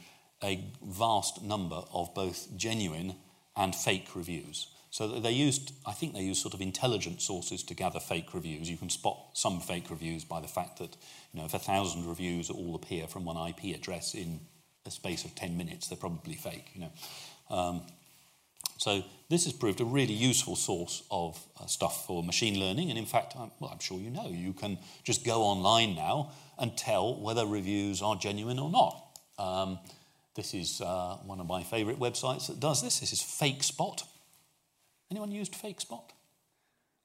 a 0.43 0.65
vast 0.84 1.43
number 1.43 1.81
of 1.93 2.13
both 2.13 2.55
genuine 2.58 3.15
and 3.55 3.73
fake 3.73 4.15
reviews. 4.15 4.67
So 4.95 5.19
they 5.19 5.31
used, 5.31 5.73
I 5.86 5.91
think 5.91 6.13
they 6.13 6.21
used 6.21 6.41
sort 6.41 6.53
of 6.53 6.62
intelligent 6.62 7.21
sources 7.21 7.63
to 7.63 7.73
gather 7.73 7.99
fake 7.99 8.34
reviews. 8.34 8.69
You 8.69 8.77
can 8.77 8.89
spot 8.89 9.17
some 9.34 9.60
fake 9.60 9.89
reviews 9.89 10.23
by 10.23 10.39
the 10.39 10.47
fact 10.47 10.79
that, 10.79 10.95
you 11.34 11.39
know, 11.39 11.45
if 11.45 11.53
a 11.53 11.60
thousand 11.60 12.08
reviews 12.08 12.49
all 12.49 12.75
appear 12.75 13.08
from 13.08 13.25
one 13.25 13.36
IP 13.49 13.75
address 13.75 14.13
in 14.13 14.39
a 14.86 14.91
space 14.91 15.25
of 15.25 15.36
10 15.36 15.58
minutes, 15.58 15.88
they're 15.88 15.97
probably 15.97 16.36
fake, 16.36 16.71
you 16.73 16.81
know. 16.81 16.91
Um, 17.49 17.81
so 18.77 19.03
this 19.29 19.45
has 19.45 19.53
proved 19.53 19.81
a 19.81 19.86
really 19.86 20.13
useful 20.13 20.55
source 20.55 21.03
of 21.10 21.41
uh, 21.60 21.65
stuff 21.65 22.05
for 22.05 22.23
machine 22.23 22.60
learning. 22.60 22.89
And 22.89 22.99
in 22.99 23.05
fact, 23.05 23.34
I'm, 23.38 23.51
well, 23.60 23.71
I'm 23.71 23.79
sure 23.79 23.99
you 23.99 24.10
know, 24.10 24.29
you 24.29 24.53
can 24.53 24.77
just 25.03 25.23
go 25.25 25.41
online 25.41 25.95
now 25.95 26.31
and 26.60 26.77
tell 26.77 27.15
whether 27.15 27.45
reviews 27.45 28.01
are 28.01 28.15
genuine 28.15 28.60
or 28.60 28.69
not. 28.69 29.01
Um, 29.39 29.79
this 30.36 30.53
is 30.53 30.81
uh, 30.81 31.17
one 31.25 31.39
of 31.39 31.47
my 31.47 31.63
favorite 31.63 31.99
websites 31.99 32.47
that 32.47 32.60
does 32.60 32.81
this. 32.81 32.99
This 32.99 33.13
is 33.13 33.21
FakeSpot. 33.21 34.03
Anyone 35.10 35.31
used 35.31 35.53
FakeSpot? 35.53 36.03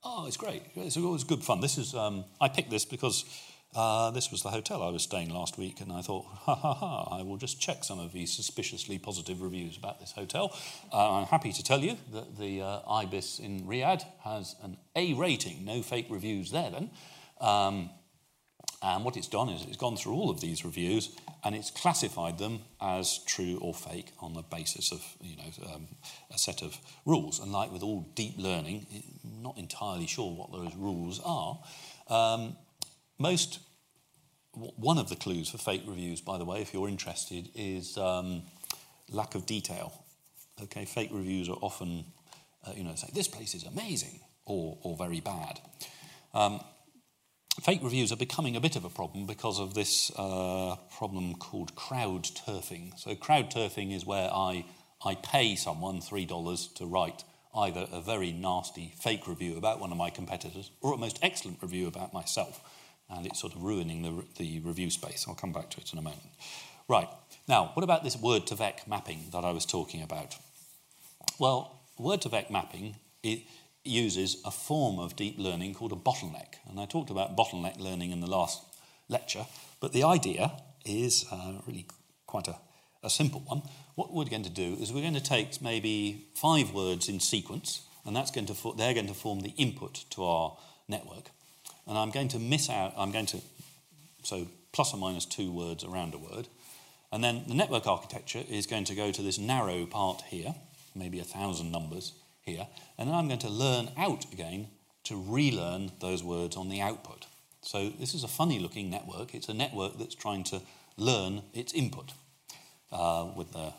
Oh, 0.02 0.26
it's 0.26 0.36
great. 0.36 0.62
It's 0.74 0.96
always 0.96 1.24
good 1.24 1.44
fun. 1.44 1.60
This 1.60 1.78
is 1.78 1.94
um, 1.94 2.24
I 2.40 2.48
picked 2.48 2.70
this 2.70 2.84
because 2.84 3.24
uh, 3.74 4.10
this 4.10 4.32
was 4.32 4.42
the 4.42 4.50
hotel 4.50 4.82
I 4.82 4.90
was 4.90 5.02
staying 5.02 5.30
last 5.30 5.56
week, 5.56 5.80
and 5.80 5.92
I 5.92 6.02
thought, 6.02 6.24
ha 6.26 6.54
ha 6.54 6.74
ha, 6.74 7.08
I 7.18 7.22
will 7.22 7.36
just 7.36 7.60
check 7.60 7.84
some 7.84 8.00
of 8.00 8.12
these 8.12 8.32
suspiciously 8.32 8.98
positive 8.98 9.42
reviews 9.42 9.76
about 9.76 10.00
this 10.00 10.12
hotel. 10.12 10.56
Uh, 10.92 11.18
I'm 11.18 11.26
happy 11.26 11.52
to 11.52 11.62
tell 11.62 11.80
you 11.80 11.96
that 12.12 12.38
the 12.38 12.62
uh, 12.62 12.80
Ibis 12.90 13.38
in 13.38 13.62
Riyadh 13.62 14.04
has 14.24 14.56
an 14.62 14.76
A 14.96 15.14
rating, 15.14 15.64
no 15.64 15.82
fake 15.82 16.06
reviews 16.10 16.50
there 16.50 16.70
then. 16.70 16.90
Um, 17.40 17.90
and 18.82 19.04
what 19.04 19.16
it's 19.16 19.28
done 19.28 19.50
is 19.50 19.64
it's 19.66 19.76
gone 19.76 19.96
through 19.96 20.14
all 20.14 20.30
of 20.30 20.40
these 20.40 20.64
reviews 20.64 21.14
and 21.44 21.54
it's 21.54 21.70
classified 21.70 22.38
them 22.38 22.60
as 22.80 23.18
true 23.26 23.58
or 23.60 23.74
fake 23.74 24.12
on 24.20 24.32
the 24.32 24.42
basis 24.42 24.90
of 24.90 25.04
you 25.20 25.36
know 25.36 25.74
um, 25.74 25.86
a 26.32 26.38
set 26.38 26.62
of 26.62 26.78
rules. 27.04 27.40
And 27.40 27.52
like 27.52 27.70
with 27.70 27.82
all 27.82 28.10
deep 28.14 28.34
learning, 28.38 28.86
I'm 29.22 29.42
not 29.42 29.58
entirely 29.58 30.06
sure 30.06 30.34
what 30.34 30.50
those 30.50 30.74
rules 30.76 31.20
are. 31.24 31.60
Um, 32.08 32.56
most, 33.20 33.60
one 34.52 34.98
of 34.98 35.08
the 35.08 35.16
clues 35.16 35.50
for 35.50 35.58
fake 35.58 35.82
reviews, 35.86 36.20
by 36.20 36.38
the 36.38 36.44
way, 36.44 36.62
if 36.62 36.72
you're 36.72 36.88
interested, 36.88 37.50
is 37.54 37.96
um, 37.98 38.42
lack 39.10 39.34
of 39.34 39.46
detail. 39.46 39.92
Okay, 40.62 40.84
fake 40.84 41.10
reviews 41.12 41.48
are 41.48 41.58
often, 41.60 42.04
uh, 42.66 42.72
you 42.74 42.82
know, 42.82 42.94
say 42.94 43.08
this 43.14 43.28
place 43.28 43.54
is 43.54 43.64
amazing 43.64 44.20
or, 44.46 44.78
or 44.82 44.96
very 44.96 45.20
bad. 45.20 45.60
Um, 46.34 46.60
fake 47.62 47.80
reviews 47.82 48.10
are 48.10 48.16
becoming 48.16 48.56
a 48.56 48.60
bit 48.60 48.76
of 48.76 48.84
a 48.84 48.90
problem 48.90 49.26
because 49.26 49.60
of 49.60 49.74
this 49.74 50.10
uh, 50.16 50.76
problem 50.96 51.34
called 51.34 51.74
crowd 51.76 52.24
turfing. 52.24 52.98
So, 52.98 53.14
crowd 53.14 53.50
turfing 53.50 53.94
is 53.94 54.06
where 54.06 54.30
I, 54.32 54.64
I 55.04 55.14
pay 55.14 55.56
someone 55.56 56.00
$3 56.00 56.74
to 56.74 56.86
write 56.86 57.24
either 57.54 57.86
a 57.92 58.00
very 58.00 58.32
nasty 58.32 58.94
fake 58.98 59.26
review 59.26 59.56
about 59.56 59.80
one 59.80 59.90
of 59.90 59.98
my 59.98 60.08
competitors 60.10 60.70
or 60.80 60.94
a 60.94 60.96
most 60.96 61.18
excellent 61.22 61.60
review 61.62 61.86
about 61.86 62.14
myself. 62.14 62.62
And 63.10 63.26
it's 63.26 63.40
sort 63.40 63.54
of 63.54 63.62
ruining 63.62 64.02
the, 64.02 64.24
the 64.36 64.60
review 64.60 64.90
space. 64.90 65.26
I'll 65.26 65.34
come 65.34 65.52
back 65.52 65.70
to 65.70 65.80
it 65.80 65.92
in 65.92 65.98
a 65.98 66.02
moment. 66.02 66.22
Right, 66.88 67.08
now, 67.48 67.70
what 67.74 67.82
about 67.82 68.04
this 68.04 68.16
Word2Vec 68.16 68.86
mapping 68.86 69.26
that 69.32 69.44
I 69.44 69.50
was 69.50 69.66
talking 69.66 70.02
about? 70.02 70.36
Well, 71.38 71.80
Word2Vec 71.98 72.50
mapping 72.50 72.96
it 73.22 73.40
uses 73.84 74.40
a 74.44 74.50
form 74.50 74.98
of 74.98 75.16
deep 75.16 75.36
learning 75.38 75.74
called 75.74 75.92
a 75.92 75.96
bottleneck. 75.96 76.54
And 76.68 76.78
I 76.78 76.86
talked 76.86 77.10
about 77.10 77.36
bottleneck 77.36 77.78
learning 77.78 78.10
in 78.10 78.20
the 78.20 78.30
last 78.30 78.62
lecture, 79.08 79.46
but 79.80 79.92
the 79.92 80.04
idea 80.04 80.52
is 80.84 81.26
uh, 81.30 81.54
really 81.66 81.86
quite 82.26 82.48
a, 82.48 82.56
a 83.02 83.10
simple 83.10 83.40
one. 83.40 83.62
What 83.94 84.12
we're 84.12 84.24
going 84.24 84.44
to 84.44 84.50
do 84.50 84.76
is 84.80 84.92
we're 84.92 85.00
going 85.00 85.14
to 85.14 85.20
take 85.20 85.60
maybe 85.60 86.26
five 86.34 86.72
words 86.72 87.08
in 87.08 87.20
sequence, 87.20 87.82
and 88.04 88.14
that's 88.14 88.30
going 88.30 88.46
to 88.46 88.74
they're 88.76 88.94
going 88.94 89.08
to 89.08 89.14
form 89.14 89.40
the 89.40 89.54
input 89.56 90.04
to 90.10 90.24
our 90.24 90.56
network. 90.88 91.30
And 91.90 91.98
I'm 91.98 92.10
going 92.10 92.28
to 92.28 92.38
miss 92.38 92.70
out, 92.70 92.94
I'm 92.96 93.10
going 93.10 93.26
to, 93.26 93.40
so 94.22 94.46
plus 94.72 94.94
or 94.94 94.96
minus 94.96 95.26
two 95.26 95.50
words 95.50 95.82
around 95.82 96.14
a 96.14 96.18
word. 96.18 96.46
And 97.10 97.24
then 97.24 97.42
the 97.48 97.54
network 97.54 97.88
architecture 97.88 98.44
is 98.48 98.68
going 98.68 98.84
to 98.84 98.94
go 98.94 99.10
to 99.10 99.22
this 99.22 99.38
narrow 99.40 99.86
part 99.86 100.22
here, 100.28 100.54
maybe 100.94 101.18
a 101.18 101.24
thousand 101.24 101.72
numbers 101.72 102.12
here, 102.42 102.68
and 102.96 103.08
then 103.08 103.16
I'm 103.16 103.26
going 103.26 103.40
to 103.40 103.48
learn 103.48 103.90
out 103.96 104.24
again 104.32 104.68
to 105.04 105.20
relearn 105.20 105.90
those 106.00 106.22
words 106.22 106.56
on 106.56 106.68
the 106.68 106.80
output. 106.80 107.26
So 107.62 107.88
this 107.88 108.14
is 108.14 108.22
a 108.22 108.28
funny 108.28 108.60
looking 108.60 108.88
network. 108.88 109.34
It's 109.34 109.48
a 109.48 109.54
network 109.54 109.98
that's 109.98 110.14
trying 110.14 110.44
to 110.44 110.62
learn 110.96 111.42
its 111.52 111.72
input 111.72 112.12
uh, 112.92 113.30
with 113.34 113.52
the 113.52 113.72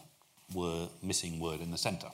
word, 0.54 0.90
missing 1.02 1.40
word 1.40 1.62
in 1.62 1.72
the 1.72 1.78
center. 1.78 2.10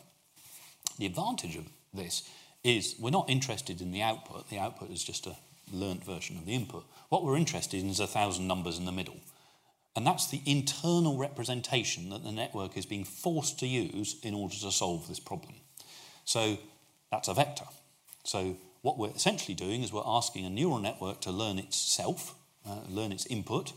The 0.99 1.07
advantage 1.07 1.55
of 1.55 1.65
this 1.91 2.29
is 2.63 2.95
we're 2.99 3.09
not 3.09 3.31
interested 3.31 3.81
in 3.81 3.91
the 3.91 4.03
output. 4.03 4.47
The 4.51 4.59
output 4.59 4.91
is 4.91 5.03
just 5.03 5.25
a 5.25 5.35
learnt 5.71 6.03
version 6.03 6.37
of 6.37 6.45
the 6.45 6.53
input. 6.53 6.85
What 7.09 7.23
we're 7.23 7.37
interested 7.37 7.81
in 7.81 7.89
is 7.89 7.99
a 7.99 8.07
thousand 8.07 8.47
numbers 8.47 8.77
in 8.77 8.85
the 8.85 8.91
middle. 8.91 9.17
And 9.95 10.05
that's 10.05 10.27
the 10.27 10.41
internal 10.45 11.17
representation 11.17 12.09
that 12.11 12.23
the 12.23 12.31
network 12.31 12.77
is 12.77 12.85
being 12.85 13.03
forced 13.03 13.59
to 13.59 13.67
use 13.67 14.17
in 14.21 14.35
order 14.35 14.55
to 14.55 14.71
solve 14.71 15.07
this 15.07 15.19
problem. 15.19 15.55
So 16.23 16.57
that's 17.11 17.27
a 17.27 17.33
vector. 17.33 17.65
So 18.23 18.57
what 18.81 18.97
we're 18.97 19.15
essentially 19.15 19.55
doing 19.55 19.81
is 19.81 19.91
we're 19.91 20.03
asking 20.05 20.45
a 20.45 20.49
neural 20.49 20.79
network 20.79 21.21
to 21.21 21.31
learn 21.31 21.57
itself, 21.57 22.35
uh, 22.67 22.81
learn 22.87 23.11
its 23.11 23.25
input, 23.25 23.73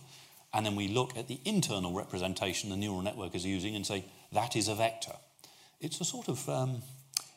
and 0.53 0.67
then 0.67 0.77
we 0.77 0.89
look 0.89 1.17
at 1.17 1.29
the 1.29 1.41
internal 1.45 1.95
representation 1.95 2.71
the 2.71 2.77
neural 2.77 3.03
network 3.03 3.35
is 3.35 3.47
using 3.47 3.75
and 3.75 3.87
say, 3.87 4.05
that 4.33 4.57
is 4.57 4.69
a 4.69 4.75
vector. 4.75 5.15
It's 5.81 6.01
a 6.01 6.05
sort 6.05 6.29
of, 6.29 6.49
um, 6.49 6.83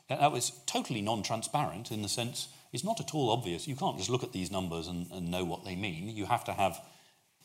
that 0.10 0.32
was 0.32 0.52
totally 0.66 1.02
non 1.02 1.24
transparent 1.24 1.92
in 1.92 2.02
the 2.02 2.10
sense 2.10 2.50
it's 2.74 2.84
not 2.84 3.00
at 3.00 3.14
all 3.14 3.30
obvious. 3.30 3.68
You 3.68 3.76
can't 3.76 3.98
just 3.98 4.10
look 4.10 4.24
at 4.24 4.34
these 4.34 4.52
numbers 4.52 4.88
and, 4.88 5.10
and 5.12 5.30
know 5.30 5.46
what 5.46 5.64
they 5.64 5.76
mean. 5.76 6.10
You 6.10 6.26
have 6.26 6.44
to 6.46 6.54
have 6.54 6.82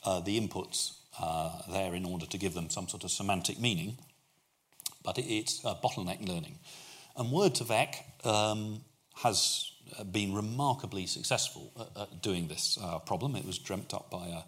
uh, 0.05 0.21
the 0.21 0.41
inputs 0.41 0.97
uh, 1.21 1.61
there 1.71 1.95
in 1.95 2.05
order 2.05 2.27
to 2.27 2.39
give 2.39 2.55
them 2.55 2.71
some 2.71 2.89
sort 2.89 3.05
of 3.05 3.11
semantic 3.11 3.61
meaning. 3.61 3.99
But 5.05 5.19
it, 5.19 5.27
it's 5.27 5.65
uh, 5.65 5.75
bottleneck 5.75 6.27
learning. 6.27 6.59
And 7.17 7.31
Word2Vec 7.31 8.27
um, 8.27 8.81
has 9.17 9.71
uh, 9.99 10.05
been 10.05 10.33
remarkably 10.33 11.07
successful 11.07 11.73
at, 11.79 12.03
at 12.03 12.23
doing 12.23 12.49
this 12.49 12.79
uh, 12.83 12.99
problem. 13.01 13.37
It 13.37 13.45
was 13.45 13.59
dreamt 13.59 13.93
up 13.93 14.11
by 14.11 14.29
a, 14.29 14.43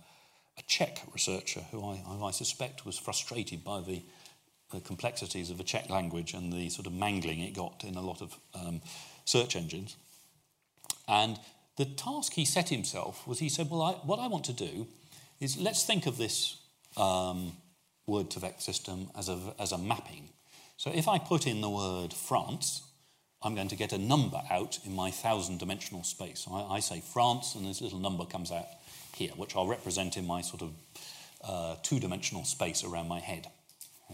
a 0.59 0.63
Czech 0.67 1.03
researcher 1.13 1.61
who 1.71 1.85
I, 1.85 1.97
who 1.97 2.25
I, 2.25 2.31
suspect 2.31 2.87
was 2.87 2.99
frustrated 2.99 3.65
by 3.65 3.81
the, 3.81 4.03
the, 4.73 4.81
complexities 4.81 5.51
of 5.51 5.59
the 5.59 5.65
Czech 5.65 5.91
language 5.91 6.33
and 6.33 6.53
the 6.53 6.71
sort 6.71 6.87
of 6.87 6.93
mangling 6.93 7.41
it 7.41 7.55
got 7.55 7.85
in 7.85 7.97
a 7.97 8.03
lot 8.03 8.23
of 8.23 8.35
um, 8.55 8.81
search 9.25 9.57
engines. 9.57 9.97
And 11.09 11.39
the 11.77 11.85
task 11.85 12.35
he 12.35 12.45
set 12.45 12.69
himself 12.69 13.27
was 13.27 13.39
he 13.39 13.49
said, 13.49 13.71
Well, 13.71 13.83
I, 13.83 13.93
what 13.93 14.19
I 14.19 14.29
want 14.29 14.45
to 14.47 14.53
do 14.53 14.87
is 15.41 15.57
let's 15.57 15.85
think 15.85 16.07
of 16.07 16.19
this 16.19 16.57
um, 16.97 17.53
Word2Vec 18.09 18.61
system 18.61 19.11
as 19.17 19.29
a, 19.29 19.55
as 19.59 19.73
a 19.73 19.79
mapping 19.79 20.31
so 20.81 20.91
if 20.95 21.09
I 21.09 21.19
put 21.19 21.47
in 21.47 21.61
the 21.61 21.69
word 21.69 22.11
France, 22.15 22.85
I'm 23.43 23.55
going 23.55 23.69
to 23.69 23.77
get 23.77 23.93
a 23.93 23.99
number 23.99 24.41
out 24.51 24.79
in 24.87 24.95
my 24.95 25.11
thousand 25.11 25.59
dimensional 25.59 26.05
space. 26.05 26.41
So 26.41 26.55
I, 26.55 26.77
I, 26.77 26.81
say 26.81 27.03
France, 27.03 27.55
and 27.55 27.67
this 27.67 27.83
little 27.83 27.99
number 27.99 28.25
comes 28.25 28.51
out 28.51 28.65
here, 29.15 29.29
which 29.37 29.55
I'll 29.55 29.67
represent 29.67 30.17
in 30.17 30.27
my 30.27 30.41
sort 30.41 30.63
of 30.63 30.71
uh, 31.45 31.77
two 31.83 32.01
dimensional 32.01 32.45
space 32.45 32.83
around 32.83 33.09
my 33.09 33.21
head. 33.21 33.49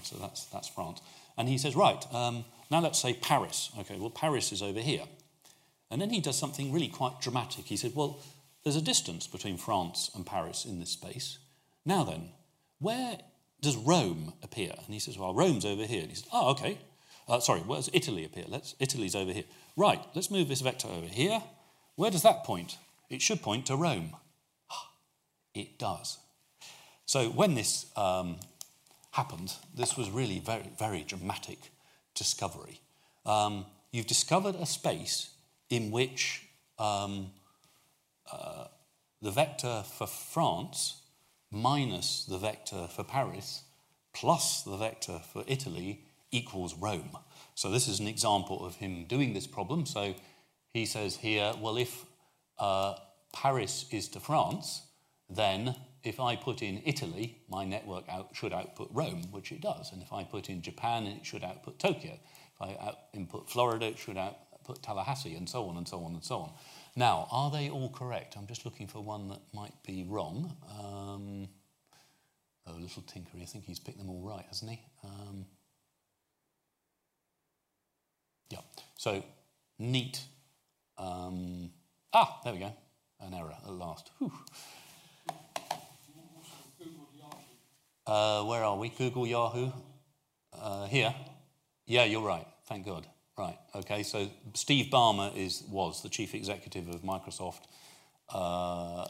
So 0.03 0.17
that's, 0.17 0.47
that's 0.47 0.67
France. 0.67 1.01
And 1.39 1.49
he 1.49 1.57
says, 1.57 1.77
right, 1.77 2.05
um, 2.13 2.45
now 2.69 2.81
let's 2.81 2.99
say 2.99 3.15
Paris. 3.15 3.71
Okay, 3.79 3.97
well, 3.97 4.11
Paris 4.11 4.51
is 4.51 4.61
over 4.61 4.81
here. 4.81 5.05
And 5.91 6.01
then 6.01 6.11
he 6.11 6.21
does 6.21 6.39
something 6.39 6.73
really 6.73 6.89
quite 6.89 7.21
dramatic. 7.21 7.67
He 7.67 7.77
said, 7.77 7.93
well, 7.95 8.21
there's 8.65 8.77
a 8.77 8.83
distance 8.83 9.27
between 9.27 9.57
France 9.57 10.11
and 10.15 10.27
Paris 10.27 10.65
in 10.65 10.81
this 10.81 10.91
space. 10.91 11.39
Now 11.85 12.03
then, 12.03 12.31
where 12.81 13.19
does 13.61 13.77
Rome 13.77 14.33
appear? 14.43 14.73
And 14.73 14.93
he 14.93 14.99
says, 14.99 15.17
well, 15.17 15.35
Rome's 15.35 15.65
over 15.65 15.85
here. 15.85 16.01
And 16.01 16.11
he 16.11 16.17
says, 16.17 16.29
oh, 16.33 16.51
okay. 16.51 16.79
Uh, 17.29 17.41
sorry, 17.41 17.61
where 17.61 17.79
does 17.79 17.91
Italy 17.93 18.25
appear? 18.25 18.45
Let's, 18.49 18.75
Italy's 18.79 19.15
over 19.15 19.33
here. 19.33 19.45
Right, 19.77 20.01
let's 20.15 20.31
move 20.31 20.49
this 20.49 20.61
vector 20.61 20.89
over 20.89 21.07
here. 21.07 21.43
Where 21.95 22.11
does 22.11 22.23
that 22.23 22.45
point? 22.45 22.79
It 23.09 23.23
should 23.23 23.43
point 23.43 23.67
to 23.67 23.77
Rome. 23.77 24.11
It 25.55 25.79
does. 25.79 26.19
So 27.07 27.31
when 27.31 27.55
this 27.55 27.87
um, 27.97 28.37
happened, 29.13 29.55
this 29.75 29.97
was 29.97 30.11
really 30.11 30.39
very, 30.39 30.71
very 30.79 31.03
dramatic 31.03 31.71
discovery. 32.15 32.81
Um, 33.25 33.65
you've 33.91 34.07
discovered 34.07 34.57
a 34.57 34.67
space 34.67 35.31
in 35.71 35.91
which 35.91 36.47
um, 36.79 37.31
uh, 38.31 38.67
the 39.23 39.31
vector 39.31 39.83
for 39.99 40.07
France 40.07 41.01
minus 41.51 42.25
the 42.25 42.39
vector 42.39 42.89
for 42.89 43.05
Paris 43.05 43.63
plus 44.13 44.63
the 44.63 44.77
vector 44.77 45.21
for 45.33 45.45
Italy 45.47 46.03
equals 46.31 46.75
Rome. 46.75 47.17
So 47.55 47.71
this 47.71 47.89
is 47.89 48.01
an 48.01 48.07
example 48.07 48.65
of 48.65 48.77
him 48.77 49.05
doing 49.05 49.33
this 49.33 49.47
problem. 49.47 49.87
So 49.87 50.15
he 50.73 50.87
says 50.87 51.17
here, 51.17 51.53
well, 51.61 51.77
if 51.77 52.05
uh, 52.59 52.95
Paris 53.33 53.87
is 53.91 54.09
to 54.09 54.21
France, 54.21 54.83
then 55.29 55.75
if 56.03 56.21
I 56.21 56.37
put 56.37 56.63
in 56.63 56.83
Italy, 56.85 57.39
my 57.49 57.65
network 57.65 58.09
out, 58.09 58.29
should 58.33 58.53
output 58.53 58.89
Rome, 58.93 59.23
which 59.31 59.53
it 59.53 59.61
does. 59.61 59.93
And 59.93 60.03
if 60.03 60.13
I 60.13 60.25
put 60.25 60.49
in 60.49 60.63
Japan, 60.63 61.07
it 61.07 61.27
should 61.27 61.45
output 61.45 61.79
Tokyo. 61.79 62.13
If 62.13 62.63
I 62.63 62.87
out, 62.87 62.99
input 63.13 63.51
Florida, 63.51 63.87
it 63.87 63.99
should 63.99 64.17
output 64.67 64.83
Tallahassee, 64.83 65.35
and 65.35 65.49
so 65.49 65.69
on 65.69 65.77
and 65.77 65.87
so 65.87 66.05
on 66.05 66.15
and 66.15 66.25
so 66.25 66.39
on. 66.39 66.51
Now, 66.95 67.29
are 67.31 67.51
they 67.51 67.69
all 67.71 67.91
correct? 67.91 68.37
I'm 68.37 68.47
just 68.47 68.65
looking 68.65 68.87
for 68.87 69.01
one 69.01 69.29
that 69.29 69.41
might 69.53 69.75
be 69.87 70.05
wrong. 70.09 70.57
Um, 70.79 71.49
oh, 72.67 72.79
little 72.79 73.03
tinkery, 73.03 73.43
I 73.43 73.45
think 73.45 73.65
he's 73.65 73.79
picked 73.79 73.99
them 73.99 74.11
all 74.11 74.23
right, 74.23 74.45
hasn't 74.49 74.71
he? 74.71 74.81
Um, 75.05 75.47
yeah, 78.51 78.61
so 78.97 79.23
neat. 79.79 80.21
Um, 80.99 81.71
ah, 82.13 82.41
there 82.45 82.53
we 82.53 82.61
go. 82.61 82.73
An 83.21 83.35
error 83.35 83.55
at 83.65 83.73
last. 83.73 84.11
Uh, 88.07 88.45
where 88.45 88.63
are 88.63 88.77
we? 88.77 88.89
Google 88.89 89.27
Yahoo? 89.27 89.73
Uh, 90.53 90.87
here? 90.87 91.13
Yeah, 91.87 92.05
you're 92.05 92.23
right. 92.23 92.47
Thank 92.67 92.87
God. 92.87 93.07
Right. 93.39 93.59
Okay. 93.75 94.03
So 94.03 94.29
Steve 94.55 94.87
Ballmer 94.91 95.37
is 95.37 95.63
was 95.69 96.03
the 96.03 96.09
chief 96.09 96.35
executive 96.35 96.89
of 96.89 97.03
Microsoft. 97.03 97.65
Uh, 98.31 99.07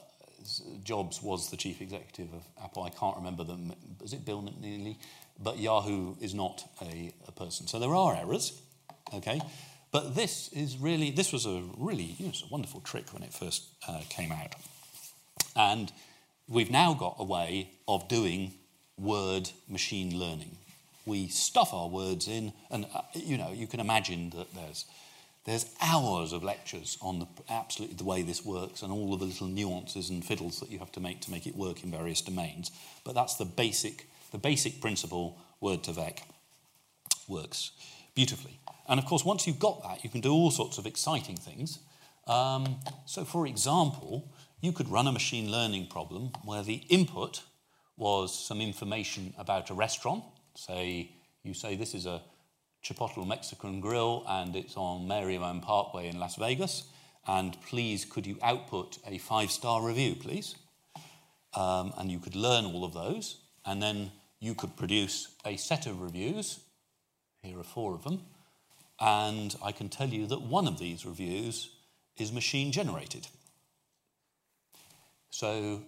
Jobs 0.84 1.22
was 1.22 1.50
the 1.50 1.56
chief 1.56 1.80
executive 1.80 2.32
of 2.34 2.42
Apple. 2.62 2.82
I 2.82 2.90
can't 2.90 3.16
remember 3.16 3.44
them. 3.44 3.72
Is 4.02 4.12
it 4.12 4.24
Bill 4.24 4.42
Neely? 4.60 4.98
But 5.42 5.58
Yahoo 5.58 6.14
is 6.20 6.34
not 6.34 6.68
a, 6.82 7.12
a 7.26 7.32
person. 7.32 7.66
So 7.66 7.78
there 7.78 7.94
are 7.94 8.16
errors. 8.16 8.60
Okay. 9.14 9.40
But 9.92 10.14
this 10.14 10.48
is 10.52 10.76
really 10.76 11.10
this 11.10 11.32
was 11.32 11.46
a 11.46 11.62
really 11.78 12.16
you 12.18 12.26
know, 12.26 12.32
a 12.44 12.48
wonderful 12.50 12.80
trick 12.80 13.12
when 13.12 13.22
it 13.22 13.32
first 13.32 13.64
uh, 13.88 14.00
came 14.08 14.32
out, 14.32 14.54
and 15.54 15.92
we've 16.48 16.70
now 16.70 16.94
got 16.94 17.16
a 17.18 17.24
way 17.24 17.70
of 17.86 18.08
doing 18.08 18.54
word 18.98 19.50
machine 19.68 20.18
learning 20.18 20.58
we 21.06 21.28
stuff 21.28 21.72
our 21.72 21.88
words 21.88 22.28
in, 22.28 22.52
and 22.70 22.86
uh, 22.94 23.02
you 23.14 23.38
know, 23.38 23.52
you 23.52 23.66
can 23.66 23.80
imagine 23.80 24.30
that 24.30 24.52
there's 24.54 24.84
there's 25.46 25.66
hours 25.80 26.32
of 26.32 26.42
lectures 26.42 26.98
on 27.00 27.20
the, 27.20 27.26
absolutely 27.48 27.96
the 27.96 28.04
way 28.04 28.22
this 28.22 28.44
works 28.44 28.82
and 28.82 28.92
all 28.92 29.14
of 29.14 29.20
the 29.20 29.26
little 29.26 29.46
nuances 29.46 30.10
and 30.10 30.24
fiddles 30.24 30.58
that 30.58 30.70
you 30.70 30.80
have 30.80 30.90
to 30.92 31.00
make 31.00 31.20
to 31.22 31.30
make 31.30 31.46
it 31.46 31.56
work 31.56 31.84
in 31.84 31.90
various 31.90 32.20
domains. 32.20 32.72
But 33.04 33.14
that's 33.14 33.36
the 33.36 33.44
basic 33.44 34.08
the 34.32 34.38
basic 34.38 34.80
principle. 34.80 35.38
Word2Vec 35.62 36.18
works 37.28 37.70
beautifully. 38.14 38.58
And 38.88 39.00
of 39.00 39.06
course, 39.06 39.24
once 39.24 39.46
you've 39.46 39.58
got 39.58 39.82
that, 39.84 40.04
you 40.04 40.10
can 40.10 40.20
do 40.20 40.32
all 40.32 40.50
sorts 40.50 40.78
of 40.78 40.86
exciting 40.86 41.36
things. 41.36 41.78
Um, 42.26 42.76
so, 43.06 43.24
for 43.24 43.46
example, 43.46 44.28
you 44.60 44.72
could 44.72 44.88
run 44.88 45.06
a 45.06 45.12
machine 45.12 45.50
learning 45.50 45.86
problem 45.86 46.32
where 46.44 46.62
the 46.62 46.82
input 46.88 47.42
was 47.96 48.38
some 48.38 48.60
information 48.60 49.32
about 49.38 49.70
a 49.70 49.74
restaurant. 49.74 50.24
Say, 50.56 51.12
you 51.42 51.54
say 51.54 51.76
this 51.76 51.94
is 51.94 52.06
a 52.06 52.22
Chipotle 52.84 53.26
Mexican 53.26 53.80
grill 53.80 54.24
and 54.28 54.54
it's 54.56 54.76
on 54.76 55.06
Maryland 55.06 55.62
Parkway 55.62 56.08
in 56.08 56.18
Las 56.18 56.36
Vegas. 56.36 56.84
And 57.26 57.56
please, 57.62 58.04
could 58.04 58.26
you 58.26 58.38
output 58.42 58.98
a 59.06 59.18
five 59.18 59.50
star 59.50 59.82
review, 59.82 60.14
please? 60.14 60.54
Um, 61.54 61.92
and 61.98 62.10
you 62.10 62.18
could 62.18 62.36
learn 62.36 62.64
all 62.64 62.84
of 62.84 62.94
those. 62.94 63.38
And 63.64 63.82
then 63.82 64.12
you 64.40 64.54
could 64.54 64.76
produce 64.76 65.34
a 65.44 65.56
set 65.56 65.86
of 65.86 66.00
reviews. 66.00 66.60
Here 67.42 67.58
are 67.58 67.64
four 67.64 67.94
of 67.94 68.04
them. 68.04 68.22
And 69.00 69.54
I 69.62 69.72
can 69.72 69.88
tell 69.88 70.08
you 70.08 70.26
that 70.26 70.42
one 70.42 70.66
of 70.66 70.78
these 70.78 71.04
reviews 71.04 71.70
is 72.16 72.32
machine 72.32 72.72
generated. 72.72 73.26
So 75.30 75.82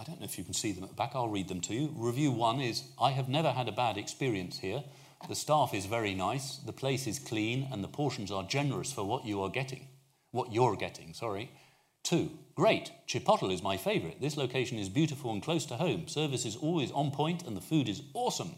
I 0.00 0.02
don't 0.04 0.18
know 0.18 0.24
if 0.24 0.38
you 0.38 0.44
can 0.44 0.54
see 0.54 0.72
them 0.72 0.82
at 0.82 0.88
the 0.88 0.96
back. 0.96 1.12
I'll 1.14 1.28
read 1.28 1.48
them 1.48 1.60
to 1.60 1.74
you. 1.74 1.92
Review 1.94 2.30
one 2.30 2.58
is 2.58 2.84
I 2.98 3.10
have 3.10 3.28
never 3.28 3.52
had 3.52 3.68
a 3.68 3.72
bad 3.72 3.98
experience 3.98 4.58
here. 4.58 4.82
The 5.28 5.34
staff 5.34 5.74
is 5.74 5.84
very 5.84 6.14
nice, 6.14 6.56
the 6.56 6.72
place 6.72 7.06
is 7.06 7.18
clean, 7.18 7.68
and 7.70 7.84
the 7.84 7.88
portions 7.88 8.30
are 8.30 8.42
generous 8.42 8.90
for 8.90 9.04
what 9.04 9.26
you 9.26 9.42
are 9.42 9.50
getting. 9.50 9.88
What 10.30 10.54
you're 10.54 10.76
getting, 10.76 11.12
sorry. 11.12 11.50
Two, 12.02 12.30
great. 12.54 12.90
Chipotle 13.06 13.52
is 13.52 13.62
my 13.62 13.76
favorite. 13.76 14.22
This 14.22 14.38
location 14.38 14.78
is 14.78 14.88
beautiful 14.88 15.32
and 15.32 15.42
close 15.42 15.66
to 15.66 15.76
home. 15.76 16.08
Service 16.08 16.46
is 16.46 16.56
always 16.56 16.90
on 16.92 17.10
point, 17.10 17.46
and 17.46 17.54
the 17.54 17.60
food 17.60 17.86
is 17.86 18.00
awesome. 18.14 18.52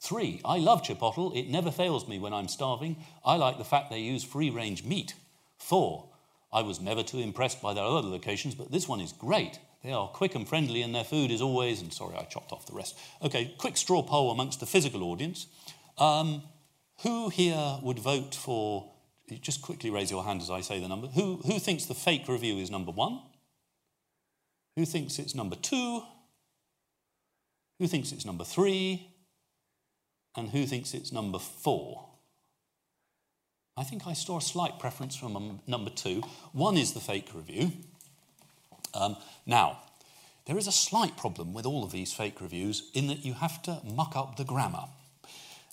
Three, 0.00 0.40
I 0.46 0.56
love 0.56 0.82
Chipotle. 0.82 1.36
It 1.36 1.50
never 1.50 1.70
fails 1.70 2.08
me 2.08 2.18
when 2.18 2.32
I'm 2.32 2.48
starving. 2.48 2.96
I 3.22 3.36
like 3.36 3.58
the 3.58 3.64
fact 3.64 3.90
they 3.90 4.00
use 4.00 4.24
free 4.24 4.48
range 4.48 4.82
meat. 4.82 5.12
Four, 5.58 6.08
I 6.50 6.62
was 6.62 6.80
never 6.80 7.02
too 7.02 7.18
impressed 7.18 7.60
by 7.60 7.74
their 7.74 7.84
other 7.84 8.08
locations, 8.08 8.54
but 8.54 8.72
this 8.72 8.88
one 8.88 9.02
is 9.02 9.12
great. 9.12 9.58
They 9.82 9.92
are 9.92 10.08
quick 10.08 10.34
and 10.34 10.46
friendly, 10.46 10.82
and 10.82 10.94
their 10.94 11.04
food 11.04 11.30
is 11.30 11.40
always, 11.40 11.80
and 11.80 11.92
sorry, 11.92 12.16
I 12.16 12.24
chopped 12.24 12.52
off 12.52 12.66
the 12.66 12.74
rest. 12.74 12.98
Okay, 13.22 13.54
quick 13.56 13.76
straw 13.76 14.02
poll 14.02 14.30
amongst 14.30 14.60
the 14.60 14.66
physical 14.66 15.04
audience. 15.04 15.46
Um, 15.96 16.42
who 17.02 17.30
here 17.30 17.78
would 17.82 17.98
vote 17.98 18.34
for, 18.34 18.90
just 19.40 19.62
quickly 19.62 19.88
raise 19.88 20.10
your 20.10 20.24
hand 20.24 20.42
as 20.42 20.50
I 20.50 20.60
say 20.60 20.80
the 20.80 20.88
number. 20.88 21.06
Who, 21.08 21.36
who 21.36 21.58
thinks 21.58 21.86
the 21.86 21.94
fake 21.94 22.28
review 22.28 22.58
is 22.58 22.70
number 22.70 22.92
one? 22.92 23.20
Who 24.76 24.84
thinks 24.84 25.18
it's 25.18 25.34
number 25.34 25.56
two? 25.56 26.02
Who 27.78 27.86
thinks 27.86 28.12
it's 28.12 28.26
number 28.26 28.44
three? 28.44 29.08
And 30.36 30.50
who 30.50 30.66
thinks 30.66 30.92
it's 30.92 31.10
number 31.10 31.38
four? 31.38 32.06
I 33.76 33.82
think 33.82 34.06
I 34.06 34.12
saw 34.12 34.38
a 34.38 34.42
slight 34.42 34.78
preference 34.78 35.16
from 35.16 35.36
um, 35.36 35.60
number 35.66 35.90
two. 35.90 36.22
One 36.52 36.76
is 36.76 36.92
the 36.92 37.00
fake 37.00 37.30
review. 37.34 37.72
Um, 38.94 39.16
now, 39.46 39.78
there 40.46 40.58
is 40.58 40.66
a 40.66 40.72
slight 40.72 41.16
problem 41.16 41.52
with 41.52 41.66
all 41.66 41.84
of 41.84 41.92
these 41.92 42.12
fake 42.12 42.40
reviews 42.40 42.90
in 42.94 43.06
that 43.08 43.24
you 43.24 43.34
have 43.34 43.62
to 43.62 43.80
muck 43.84 44.16
up 44.16 44.36
the 44.36 44.44
grammar. 44.44 44.84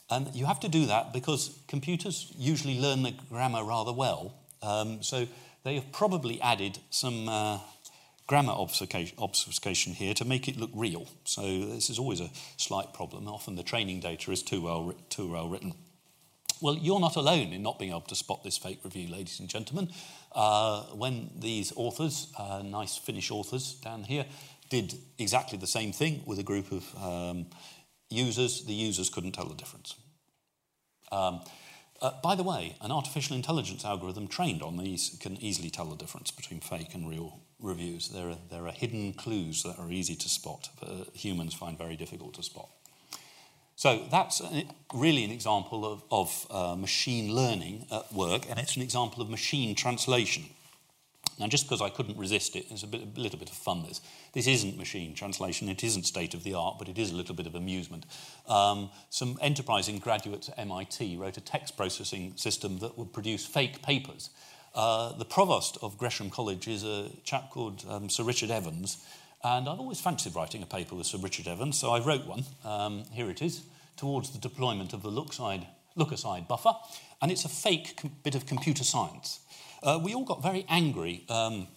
And 0.09 0.33
you 0.33 0.45
have 0.45 0.59
to 0.61 0.69
do 0.69 0.85
that 0.85 1.13
because 1.13 1.57
computers 1.67 2.31
usually 2.37 2.79
learn 2.79 3.03
the 3.03 3.13
grammar 3.29 3.63
rather 3.63 3.91
well. 3.91 4.33
Um, 4.61 5.03
so 5.03 5.27
they 5.63 5.75
have 5.75 5.91
probably 5.91 6.41
added 6.41 6.79
some 6.89 7.27
uh, 7.27 7.59
grammar 8.25 8.53
obfuscation 8.53 9.93
here 9.93 10.13
to 10.13 10.25
make 10.25 10.47
it 10.47 10.57
look 10.57 10.71
real. 10.73 11.07
So 11.25 11.41
this 11.41 11.89
is 11.89 11.99
always 11.99 12.21
a 12.21 12.29
slight 12.57 12.93
problem. 12.93 13.27
Often 13.27 13.55
the 13.55 13.63
training 13.63 13.99
data 13.99 14.31
is 14.31 14.43
too 14.43 14.61
well, 14.61 14.93
too 15.09 15.31
well 15.31 15.49
written. 15.49 15.73
Well, 16.59 16.75
you're 16.75 16.99
not 16.99 17.15
alone 17.15 17.53
in 17.53 17.61
not 17.61 17.77
being 17.77 17.91
able 17.91 18.01
to 18.01 18.15
spot 18.15 18.43
this 18.43 18.57
fake 18.57 18.79
review, 18.83 19.07
ladies 19.09 19.39
and 19.39 19.47
gentlemen. 19.47 19.89
Uh, 20.31 20.83
when 20.93 21.29
these 21.37 21.71
authors, 21.75 22.31
uh, 22.37 22.63
nice 22.65 22.97
Finnish 22.97 23.29
authors 23.31 23.75
down 23.75 24.03
here, 24.03 24.25
did 24.69 24.95
exactly 25.17 25.57
the 25.57 25.67
same 25.67 25.91
thing 25.91 26.23
with 26.25 26.39
a 26.39 26.43
group 26.43 26.71
of 26.71 27.03
um, 27.03 27.45
users, 28.09 28.65
the 28.65 28.73
users 28.73 29.09
couldn't 29.09 29.33
tell 29.33 29.47
the 29.47 29.55
difference. 29.55 29.95
Um, 31.11 31.41
uh, 32.01 32.11
by 32.21 32.35
the 32.35 32.43
way, 32.43 32.75
an 32.81 32.91
artificial 32.91 33.35
intelligence 33.35 33.83
algorithm 33.85 34.27
trained 34.27 34.61
on 34.61 34.77
these 34.77 35.17
can 35.19 35.37
easily 35.41 35.69
tell 35.69 35.85
the 35.85 35.95
difference 35.95 36.31
between 36.31 36.59
fake 36.59 36.93
and 36.93 37.09
real 37.09 37.39
reviews. 37.59 38.09
There 38.09 38.29
are, 38.29 38.37
there 38.51 38.67
are 38.67 38.71
hidden 38.71 39.13
clues 39.13 39.63
that 39.63 39.79
are 39.79 39.91
easy 39.91 40.15
to 40.15 40.29
spot, 40.29 40.69
but 40.79 41.15
humans 41.15 41.53
find 41.53 41.77
very 41.77 41.95
difficult 41.95 42.35
to 42.35 42.43
spot. 42.43 42.69
So 43.77 44.07
that's 44.09 44.41
really 44.91 45.23
an 45.23 45.29
example 45.29 45.85
of, 45.85 46.03
of 46.09 46.47
uh, 46.49 46.75
machine 46.75 47.35
learning 47.35 47.85
at 47.91 48.11
work, 48.11 48.49
and 48.49 48.57
it's 48.57 48.75
an 48.75 48.81
example 48.81 49.21
of 49.21 49.29
machine 49.29 49.75
translation. 49.75 50.45
Now, 51.39 51.45
just 51.45 51.65
because 51.65 51.79
I 51.79 51.89
couldn't 51.89 52.17
resist 52.17 52.55
it, 52.55 52.65
it's 52.71 52.81
a, 52.81 52.87
bit, 52.87 53.01
a 53.01 53.19
little 53.19 53.37
bit 53.37 53.51
of 53.51 53.55
fun. 53.55 53.83
This 53.87 54.01
this 54.33 54.47
isn't 54.47 54.77
machine 54.77 55.13
translation. 55.13 55.69
It 55.69 55.83
isn't 55.83 56.07
state 56.07 56.33
of 56.33 56.43
the 56.43 56.55
art, 56.55 56.77
but 56.79 56.89
it 56.89 56.97
is 56.97 57.11
a 57.11 57.15
little 57.15 57.35
bit 57.35 57.45
of 57.45 57.53
amusement. 57.53 58.07
Um, 58.47 58.89
some 59.11 59.37
enterprising 59.41 59.99
graduates 59.99 60.49
at 60.49 60.57
MIT 60.57 61.15
wrote 61.17 61.37
a 61.37 61.41
text 61.41 61.77
processing 61.77 62.33
system 62.35 62.79
that 62.79 62.97
would 62.97 63.13
produce 63.13 63.45
fake 63.45 63.83
papers. 63.83 64.31
Uh, 64.73 65.15
the 65.19 65.25
provost 65.25 65.77
of 65.83 65.99
Gresham 65.99 66.31
College 66.31 66.67
is 66.67 66.83
a 66.83 67.09
chap 67.23 67.51
called 67.51 67.85
um, 67.87 68.09
Sir 68.09 68.23
Richard 68.23 68.49
Evans, 68.49 69.05
and 69.43 69.69
I've 69.69 69.79
always 69.79 69.99
fancied 69.99 70.35
writing 70.35 70.63
a 70.63 70.65
paper 70.65 70.95
with 70.95 71.07
Sir 71.07 71.17
Richard 71.19 71.47
Evans, 71.47 71.77
so 71.77 71.91
I 71.91 71.99
wrote 71.99 72.25
one. 72.25 72.43
Um, 72.65 73.03
here 73.11 73.29
it 73.29 73.41
is, 73.41 73.63
towards 73.95 74.31
the 74.31 74.39
deployment 74.39 74.93
of 74.93 75.03
the 75.03 75.09
look-aside, 75.09 76.47
buffer. 76.47 76.73
And 77.21 77.31
it's 77.31 77.45
a 77.45 77.49
fake 77.49 77.99
bit 78.23 78.35
of 78.35 78.45
computer 78.45 78.83
science. 78.83 79.39
Uh, 79.83 79.99
we 80.03 80.13
all 80.13 80.25
got 80.25 80.41
very 80.41 80.65
angry. 80.69 81.23
Um, 81.29 81.67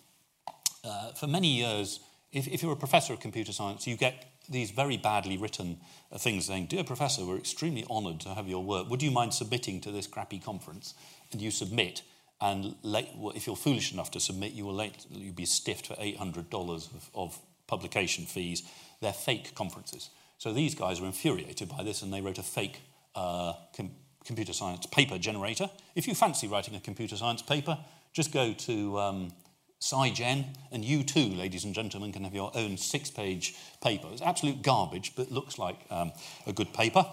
uh, 0.84 1.12
for 1.12 1.26
many 1.26 1.48
years, 1.48 2.00
if, 2.32 2.48
if, 2.48 2.62
you're 2.62 2.72
a 2.72 2.76
professor 2.76 3.12
of 3.12 3.20
computer 3.20 3.52
science, 3.52 3.86
you 3.86 3.96
get 3.96 4.26
these 4.48 4.70
very 4.70 4.96
badly 4.96 5.36
written 5.36 5.78
uh, 6.11 6.18
things 6.18 6.46
saying, 6.46 6.66
Dear 6.66 6.84
Professor, 6.84 7.24
we're 7.24 7.38
extremely 7.38 7.84
honoured 7.90 8.20
to 8.20 8.30
have 8.30 8.48
your 8.48 8.64
work. 8.64 8.88
Would 8.88 9.02
you 9.02 9.11
mind 9.11 9.34
submitting 9.34 9.80
to 9.82 9.90
this 9.90 10.06
crappy 10.06 10.38
conference? 10.38 10.94
And 11.32 11.40
you 11.40 11.50
submit, 11.50 12.02
and 12.40 12.74
late, 12.82 13.08
well, 13.16 13.34
if 13.36 13.46
you're 13.46 13.56
foolish 13.56 13.92
enough 13.92 14.11
to 14.12 14.20
submit, 14.20 14.52
you 14.52 14.64
will 14.64 14.74
late, 14.74 15.06
you'll 15.11 15.34
be 15.34 15.44
stiffed 15.44 15.86
for 15.86 15.94
$800 15.94 16.94
of, 16.94 17.11
of 17.14 17.38
publication 17.70 18.26
fees. 18.26 18.62
They're 19.00 19.12
fake 19.12 19.54
conferences. 19.54 20.10
So 20.38 20.52
these 20.52 20.74
guys 20.74 21.00
were 21.00 21.06
infuriated 21.06 21.68
by 21.68 21.82
this 21.82 22.02
and 22.02 22.12
they 22.12 22.20
wrote 22.20 22.38
a 22.38 22.42
fake 22.42 22.80
uh, 23.14 23.54
com- 23.76 23.92
computer 24.24 24.52
science 24.52 24.86
paper 24.86 25.18
generator. 25.18 25.70
If 25.94 26.08
you 26.08 26.14
fancy 26.14 26.48
writing 26.48 26.74
a 26.74 26.80
computer 26.80 27.16
science 27.16 27.42
paper, 27.42 27.78
just 28.12 28.32
go 28.32 28.52
to 28.52 28.98
um, 28.98 29.32
SciGen, 29.80 30.44
and 30.72 30.84
you 30.84 31.02
too, 31.02 31.28
ladies 31.28 31.64
and 31.64 31.74
gentlemen, 31.74 32.12
can 32.12 32.24
have 32.24 32.34
your 32.34 32.50
own 32.54 32.76
six 32.76 33.10
page 33.10 33.54
paper. 33.82 34.08
It's 34.12 34.22
absolute 34.22 34.62
garbage, 34.62 35.12
but 35.16 35.30
looks 35.30 35.58
like 35.58 35.78
um, 35.90 36.12
a 36.46 36.52
good 36.52 36.72
paper. 36.74 37.06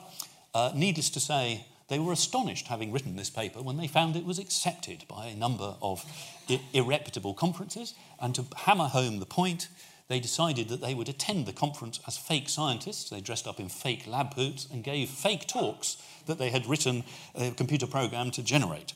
Uh, 0.53 0.72
needless 0.76 1.10
to 1.12 1.20
say, 1.20 1.66
they 1.88 1.99
were 1.99 2.12
astonished, 2.12 2.68
having 2.68 2.91
written 2.91 3.16
this 3.16 3.30
paper, 3.30 3.62
when 3.62 3.78
they 3.78 3.88
found 3.88 4.16
it 4.16 4.26
was 4.26 4.39
accepted 4.39 5.05
by 5.08 5.28
a 5.28 5.36
number 5.36 5.76
of 5.82 6.03
irreputable 6.74 7.36
conferences. 7.36 7.93
And 8.20 8.36
to 8.36 8.45
hammer 8.55 8.88
home 8.88 9.20
the 9.20 9.26
point, 9.26 9.70
they 10.08 10.20
decided 10.20 10.70
that 10.70 10.82
they 10.82 10.93
would 10.93 11.10
attend 11.10 11.45
the 11.45 11.53
conference 11.53 11.99
as 12.08 12.18
fake 12.18 12.49
scientists. 12.49 13.10
They 13.10 13.22
dressed 13.22 13.47
up 13.47 13.60
in 13.60 13.70
fake 13.70 14.08
lab 14.08 14.36
coats 14.36 14.68
and 14.72 14.84
gave 14.84 15.10
fake 15.10 15.47
talks 15.47 15.97
that 16.26 16.38
they 16.38 16.49
had 16.49 16.66
written 16.66 17.03
a 17.36 17.51
computer 17.51 17.88
program 17.88 18.32
to 18.32 18.43
generate. 18.43 18.93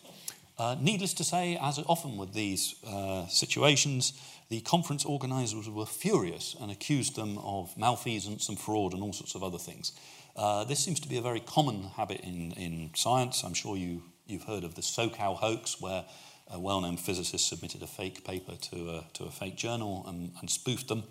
Uh, 0.57 0.75
needless 0.79 1.13
to 1.15 1.23
say, 1.23 1.57
as 1.61 1.79
often 1.87 2.17
with 2.17 2.33
these 2.33 2.75
uh, 2.87 3.25
situations, 3.27 4.13
the 4.49 4.61
conference 4.61 5.05
organisers 5.05 5.69
were 5.69 5.85
furious 5.85 6.55
and 6.61 6.71
accused 6.71 7.15
them 7.15 7.37
of 7.39 7.75
malfeasance 7.77 8.47
and 8.49 8.59
fraud 8.59 8.93
and 8.93 9.01
all 9.01 9.13
sorts 9.13 9.33
of 9.33 9.43
other 9.43 9.57
things. 9.57 9.93
Uh, 10.35 10.63
this 10.63 10.79
seems 10.79 10.99
to 10.99 11.09
be 11.09 11.17
a 11.17 11.21
very 11.21 11.39
common 11.39 11.83
habit 11.95 12.21
in, 12.21 12.51
in 12.51 12.91
science. 12.93 13.43
I'm 13.43 13.53
sure 13.53 13.75
you, 13.75 14.03
you've 14.27 14.43
heard 14.43 14.63
of 14.63 14.75
the 14.75 14.81
Sokal 14.81 15.37
hoax, 15.37 15.81
where 15.81 16.05
a 16.51 16.59
well-known 16.59 16.97
physicist 16.97 17.47
submitted 17.47 17.81
a 17.81 17.87
fake 17.87 18.23
paper 18.23 18.55
to 18.55 18.89
a, 18.89 19.05
to 19.13 19.23
a 19.23 19.31
fake 19.31 19.55
journal 19.55 20.03
and, 20.07 20.33
and 20.39 20.49
spoofed 20.49 20.87
them. 20.87 21.03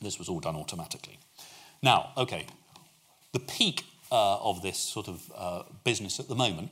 This 0.00 0.18
was 0.18 0.28
all 0.28 0.40
done 0.40 0.56
automatically. 0.56 1.18
Now, 1.82 2.12
okay, 2.16 2.46
the 3.32 3.40
peak 3.40 3.84
uh, 4.12 4.38
of 4.38 4.62
this 4.62 4.78
sort 4.78 5.08
of 5.08 5.32
uh, 5.34 5.62
business 5.84 6.20
at 6.20 6.28
the 6.28 6.34
moment 6.34 6.70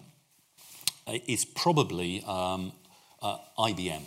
uh, 1.07 1.18
is 1.26 1.45
probably 1.45 2.22
um, 2.26 2.72
uh, 3.22 3.39
IBM. 3.59 4.03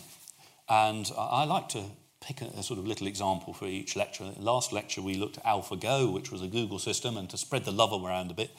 And 0.70 1.12
I 1.18 1.46
like 1.46 1.70
to 1.70 1.84
pick 2.22 2.42
a, 2.42 2.46
a, 2.58 2.64
sort 2.64 2.80
of 2.80 2.88
little 2.88 3.08
example 3.08 3.54
for 3.54 3.66
each 3.66 3.96
lecture. 3.96 4.32
Last 4.38 4.72
lecture 4.72 5.02
we 5.02 5.16
looked 5.16 5.38
at 5.38 5.44
AlphaGo, 5.44 6.14
which 6.14 6.32
was 6.32 6.42
a 6.42 6.48
Google 6.48 6.80
system, 6.80 7.18
and 7.18 7.30
to 7.30 7.38
spread 7.38 7.66
the 7.66 7.72
love 7.72 7.92
around 7.92 8.32
a 8.32 8.34
bit, 8.34 8.52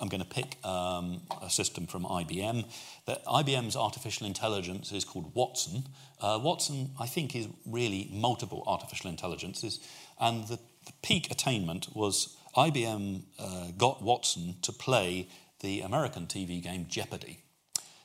I'm 0.00 0.08
going 0.08 0.22
to 0.22 0.28
pick 0.28 0.56
um, 0.64 1.22
a 1.42 1.50
system 1.50 1.86
from 1.86 2.04
IBM. 2.04 2.64
That 3.06 3.24
IBM's 3.24 3.76
artificial 3.76 4.26
intelligence 4.26 4.92
is 4.92 5.04
called 5.04 5.34
Watson. 5.34 5.84
Uh, 6.20 6.38
Watson, 6.42 6.90
I 7.00 7.06
think, 7.06 7.34
is 7.34 7.48
really 7.66 8.08
multiple 8.12 8.62
artificial 8.66 9.10
intelligences, 9.10 9.80
and 10.20 10.46
the, 10.46 10.58
the 10.86 10.92
peak 11.02 11.30
attainment 11.30 11.88
was 11.94 12.36
IBM 12.56 13.22
uh, 13.38 13.68
got 13.76 14.02
Watson 14.02 14.56
to 14.62 14.72
play 14.72 15.28
the 15.60 15.80
American 15.80 16.26
TV 16.26 16.62
game 16.62 16.86
Jeopardy. 16.88 17.42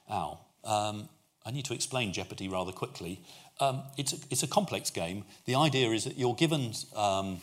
Now, 0.10 0.42
um, 0.64 1.10
I 1.46 1.52
need 1.52 1.66
to 1.66 1.74
explain 1.74 2.14
Jeopardy 2.14 2.48
rather 2.48 2.72
quickly. 2.72 3.22
Um, 3.60 3.84
it's, 3.98 4.14
a, 4.14 4.18
it's 4.30 4.44
a 4.44 4.48
complex 4.48 4.90
game. 4.90 5.26
The 5.46 5.56
idea 5.56 5.92
is 5.92 6.06
that 6.06 6.18
you're 6.18 6.36
given, 6.36 6.74
um, 6.96 7.40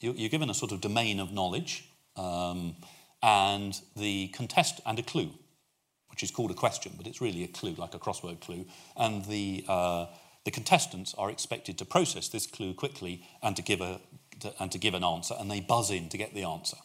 you're, 0.00 0.28
given 0.28 0.50
a 0.50 0.54
sort 0.54 0.72
of 0.72 0.80
domain 0.80 1.20
of 1.20 1.32
knowledge 1.32 1.88
um, 2.16 2.74
and 3.22 3.80
the 3.96 4.28
contest 4.28 4.80
and 4.84 4.98
a 4.98 5.02
clue, 5.02 5.30
which 6.10 6.22
is 6.22 6.30
called 6.30 6.50
a 6.50 6.54
question, 6.54 6.92
but 6.96 7.06
it's 7.06 7.20
really 7.20 7.44
a 7.44 7.48
clue, 7.48 7.74
like 7.78 7.94
a 7.94 7.98
crossword 7.98 8.40
clue. 8.40 8.66
And 8.96 9.24
the, 9.26 9.64
uh, 9.68 10.06
the 10.44 10.50
contestants 10.50 11.14
are 11.16 11.30
expected 11.30 11.78
to 11.78 11.84
process 11.84 12.28
this 12.28 12.46
clue 12.46 12.74
quickly 12.74 13.24
and 13.42 13.54
to 13.56 13.62
give, 13.62 13.80
a, 13.80 14.00
to, 14.40 14.52
and 14.60 14.72
to 14.72 14.78
give 14.78 14.94
an 14.94 15.04
answer, 15.04 15.34
and 15.38 15.50
they 15.50 15.60
buzz 15.60 15.90
in 15.90 16.08
to 16.08 16.18
get 16.18 16.34
the 16.34 16.44
answer. 16.44 16.76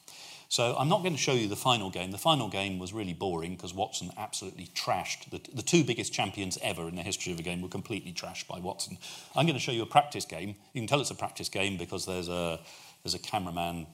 So 0.50 0.76
I'm 0.80 0.88
not 0.88 1.02
going 1.02 1.14
to 1.14 1.20
show 1.20 1.34
you 1.34 1.50
the 1.50 1.58
final 1.58 1.90
game. 1.90 2.12
The 2.12 2.18
final 2.18 2.48
game 2.48 2.80
was 2.80 2.94
really 2.94 3.14
boring 3.14 3.56
because 3.56 3.74
Watson 3.74 4.12
absolutely 4.18 4.68
trashed. 4.68 5.30
The, 5.30 5.42
the, 5.54 5.62
two 5.62 5.84
biggest 5.84 6.14
champions 6.14 6.58
ever 6.62 6.88
in 6.88 6.96
the 6.96 7.02
history 7.02 7.34
of 7.34 7.40
a 7.40 7.44
game 7.44 7.62
were 7.62 7.68
completely 7.68 8.14
trashed 8.14 8.48
by 8.48 8.60
Watson. 8.60 8.98
I'm 9.36 9.46
going 9.46 9.58
to 9.58 9.62
show 9.62 9.74
you 9.74 9.82
a 9.82 9.88
practice 9.88 10.24
game. 10.24 10.56
You 10.72 10.82
can 10.82 10.88
tell 10.88 11.02
it's 11.02 11.12
a 11.12 11.16
practice 11.16 11.50
game 11.50 11.76
because 11.76 12.06
there's 12.06 12.30
a, 12.30 12.62
there's 13.04 13.14
a 13.14 13.20
cameraman 13.20 13.88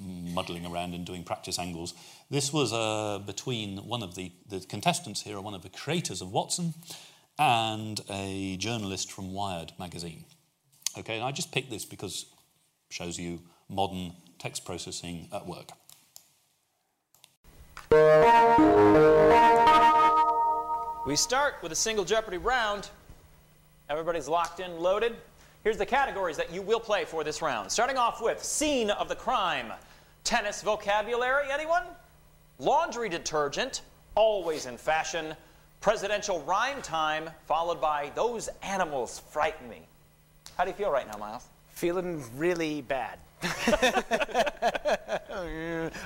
muddling 0.00 0.66
around 0.66 0.94
and 0.94 1.04
doing 1.04 1.24
practice 1.24 1.58
angles. 1.58 1.94
This 2.30 2.52
was 2.52 2.72
uh, 2.72 3.18
between 3.24 3.78
one 3.78 4.02
of 4.02 4.14
the, 4.14 4.32
the 4.48 4.60
contestants 4.60 5.22
here, 5.22 5.40
one 5.40 5.54
of 5.54 5.62
the 5.62 5.68
creators 5.68 6.20
of 6.20 6.32
Watson, 6.32 6.74
and 7.38 8.00
a 8.10 8.56
journalist 8.58 9.10
from 9.10 9.32
Wired 9.32 9.72
magazine. 9.78 10.24
Okay, 10.98 11.16
and 11.16 11.24
I 11.24 11.32
just 11.32 11.52
picked 11.52 11.70
this 11.70 11.84
because 11.84 12.26
it 12.88 12.94
shows 12.94 13.18
you 13.18 13.40
modern 13.68 14.12
text 14.38 14.64
processing 14.64 15.28
at 15.32 15.46
work. 15.46 15.70
We 21.06 21.16
start 21.16 21.54
with 21.62 21.72
a 21.72 21.76
single 21.76 22.04
Jeopardy 22.04 22.38
round. 22.38 22.90
Everybody's 23.88 24.28
locked 24.28 24.60
in, 24.60 24.78
loaded. 24.78 25.16
Here's 25.62 25.76
the 25.76 25.86
categories 25.86 26.38
that 26.38 26.52
you 26.52 26.62
will 26.62 26.80
play 26.80 27.04
for 27.04 27.22
this 27.22 27.42
round. 27.42 27.70
Starting 27.70 27.98
off 27.98 28.22
with 28.22 28.42
scene 28.42 28.90
of 28.90 29.08
the 29.10 29.14
crime. 29.14 29.72
Tennis 30.24 30.62
vocabulary, 30.62 31.48
anyone? 31.52 31.82
Laundry 32.58 33.10
detergent, 33.10 33.82
always 34.14 34.64
in 34.64 34.78
fashion. 34.78 35.34
Presidential 35.82 36.40
rhyme 36.42 36.80
time, 36.80 37.28
followed 37.46 37.80
by 37.80 38.10
those 38.14 38.48
animals 38.62 39.20
frighten 39.30 39.68
me. 39.68 39.82
How 40.56 40.64
do 40.64 40.70
you 40.70 40.76
feel 40.76 40.90
right 40.90 41.06
now, 41.06 41.18
Miles? 41.18 41.46
Feeling 41.70 42.24
really 42.36 42.80
bad. 42.80 43.18
All 43.42 43.48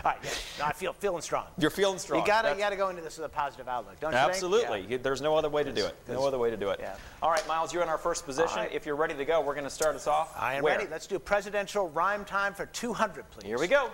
right, 0.05 0.19
yeah. 0.23 0.35
I 0.63 0.73
feel 0.73 0.93
feeling 0.93 1.23
strong. 1.23 1.47
You're 1.59 1.71
feeling 1.71 1.99
strong. 1.99 2.21
You 2.21 2.27
gotta, 2.27 2.51
you 2.51 2.59
gotta 2.59 2.77
go 2.77 2.89
into 2.91 3.03
this 3.03 3.17
with 3.19 3.27
a 3.27 3.29
positive 3.29 3.69
outlook, 3.69 3.99
don't 4.01 4.13
you? 4.13 4.19
Absolutely. 4.19 4.87
Yeah. 4.89 4.99
There's 4.99 5.21
no 5.21 5.37
other 5.37 5.49
way 5.49 5.65
to 5.65 5.73
do 5.73 5.85
it. 5.85 5.97
No 6.09 6.27
other 6.27 6.39
way 6.39 6.51
to 6.51 6.57
do 6.57 6.71
it. 6.71 6.79
Yeah. 6.81 6.97
All 7.23 7.31
right, 7.31 7.47
Miles, 7.49 7.73
you're 7.73 7.83
in 7.83 7.89
our 7.89 7.99
first 7.99 8.25
position. 8.25 8.59
Right. 8.59 8.73
If 8.73 8.87
you're 8.87 8.97
ready 8.97 9.15
to 9.15 9.25
go, 9.25 9.41
we're 9.41 9.55
going 9.55 9.65
to 9.65 9.71
start 9.71 9.97
us 9.97 10.07
off. 10.07 10.35
I 10.39 10.55
am 10.55 10.63
Where? 10.63 10.79
ready. 10.79 10.89
Let's 10.91 11.07
do 11.07 11.19
presidential 11.19 11.89
rhyme 11.91 12.25
time 12.25 12.55
for 12.55 12.67
200, 12.67 13.29
please. 13.31 13.47
Here 13.47 13.59
we 13.59 13.67
go. 13.67 13.91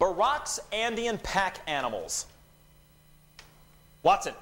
Barack's 0.00 0.60
Andean 0.72 1.18
pack 1.18 1.58
animals. 1.66 2.26
Watson. 4.02 4.34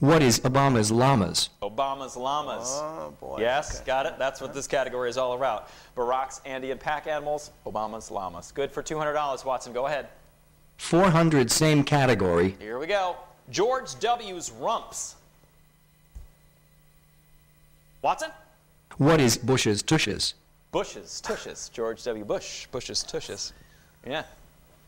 What 0.00 0.22
is 0.22 0.40
Obama's 0.40 0.90
llamas? 0.90 1.50
Obama's 1.60 2.16
llamas. 2.16 2.68
Oh, 2.80 3.14
boy. 3.20 3.36
Yes, 3.38 3.76
okay. 3.76 3.86
got 3.86 4.06
it. 4.06 4.14
That's 4.18 4.40
what 4.40 4.54
this 4.54 4.66
category 4.66 5.10
is 5.10 5.18
all 5.18 5.34
about. 5.34 5.68
Barack's 5.94 6.40
Andean 6.46 6.78
pack 6.78 7.06
animals, 7.06 7.50
Obama's 7.66 8.10
llamas. 8.10 8.50
Good 8.50 8.72
for 8.72 8.82
$200, 8.82 9.44
Watson. 9.44 9.74
Go 9.74 9.86
ahead. 9.86 10.08
400, 10.78 11.50
same 11.50 11.84
category. 11.84 12.56
Here 12.58 12.78
we 12.78 12.86
go. 12.86 13.16
George 13.50 13.98
W.'s 14.00 14.50
rumps. 14.50 15.16
Watson? 18.00 18.30
What 18.96 19.20
is 19.20 19.36
Bush's 19.36 19.82
tushes? 19.82 20.32
Bush's 20.72 21.20
tushes. 21.20 21.68
George 21.74 22.02
W. 22.04 22.24
Bush. 22.24 22.66
Bush's 22.72 23.02
tushes. 23.02 23.52
Yeah. 24.06 24.22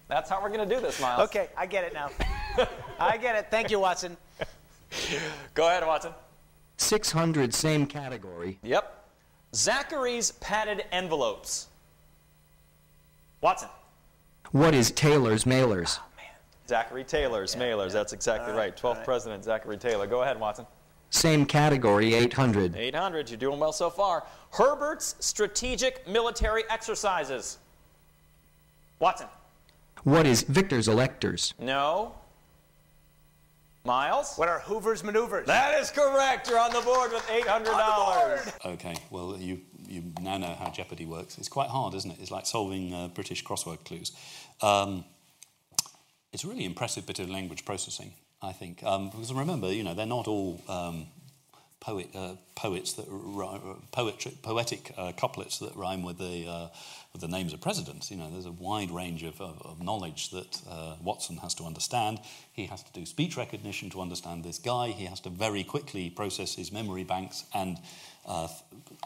That's 0.08 0.30
how 0.30 0.42
we're 0.42 0.48
going 0.48 0.66
to 0.66 0.74
do 0.74 0.80
this, 0.80 0.98
Miles. 1.02 1.28
Okay, 1.28 1.48
I 1.54 1.66
get 1.66 1.84
it 1.84 1.92
now. 1.92 2.10
I 2.98 3.18
get 3.18 3.36
it. 3.36 3.48
Thank 3.50 3.70
you, 3.70 3.78
Watson. 3.78 4.16
Go 5.54 5.68
ahead, 5.68 5.86
Watson. 5.86 6.12
600, 6.76 7.54
same 7.54 7.86
category. 7.86 8.58
Yep. 8.62 9.06
Zachary's 9.54 10.32
padded 10.32 10.84
envelopes. 10.92 11.68
Watson. 13.40 13.68
What 14.52 14.74
is 14.74 14.90
Taylor's 14.90 15.44
mailers? 15.44 15.98
Oh, 16.00 16.04
man. 16.16 16.26
Zachary 16.68 17.04
Taylor's 17.04 17.54
yeah, 17.54 17.62
mailers. 17.62 17.88
Yeah. 17.88 17.94
That's 17.94 18.12
exactly 18.12 18.52
right. 18.52 18.76
12th 18.76 18.96
right. 18.96 19.04
President 19.04 19.44
Zachary 19.44 19.76
Taylor. 19.76 20.06
Go 20.06 20.22
ahead, 20.22 20.38
Watson. 20.38 20.66
Same 21.10 21.44
category, 21.44 22.14
800. 22.14 22.74
800. 22.74 23.28
You're 23.28 23.36
doing 23.36 23.60
well 23.60 23.72
so 23.72 23.90
far. 23.90 24.24
Herbert's 24.50 25.14
strategic 25.20 26.08
military 26.08 26.62
exercises. 26.70 27.58
Watson. 28.98 29.26
What 30.04 30.26
is 30.26 30.42
Victor's 30.42 30.88
electors? 30.88 31.52
No. 31.58 32.14
Miles? 33.84 34.36
What 34.36 34.48
are 34.48 34.60
Hoover's 34.60 35.02
maneuvers? 35.02 35.46
That 35.46 35.78
is 35.80 35.90
correct. 35.90 36.48
You're 36.48 36.60
on 36.60 36.72
the 36.72 36.80
board 36.80 37.12
with 37.12 37.26
$800. 37.26 38.74
Okay, 38.74 38.94
well, 39.10 39.36
you, 39.36 39.60
you 39.88 40.04
now 40.20 40.38
know 40.38 40.54
how 40.58 40.70
Jeopardy 40.70 41.04
works. 41.04 41.36
It's 41.36 41.48
quite 41.48 41.68
hard, 41.68 41.94
isn't 41.94 42.10
it? 42.10 42.18
It's 42.20 42.30
like 42.30 42.46
solving 42.46 42.94
uh, 42.94 43.08
British 43.08 43.42
crossword 43.42 43.84
clues. 43.84 44.12
Um, 44.60 45.04
it's 46.32 46.44
a 46.44 46.48
really 46.48 46.64
impressive 46.64 47.06
bit 47.06 47.18
of 47.18 47.28
language 47.28 47.64
processing, 47.64 48.12
I 48.40 48.52
think. 48.52 48.84
Um, 48.84 49.10
because 49.10 49.32
remember, 49.32 49.72
you 49.72 49.82
know, 49.82 49.94
they're 49.94 50.06
not 50.06 50.28
all 50.28 50.60
um, 50.68 51.06
poet, 51.82 52.08
uh, 52.14 52.36
poets 52.54 52.92
that 52.92 53.06
poetry, 53.90 54.32
poetic 54.40 54.94
uh, 54.96 55.12
couplets 55.16 55.58
that 55.58 55.74
rhyme 55.74 56.04
with 56.04 56.16
the, 56.16 56.46
uh, 56.48 56.68
with 57.12 57.20
the 57.20 57.28
names 57.28 57.52
of 57.52 57.60
presidents. 57.60 58.08
You 58.08 58.18
know, 58.18 58.30
there's 58.30 58.46
a 58.46 58.52
wide 58.52 58.92
range 58.92 59.24
of, 59.24 59.40
of, 59.40 59.60
of 59.62 59.82
knowledge 59.82 60.30
that 60.30 60.62
uh, 60.70 60.94
Watson 61.02 61.38
has 61.38 61.54
to 61.54 61.64
understand. 61.64 62.20
He 62.52 62.66
has 62.66 62.84
to 62.84 62.92
do 62.92 63.04
speech 63.04 63.36
recognition 63.36 63.90
to 63.90 64.00
understand 64.00 64.44
this 64.44 64.58
guy. 64.58 64.88
He 64.88 65.06
has 65.06 65.18
to 65.20 65.28
very 65.28 65.64
quickly 65.64 66.08
process 66.08 66.54
his 66.54 66.70
memory 66.70 67.02
banks 67.02 67.44
and 67.52 67.78
uh, 68.26 68.46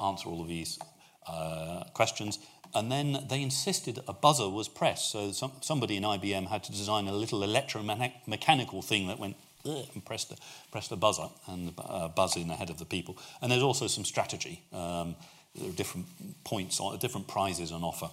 answer 0.03 0.29
all 0.29 0.43
of 0.43 0.49
these 0.49 0.79
uh, 1.27 1.85
questions. 1.95 2.39
And 2.75 2.93
then 2.93 3.25
they 3.31 3.41
insisted 3.41 4.01
a 4.07 4.13
buzzer 4.13 4.51
was 4.51 4.69
pressed. 4.69 5.11
So 5.13 5.33
some, 5.33 5.53
somebody 5.63 5.97
in 5.97 6.03
IBM 6.03 6.49
had 6.49 6.63
to 6.65 6.73
design 6.73 7.09
a 7.09 7.13
little 7.13 7.41
electromechanical 7.41 8.85
thing 8.85 9.07
that 9.07 9.19
went 9.19 9.37
and 9.95 10.05
press 10.05 10.25
the, 10.25 10.37
press 10.71 10.89
the 10.89 10.97
buzzer 10.97 11.29
and 11.49 11.73
uh, 11.79 12.09
buzz 12.09 12.37
in 12.37 12.51
ahead 12.51 12.71
of 12.71 12.79
the 12.79 12.85
people. 12.85 13.19
And 13.43 13.51
there's 13.51 13.63
also 13.63 13.87
some 13.87 14.05
strategy. 14.05 14.63
Um, 14.73 15.17
there 15.55 15.69
are 15.69 15.73
different 15.73 16.07
points, 16.45 16.81
on, 16.81 16.99
different 16.99 17.29
prizes 17.29 17.73
on 17.73 17.83
offer, 17.83 18.11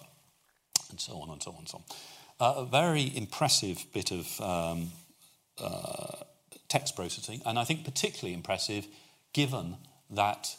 and 0.90 1.00
so 1.00 1.22
on 1.22 1.30
and 1.30 1.42
so 1.42 1.52
on 1.52 1.58
and 1.60 1.70
so 1.70 1.78
on. 1.78 1.84
Uh, 2.40 2.62
a 2.62 2.66
very 2.66 3.12
impressive 3.16 3.86
bit 3.94 4.12
of 4.12 4.42
um, 4.42 4.92
uh, 5.60 6.24
text 6.68 6.96
processing, 6.96 7.42
and 7.46 7.60
I 7.60 7.64
think 7.64 7.86
particularly 7.86 8.34
impressive 8.34 8.88
given 9.34 9.78
that 10.10 10.56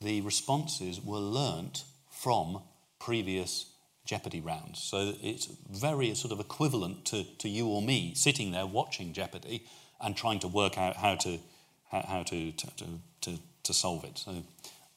the 0.00 0.20
responses 0.22 1.00
were 1.00 1.18
learnt 1.18 1.84
from 2.10 2.62
previous 2.98 3.66
Jeopardy 4.04 4.40
rounds. 4.40 4.82
So 4.82 5.14
it's 5.22 5.46
very 5.70 6.14
sort 6.14 6.32
of 6.32 6.40
equivalent 6.40 7.06
to, 7.06 7.24
to 7.38 7.48
you 7.48 7.66
or 7.66 7.80
me 7.80 8.14
sitting 8.14 8.52
there 8.52 8.66
watching 8.66 9.12
Jeopardy 9.12 9.66
and 10.04 10.16
trying 10.16 10.38
to 10.40 10.48
work 10.48 10.78
out 10.78 10.96
how 10.96 11.14
to, 11.16 11.38
how, 11.90 12.22
to, 12.24 12.52
to, 12.52 12.66
to, 13.22 13.38
to 13.62 13.72
solve 13.72 14.04
it. 14.04 14.18
So 14.18 14.44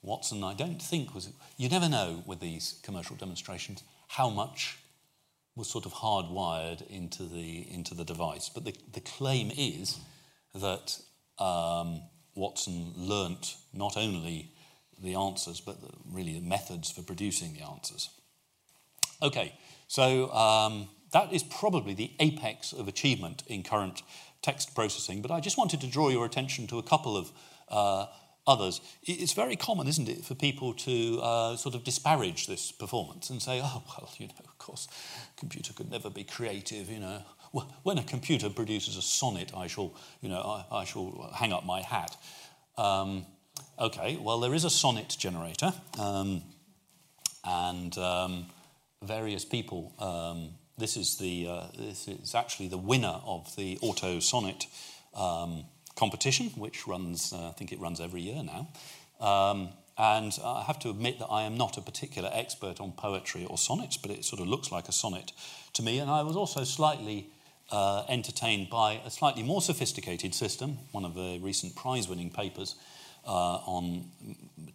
Watson, 0.02 0.44
I 0.44 0.54
don't 0.54 0.82
think 0.82 1.16
was. 1.16 1.30
You 1.58 1.70
never 1.70 1.90
know 1.90 2.24
with 2.26 2.40
these 2.40 2.80
commercial 2.84 3.16
demonstrations 3.16 3.84
how 4.08 4.30
much 4.30 4.78
was 5.56 5.70
sort 5.70 5.86
of 5.86 5.94
hardwired 5.94 6.88
into 6.90 7.24
the 7.24 7.68
into 7.72 7.96
the 7.96 8.06
device. 8.06 8.50
But 8.50 8.66
the, 8.66 8.76
the 8.94 9.02
claim 9.02 9.52
is 9.58 10.00
that 10.54 11.00
um, 11.40 12.02
Watson 12.36 12.94
learnt 12.96 13.56
not 13.74 13.98
only 13.98 14.52
the 15.02 15.16
answers, 15.16 15.60
but 15.60 15.82
the, 15.82 15.90
really 16.12 16.34
the 16.34 16.48
methods 16.48 16.92
for 16.92 17.02
producing 17.02 17.54
the 17.54 17.62
answers. 17.62 18.10
Okay, 19.22 19.54
so 19.88 20.32
um, 20.32 20.90
that 21.12 21.34
is 21.34 21.44
probably 21.44 21.94
the 21.94 22.12
apex 22.20 22.72
of 22.72 22.88
achievement 22.88 23.44
in 23.48 23.64
current 23.64 24.04
text 24.48 24.74
processing. 24.74 25.22
But 25.22 25.32
I 25.32 25.40
just 25.48 25.58
wanted 25.58 25.80
to 25.82 25.88
draw 25.88 26.08
your 26.10 26.26
attention 26.26 26.68
to 26.68 26.78
a 26.80 26.84
couple 26.84 27.18
of 27.22 27.26
uh, 27.68 28.06
others. 28.46 28.82
It's 29.04 29.34
very 29.34 29.58
common, 29.58 29.88
isn't 29.88 30.10
it, 30.10 30.24
for 30.24 30.36
people 30.36 30.74
to 30.88 31.20
uh, 31.22 31.58
sort 31.58 31.76
of 31.76 31.84
disparage 31.84 32.48
this 32.48 32.72
performance 32.72 33.30
and 33.30 33.42
say, 33.42 33.60
oh, 33.62 33.84
well, 33.88 34.10
you 34.18 34.28
know, 34.28 34.34
of 34.46 34.58
course, 34.58 34.88
computer 35.36 35.74
could 35.74 35.92
never 35.92 36.10
be 36.10 36.24
creative, 36.24 36.90
you 36.90 37.00
know. 37.00 37.22
When 37.84 37.98
a 37.98 38.04
computer 38.04 38.50
produces 38.50 38.98
a 38.98 39.02
sonnet, 39.02 39.52
I 39.56 39.68
shall, 39.68 39.90
you 40.22 40.30
know, 40.30 40.42
I, 40.72 40.82
I 40.82 40.86
shall 40.86 41.32
hang 41.34 41.52
up 41.54 41.66
my 41.66 41.82
hat. 41.82 42.16
Um, 42.78 43.26
okay, 43.80 44.18
well, 44.22 44.40
there 44.40 44.56
is 44.56 44.64
a 44.64 44.70
sonnet 44.70 45.16
generator, 45.20 45.74
um, 46.00 46.42
and 47.44 47.98
um, 47.98 48.46
various 49.02 49.46
people. 49.46 49.82
This 50.80 50.96
is 50.96 51.18
the 51.18 51.48
uh, 51.50 51.64
this 51.76 52.08
is 52.08 52.36
actually 52.36 52.68
the 52.68 52.78
winner 52.78 53.20
of 53.26 53.56
the 53.56 53.80
Auto 53.82 54.20
Sonnet 54.20 54.68
um, 55.16 55.66
competition, 55.96 56.52
which 56.56 56.86
runs, 56.86 57.34
uh, 57.34 57.50
I 57.50 57.52
think 57.54 57.72
it 57.72 57.80
runs 57.80 58.00
every 58.00 58.22
year 58.22 58.44
now. 58.44 58.68
Um, 59.20 59.70
and 59.98 60.38
I 60.44 60.62
have 60.68 60.78
to 60.80 60.92
admit 60.92 61.18
that 61.18 61.30
I 61.32 61.44
am 61.44 61.58
not 61.58 61.78
a 61.78 61.82
particular 61.82 62.30
expert 62.32 62.80
on 62.80 62.92
poetry 62.92 63.44
or 63.50 63.58
sonnets, 63.58 63.98
but 63.98 64.12
it 64.12 64.24
sort 64.24 64.40
of 64.40 64.48
looks 64.48 64.72
like 64.72 64.88
a 64.88 64.92
sonnet 64.92 65.32
to 65.74 65.82
me. 65.82 65.98
And 65.98 66.12
I 66.12 66.22
was 66.22 66.36
also 66.36 66.64
slightly 66.64 67.32
uh, 67.72 68.04
entertained 68.08 68.70
by 68.70 69.02
a 69.04 69.10
slightly 69.10 69.42
more 69.42 69.64
sophisticated 69.64 70.36
system, 70.36 70.78
one 70.92 71.06
of 71.06 71.16
the 71.16 71.40
recent 71.42 71.76
prize 71.76 72.08
winning 72.08 72.30
papers 72.30 72.76
uh, 73.26 73.58
on 73.66 74.12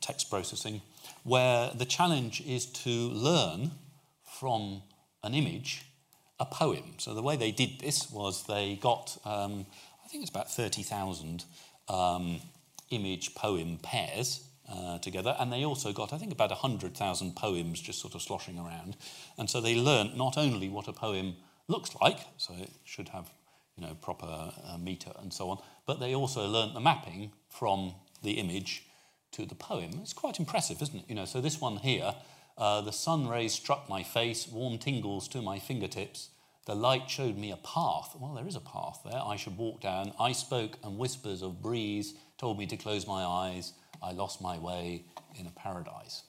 text 0.01 0.29
processing, 0.29 0.83
where 1.23 1.71
the 1.73 1.85
challenge 1.85 2.41
is 2.45 2.67
to 2.67 2.91
learn 2.91 3.71
from 4.25 4.83
an 5.23 5.35
image 5.35 5.85
a 6.43 6.45
poem. 6.45 6.95
So 6.99 7.15
the 7.15 7.23
way 7.23 7.37
they 7.37 7.53
did 7.53 7.79
this 7.79 8.11
was 8.11 8.45
they 8.47 8.77
got, 8.81 9.17
um, 9.25 9.65
I 10.05 10.09
think 10.09 10.23
it's 10.23 10.31
about 10.31 10.51
30,000 10.51 11.45
um, 11.89 12.41
image 12.91 13.35
poem 13.35 13.79
pairs. 13.83 14.45
Uh, 14.73 14.97
together, 15.01 15.37
and 15.39 15.53
they 15.53 15.65
also 15.65 15.93
got, 15.93 16.15
I 16.15 16.19
think, 16.19 16.33
about 16.33 16.49
100,000 16.49 17.37
poems 17.37 17.81
just 17.81 18.01
sort 18.01 18.15
of 18.15 18.23
sloshing 18.23 18.59
around. 18.59 18.97
And 19.37 19.51
so 19.51 19.61
they 19.61 19.75
learnt 19.75 20.17
not 20.17 20.39
only 20.39 20.69
what 20.69 20.89
a 20.89 20.93
poem 20.93 21.35
looks 21.69 21.91
like, 22.01 22.21
so 22.39 22.55
it 22.55 22.71
should 22.85 23.09
have 23.11 23.29
you 23.77 23.85
know, 23.87 23.95
proper 24.01 24.27
uh, 24.27 24.79
meter 24.79 25.11
and 25.21 25.33
so 25.33 25.51
on, 25.51 25.59
but 25.85 26.01
they 26.01 26.15
also 26.15 26.47
learnt 26.47 26.75
the 26.75 26.81
mapping 26.81 27.33
from 27.51 27.95
the 28.23 28.33
image 28.33 28.85
to 29.33 29.45
the 29.45 29.55
poem. 29.55 29.99
It's 30.01 30.13
quite 30.13 30.39
impressive, 30.39 30.81
isn't 30.81 31.01
it? 31.01 31.05
You 31.09 31.17
know, 31.17 31.25
so 31.25 31.41
this 31.41 31.61
one 31.61 31.79
here, 31.79 32.15
uh, 32.57 32.83
the 32.83 32.93
sun 32.93 33.29
rays 33.29 33.53
struck 33.53 33.89
my 33.89 34.03
face, 34.03 34.47
warm 34.47 34.79
tingles 34.79 35.27
to 35.29 35.43
my 35.43 35.59
fingertips. 35.59 36.31
The 36.65 36.75
light 36.75 37.11
showed 37.11 37.37
me 37.37 37.51
a 37.51 37.57
path. 37.57 38.15
Well, 38.19 38.35
there 38.35 38.47
is 38.47 38.55
a 38.55 38.61
path 38.61 39.01
there. 39.05 39.21
I 39.21 39.37
should 39.37 39.57
walk 39.57 39.81
down. 39.81 40.13
I 40.21 40.33
spoke, 40.33 40.79
and 40.85 40.97
whispers 40.97 41.43
of 41.43 41.61
breeze 41.61 42.15
told 42.39 42.59
me 42.59 42.67
to 42.67 42.77
close 42.77 43.07
my 43.07 43.25
eyes. 43.25 43.73
I 44.03 44.13
lost 44.13 44.41
my 44.41 44.59
way 44.59 45.05
in 45.35 45.47
a 45.47 45.51
paradise. 45.51 46.23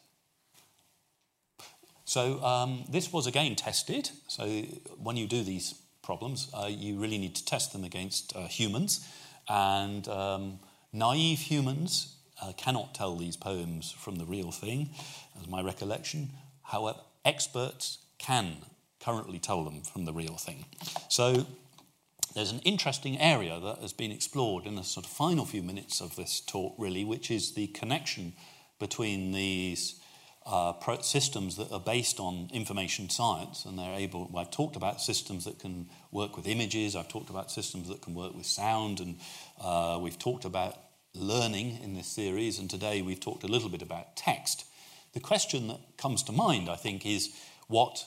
So 2.06 2.44
um, 2.44 2.86
this 2.90 3.14
was 3.14 3.28
again 3.28 3.56
tested. 3.56 4.10
So 4.28 4.46
when 4.98 5.18
you 5.18 5.28
do 5.28 5.44
these 5.44 5.76
problems, 6.02 6.50
uh, 6.54 6.68
you 6.70 7.00
really 7.00 7.18
need 7.18 7.36
to 7.36 7.46
test 7.46 7.72
them 7.72 7.84
against 7.84 8.36
uh, 8.36 8.48
humans, 8.48 9.08
and 9.48 10.08
um, 10.08 10.60
naive 10.92 11.40
humans 11.40 12.16
uh, 12.42 12.54
cannot 12.58 12.94
tell 12.94 13.16
these 13.16 13.38
poems 13.38 13.92
from 13.92 14.18
the 14.18 14.26
real 14.26 14.52
thing, 14.52 14.90
as 15.40 15.48
my 15.48 15.62
recollection. 15.62 16.30
However, 16.64 17.00
experts 17.24 18.00
can 18.18 18.58
currently 19.04 19.40
tell 19.40 19.64
them 19.64 19.82
from 19.82 20.06
the 20.06 20.14
real 20.14 20.36
thing. 20.36 20.66
So 21.10 21.46
there's 22.34 22.52
an 22.52 22.62
interesting 22.64 23.20
area 23.20 23.60
that 23.60 23.80
has 23.80 23.94
been 23.94 24.12
explored 24.12 24.66
in 24.66 24.76
the 24.76 24.84
sort 24.84 25.06
of 25.06 25.12
final 25.12 25.46
few 25.46 25.62
minutes 25.62 26.02
of 26.02 26.16
this 26.16 26.40
talk, 26.40 26.74
really, 26.78 27.04
which 27.04 27.30
is 27.30 27.54
the 27.54 27.68
connection 27.68 28.34
between 28.80 29.32
these 29.32 30.00
uh, 30.46 30.74
systems 31.02 31.56
that 31.58 31.72
are 31.72 31.80
based 31.80 32.20
on 32.20 32.50
information 32.52 33.10
science, 33.10 33.66
and 33.66 33.78
they're 33.78 33.96
able. 33.96 34.28
Well, 34.32 34.42
I've 34.42 34.52
talked 34.52 34.76
about 34.76 35.00
systems 35.00 35.46
that 35.46 35.60
can 35.60 35.90
work 36.12 36.36
with 36.36 36.48
images. 36.48 36.96
I've 36.96 37.08
talked 37.08 37.30
about 37.30 37.52
systems 37.52 37.88
that 37.88 38.02
can 38.02 38.14
work 38.14 38.36
with 38.36 38.46
sound, 38.46 39.00
and 39.00 39.20
uh, 39.62 40.00
we've 40.02 40.20
talked 40.20 40.46
about 40.46 40.76
learning 41.14 41.80
in 41.84 41.94
this 41.94 42.08
series. 42.08 42.60
And 42.60 42.70
today 42.70 43.02
we've 43.02 43.20
talked 43.20 43.44
a 43.44 43.48
little 43.48 43.70
bit 43.70 43.82
about 43.82 44.16
text. 44.16 44.66
The 45.14 45.20
question 45.20 45.68
that 45.68 45.80
comes 45.98 46.24
to 46.24 46.32
mind, 46.32 46.68
I 46.68 46.76
think, 46.76 47.06
is 47.06 47.30
what 47.68 48.06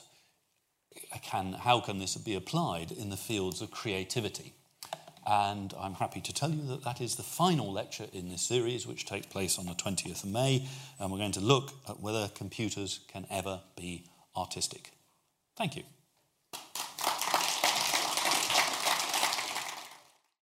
can, 1.23 1.53
how 1.53 1.79
can 1.79 1.99
this 1.99 2.15
be 2.15 2.35
applied 2.35 2.91
in 2.91 3.09
the 3.09 3.17
fields 3.17 3.61
of 3.61 3.71
creativity? 3.71 4.53
And 5.29 5.73
I'm 5.77 5.95
happy 5.95 6.21
to 6.21 6.33
tell 6.33 6.49
you 6.49 6.65
that 6.67 6.83
that 6.85 7.01
is 7.01 7.15
the 7.15 7.23
final 7.23 7.71
lecture 7.71 8.07
in 8.13 8.29
this 8.29 8.43
series, 8.43 8.87
which 8.87 9.05
takes 9.05 9.25
place 9.25 9.59
on 9.59 9.65
the 9.65 9.73
20th 9.73 10.23
of 10.23 10.29
May. 10.29 10.67
And 10.99 11.11
we're 11.11 11.17
going 11.17 11.33
to 11.33 11.41
look 11.41 11.73
at 11.89 11.99
whether 11.99 12.29
computers 12.29 13.01
can 13.09 13.27
ever 13.29 13.59
be 13.75 14.05
artistic. 14.37 14.91
Thank 15.57 15.75
you. 15.75 15.83